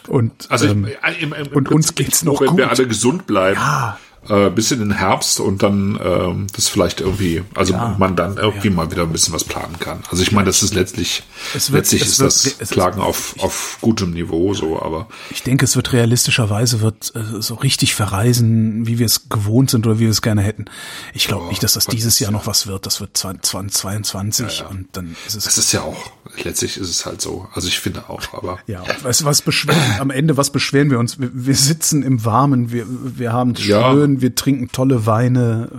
[0.06, 2.78] Und Also ähm, ich, im, im, im und uns geht's noch wenn wir gut.
[2.78, 3.58] alle gesund bleiben.
[3.58, 3.98] Ja.
[4.28, 8.68] Äh, bis in den Herbst und dann ähm, das vielleicht irgendwie, also man dann irgendwie
[8.70, 10.00] mal wieder ein bisschen was planen kann.
[10.10, 11.22] Also ich meine, das ist letztlich,
[11.54, 14.82] Es wird- letztlich es ist wird- das es ist- Plagen auf, auf gutem Niveau so,
[14.82, 19.70] aber ich denke, es wird realistischerweise wird äh, so richtig verreisen, wie wir es gewohnt
[19.70, 20.66] sind oder wie wir es gerne hätten.
[21.14, 22.84] Ich glaube nicht, dass das dieses Jahr noch was wird.
[22.86, 26.10] Das wird 2022 und dann ist es das ist ja auch,
[26.44, 27.46] letztlich ist es halt so.
[27.52, 30.98] Also ich finde auch, aber ja, weißt du, was beschweren, am Ende, was beschweren wir
[30.98, 31.20] uns?
[31.20, 33.92] Wir, wir sitzen im Warmen, wir, wir haben es Ja.
[33.92, 35.70] schön, wir trinken tolle Weine.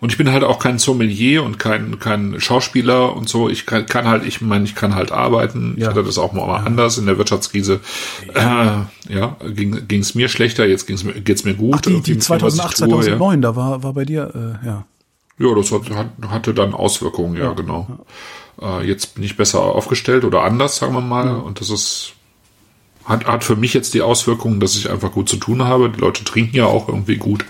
[0.00, 3.48] Und ich bin halt auch kein Sommelier und kein, kein Schauspieler und so.
[3.48, 5.74] Ich kann, kann halt, ich meine, ich kann halt arbeiten.
[5.76, 5.90] Ich Ja.
[5.90, 7.80] hatte das auch mal anders in der Wirtschaftskrise.
[8.34, 11.74] Ja, äh, ja ging es mir schlechter, jetzt ging's mir, geht's mir gut.
[11.76, 14.32] Ach, die, die mit dem, was ich 2008, tue, 2009, da war, war bei dir,
[14.34, 14.84] äh, ja.
[15.38, 15.82] Ja, ja das hat,
[16.28, 18.04] hatte dann Auswirkungen, ja, genau.
[18.60, 21.36] Äh, jetzt bin ich besser aufgestellt oder anders, sagen wir mal.
[21.36, 22.12] Und das ist,
[23.04, 25.90] hat, hat für mich jetzt die Auswirkungen, dass ich einfach gut zu tun habe.
[25.90, 27.44] Die Leute trinken ja auch irgendwie gut.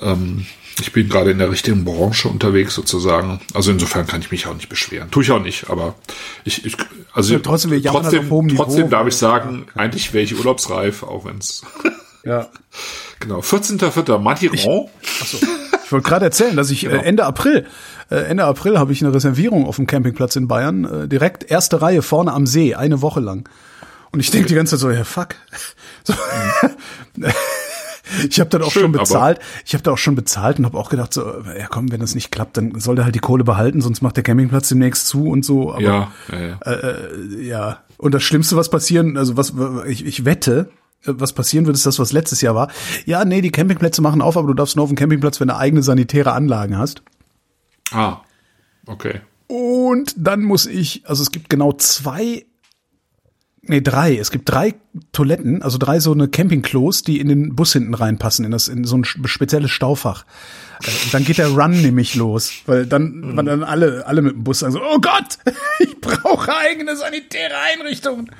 [0.00, 0.46] Ähm,
[0.80, 3.40] ich bin gerade in der richtigen Branche unterwegs sozusagen.
[3.52, 5.10] Also insofern kann ich mich auch nicht beschweren.
[5.10, 5.94] Tue ich auch nicht, aber
[6.44, 6.76] ich, ich
[7.12, 8.64] also Ja, trotzdem, wir trotzdem, Niveau.
[8.64, 11.62] trotzdem darf ich sagen, eigentlich wäre ich urlaubsreif, auch wenn's
[12.24, 12.48] Ja.
[13.20, 14.18] genau 14.04.
[14.18, 14.88] Matiron.
[15.90, 17.66] Ich wollte gerade erzählen, dass ich äh, Ende April,
[18.12, 21.82] äh, Ende April habe ich eine Reservierung auf dem Campingplatz in Bayern, äh, direkt erste
[21.82, 23.48] Reihe vorne am See, eine Woche lang.
[24.12, 25.30] Und ich denke die ganze Zeit so, ja fuck.
[26.04, 26.14] So.
[28.28, 29.40] Ich habe dann auch Schön, schon bezahlt.
[29.66, 31.22] Ich habe da auch schon bezahlt und habe auch gedacht so,
[31.58, 34.16] ja komm, wenn das nicht klappt, dann soll der halt die Kohle behalten, sonst macht
[34.16, 35.72] der Campingplatz demnächst zu und so.
[35.72, 36.72] Aber, Ja, ja, ja.
[36.72, 37.78] äh, ja.
[37.98, 39.54] Und das Schlimmste, was passieren, also was
[39.88, 40.70] ich, ich wette,
[41.04, 42.70] was passieren wird, ist das, was letztes Jahr war.
[43.06, 45.56] Ja, nee, die Campingplätze machen auf, aber du darfst nur auf dem Campingplatz, wenn du
[45.56, 47.02] eigene sanitäre Anlagen hast.
[47.90, 48.18] Ah,
[48.86, 49.20] okay.
[49.46, 52.46] Und dann muss ich, also es gibt genau zwei,
[53.62, 54.16] nee, drei.
[54.16, 54.74] Es gibt drei
[55.12, 58.84] Toiletten, also drei so eine Campingklos, die in den Bus hinten reinpassen, in das, in
[58.84, 60.24] so ein spezielles Staufach.
[60.84, 64.34] Äh, Und dann geht der Run nämlich los, weil dann, weil dann alle, alle mit
[64.34, 65.38] dem Bus sagen so, oh Gott,
[65.80, 68.30] ich brauche eigene sanitäre Einrichtungen.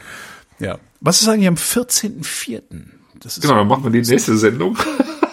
[0.61, 0.79] Ja.
[1.01, 2.63] Was ist eigentlich am 14.04.?
[3.21, 4.79] Das ist Genau, dann machen wir die nächste Sendung.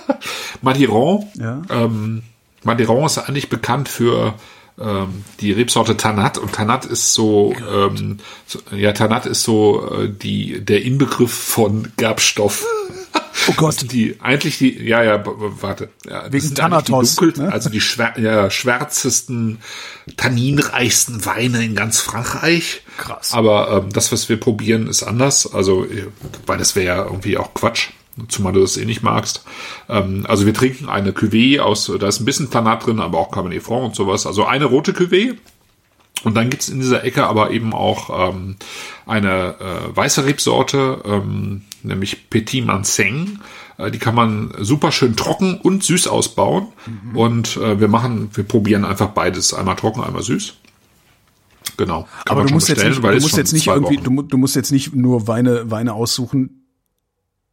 [0.61, 1.25] Madiron.
[1.35, 1.61] Ja.
[1.69, 2.23] Ähm,
[2.63, 4.33] Madiron ist eigentlich bekannt für
[4.79, 10.09] ähm, die Rebsorte Tanat und Tanat ist so, ähm, so ja, Tanat ist so äh,
[10.09, 12.65] die der Inbegriff von Gerbstoff.
[13.47, 13.75] Oh Gott.
[13.75, 17.53] Also die eigentlich die ja ja warte ja, Wegen Thanatos, die dunkelsten, ne?
[17.53, 19.59] also die schwär, ja, schwärzesten
[20.17, 23.33] tanninreichsten Weine in ganz Frankreich Krass.
[23.33, 26.07] aber ähm, das was wir probieren ist anders also äh,
[26.45, 27.89] weil das wäre ja irgendwie auch Quatsch
[28.27, 29.43] zumal du das eh nicht magst
[29.87, 33.31] ähm, also wir trinken eine Cuvée aus da ist ein bisschen Tanat drin aber auch
[33.31, 35.37] Cabernet Franc und sowas also eine rote Cuvée
[36.23, 38.55] und dann gibt's in dieser Ecke aber eben auch ähm,
[39.05, 43.39] eine äh, weiße Rebsorte, ähm, nämlich Petit Manseng.
[43.77, 46.67] Äh, die kann man super schön trocken und süß ausbauen.
[47.13, 49.53] Und äh, wir machen, wir probieren einfach beides.
[49.53, 50.55] Einmal trocken, einmal süß.
[51.77, 52.07] Genau.
[52.25, 54.71] Kann Aber du musst, jetzt nicht, du musst jetzt nicht irgendwie, du, du musst jetzt
[54.71, 56.56] nicht nur Weine, Weine aussuchen,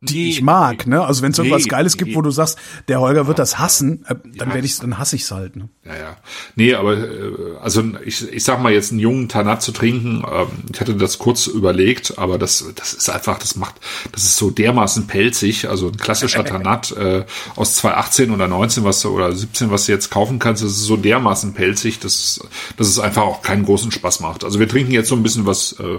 [0.09, 1.05] die nee, ich mag, ne?
[1.05, 2.17] Also wenn es irgendwas nee, Geiles gibt, nee.
[2.17, 2.59] wo du sagst,
[2.89, 4.55] der Holger wird das hassen, äh, dann ja.
[4.55, 5.57] werde ich, dann hasse ich's halt.
[5.57, 5.69] Ne?
[5.85, 6.17] Ja, ja.
[6.57, 7.33] Nee, aber äh,
[7.63, 11.19] also ich, ich sag mal jetzt einen jungen Tanat zu trinken, ähm, ich hatte das
[11.19, 13.75] kurz überlegt, aber das, das ist einfach, das macht,
[14.13, 15.69] das ist so dermaßen pelzig.
[15.69, 17.25] Also ein klassischer Tanat äh,
[17.57, 20.85] aus 2018 oder 19 was du, oder 17, was du jetzt kaufen kannst, das ist
[20.85, 22.41] so dermaßen pelzig, dass,
[22.77, 24.45] dass es einfach auch keinen großen Spaß macht.
[24.45, 25.73] Also wir trinken jetzt so ein bisschen was.
[25.79, 25.99] Äh,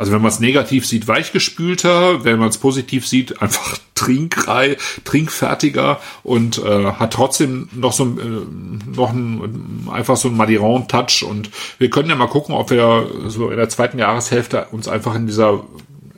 [0.00, 6.00] also wenn man es negativ sieht, weichgespülter, wenn man es positiv sieht, einfach trinkrei, trinkfertiger
[6.22, 11.90] und äh, hat trotzdem noch so äh, noch ein, einfach so ein Madiron-Touch und wir
[11.90, 15.64] können ja mal gucken, ob wir so in der zweiten Jahreshälfte uns einfach in dieser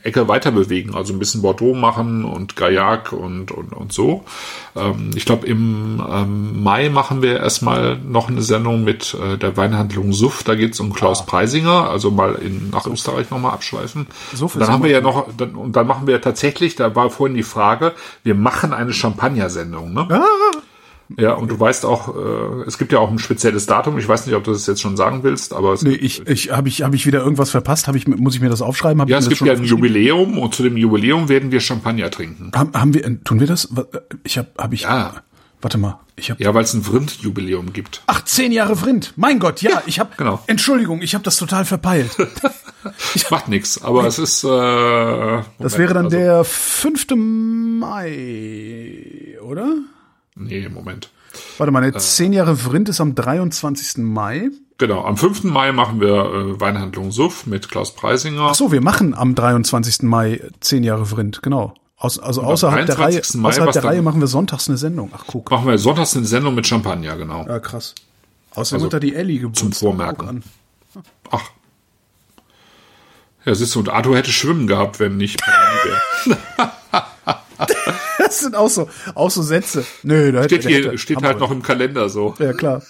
[0.03, 4.25] Ecke weiter bewegen, also ein bisschen Bordeaux machen und Gaillac und, und, und so.
[4.75, 9.57] Ähm, ich glaube, im ähm, Mai machen wir erstmal noch eine Sendung mit äh, der
[9.57, 10.43] Weinhandlung Suff.
[10.43, 11.25] Da geht es um Klaus ah.
[11.25, 14.07] Preisinger, also mal in, nach Österreich nochmal abschweifen.
[14.35, 17.37] Suff dann haben wir ja noch, dann, und dann machen wir tatsächlich, da war vorhin
[17.37, 17.93] die Frage,
[18.25, 19.93] wir machen eine Champagner-Sendung.
[19.93, 20.07] Ne?
[20.11, 20.63] Ah.
[21.19, 23.99] Ja, und du weißt auch, äh, es gibt ja auch ein spezielles Datum.
[23.99, 26.51] Ich weiß nicht, ob du das jetzt schon sagen willst, aber es nee, ich, ich
[26.51, 27.89] habe ich habe ich wieder irgendwas verpasst.
[27.89, 29.01] Habe ich muss ich mir das aufschreiben?
[29.01, 32.53] Hab ja, es gibt ja ein Jubiläum und zu dem Jubiläum werden wir Champagner trinken.
[32.55, 33.69] Haben, haben wir tun wir das?
[34.25, 35.15] Ich habe habe ich ja.
[35.61, 38.03] Warte mal, ich habe ja, weil es ein Vrind-Jubiläum gibt.
[38.07, 39.13] Ach, zehn Jahre Vrind.
[39.15, 40.43] Mein Gott, ja, ich habe genau.
[40.49, 42.17] Entschuldigung, ich habe das total verpeilt.
[43.15, 44.43] ich Macht nichts, aber es ist.
[44.43, 47.07] Äh, Moment, das wäre dann also, der 5.
[47.81, 49.77] Mai, oder?
[50.35, 51.11] Nee, Moment.
[51.59, 53.99] Warte mal, äh, zehn Jahre Vrind ist am 23.
[53.99, 54.51] Mai.
[54.79, 55.45] Genau, am 5.
[55.45, 58.49] Mai machen wir äh, Weinhandlung Suff mit Klaus Preisinger.
[58.51, 60.03] Ach so, wir machen am 23.
[60.03, 61.75] Mai zehn Jahre Vrind, genau.
[61.97, 65.11] Aus, also außerhalb der Reihe, Mai, außerhalb der Reihe machen wir sonntags eine Sendung.
[65.15, 65.51] Ach guck.
[65.51, 67.47] Machen wir sonntags eine Sendung mit Champagner, genau.
[67.47, 67.95] Ja, krass.
[68.55, 70.43] Außerdem also, da die Ellie Geburtstag Zum Vormerken.
[71.31, 71.51] Ach.
[73.45, 75.41] Ja, siehst du, und Arthur hätte schwimmen gehabt, wenn nicht.
[78.19, 79.85] das sind auch so, auch so Sätze.
[80.03, 82.35] Nö, da steht, hätte, hier, steht halt noch im Kalender so.
[82.39, 82.83] Ja, klar.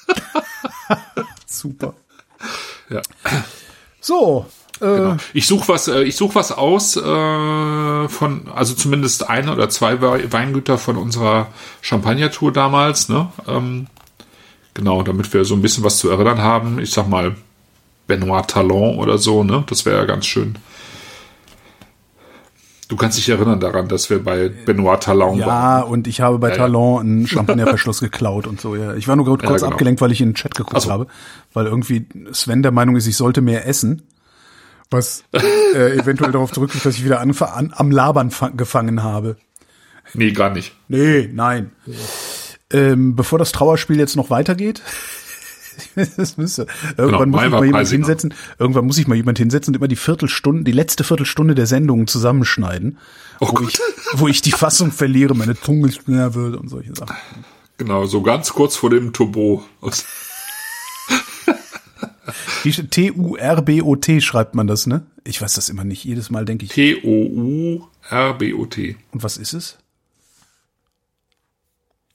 [1.47, 1.95] Super.
[2.89, 3.03] Ja.
[4.01, 4.47] So.
[4.81, 5.17] Äh, genau.
[5.33, 10.01] Ich suche was, äh, ich suche was aus äh, von, also zumindest ein oder zwei
[10.01, 11.49] Weingüter von unserer
[11.83, 13.29] Champagner-Tour damals, ne?
[13.47, 13.87] Ähm,
[14.75, 16.79] genau, damit wir so ein bisschen was zu erinnern haben.
[16.79, 17.37] Ich sag mal
[18.07, 19.65] Benoit Talon oder so, ne?
[19.69, 20.57] Das wäre ja ganz schön.
[22.93, 25.81] Du kannst dich erinnern daran, dass wir bei Benoit Talon ja, waren.
[25.81, 27.01] Ja, und ich habe bei ja, Talon ja.
[27.01, 28.77] einen Champagnerverschluss geklaut und so.
[28.77, 28.93] Ja.
[28.97, 29.69] Ich war nur kurz ja, genau.
[29.69, 30.91] abgelenkt, weil ich in den Chat geguckt so.
[30.91, 31.07] habe,
[31.55, 34.03] weil irgendwie Sven der Meinung ist, ich sollte mehr essen.
[34.91, 39.39] Was äh, eventuell darauf zurückgeht, dass ich wieder an, an, am Labern gefangen habe.
[40.13, 40.75] Nee, gar nicht.
[40.89, 41.71] Nee, nein.
[42.71, 44.83] Ähm, bevor das Trauerspiel jetzt noch weitergeht,
[46.17, 46.67] das müsste.
[46.97, 48.35] Irgendwann genau, muss ich mal jemand hinsetzen.
[48.59, 52.07] Irgendwann muss ich mal jemand hinsetzen und immer die Viertelstunde, die letzte Viertelstunde der Sendung
[52.07, 52.99] zusammenschneiden,
[53.41, 53.79] oh wo, ich,
[54.15, 57.17] wo ich die Fassung verliere, meine Zunge schneller wird und solche Sachen.
[57.79, 59.65] Genau, so ganz kurz vor dem Turbo.
[62.63, 65.05] T-U-R-B-O-T schreibt man das, ne?
[65.25, 66.05] Ich weiß das immer nicht.
[66.05, 66.71] Jedes Mal denke ich.
[66.73, 67.87] T-O-U-R-B-O-T.
[69.13, 69.79] Und was ist es?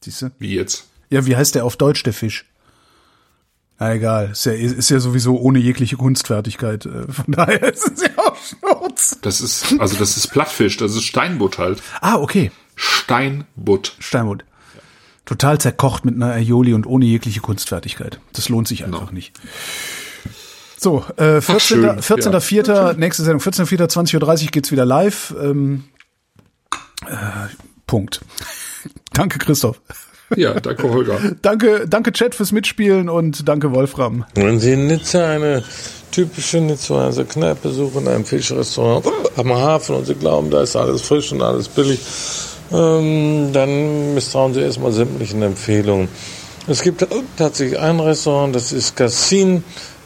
[0.01, 0.31] Siehst du?
[0.39, 0.88] Wie jetzt?
[1.09, 2.45] Ja, wie heißt der auf Deutsch, der Fisch?
[3.80, 6.86] Na egal, ist ja, ist ja sowieso ohne jegliche Kunstfertigkeit.
[6.86, 9.20] Äh, von daher ist es ja auch Schnurz.
[9.22, 11.84] Das ist, also das ist Plattfisch, das ist Steinbutt halt.
[12.02, 12.52] Ah, okay.
[12.76, 13.95] Steinbutt.
[13.99, 14.45] Steinbutt.
[15.26, 18.20] Total zerkocht mit einer Aioli und ohne jegliche Kunstfertigkeit.
[18.34, 19.12] Das lohnt sich einfach no.
[19.12, 19.34] nicht.
[20.78, 22.02] So, äh, 14.04.
[22.02, 22.32] 14.
[22.32, 22.40] Ja.
[22.40, 22.95] 4.
[22.98, 23.90] nächste Sendung, 14.04.
[23.90, 25.36] 20.30 Uhr geht's wieder live.
[25.40, 25.86] Ähm,
[27.08, 27.16] äh,
[27.86, 28.22] Punkt.
[29.14, 29.82] Danke, Christoph.
[30.36, 31.20] Ja, danke Holger.
[31.41, 34.26] danke, danke Chat fürs Mitspielen und danke Wolfram.
[34.36, 35.64] Wenn Sie in Nizza eine
[36.12, 39.06] typische Nizzaer Kneipe suchen, ein Fischrestaurant
[39.36, 41.99] am Hafen und Sie glauben, da ist alles frisch und alles billig,
[42.72, 46.10] ähm, dann misstrauen Sie erstmal sämtlichen Empfehlungen.
[46.68, 47.06] Es gibt
[47.38, 49.64] tatsächlich ein Restaurant, das ist Cassin.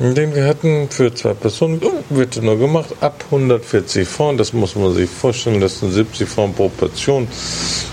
[0.00, 4.38] den wir hatten für zwei Personen, wird nur gemacht ab 140 Frauen.
[4.38, 5.60] Das muss man sich vorstellen.
[5.60, 7.28] Das sind 70 Frauen pro Portion.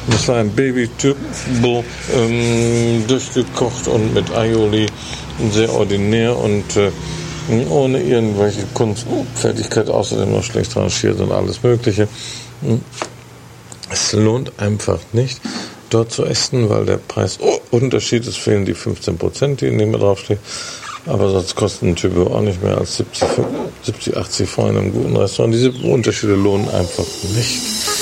[0.10, 1.84] Das war ein Baby-Turbo,
[2.16, 4.86] ähm, durchgekocht und mit Aioli
[5.52, 6.92] sehr ordinär und äh,
[7.70, 12.08] ohne irgendwelche Kunstfertigkeit, außerdem noch schlecht rangiert und alles Mögliche.
[13.90, 15.42] Es lohnt einfach nicht,
[15.90, 20.00] dort zu essen, weil der Preisunterschied oh, ist, fehlen die 15 Prozent, die neben mir
[20.00, 20.40] draufstehen.
[21.08, 23.28] Aber sonst kosten ein Typ auch nicht mehr als 70,
[23.84, 25.54] 70 80 Franken in einem guten Restaurant.
[25.54, 27.06] Diese Unterschiede lohnen einfach
[27.36, 27.97] nicht.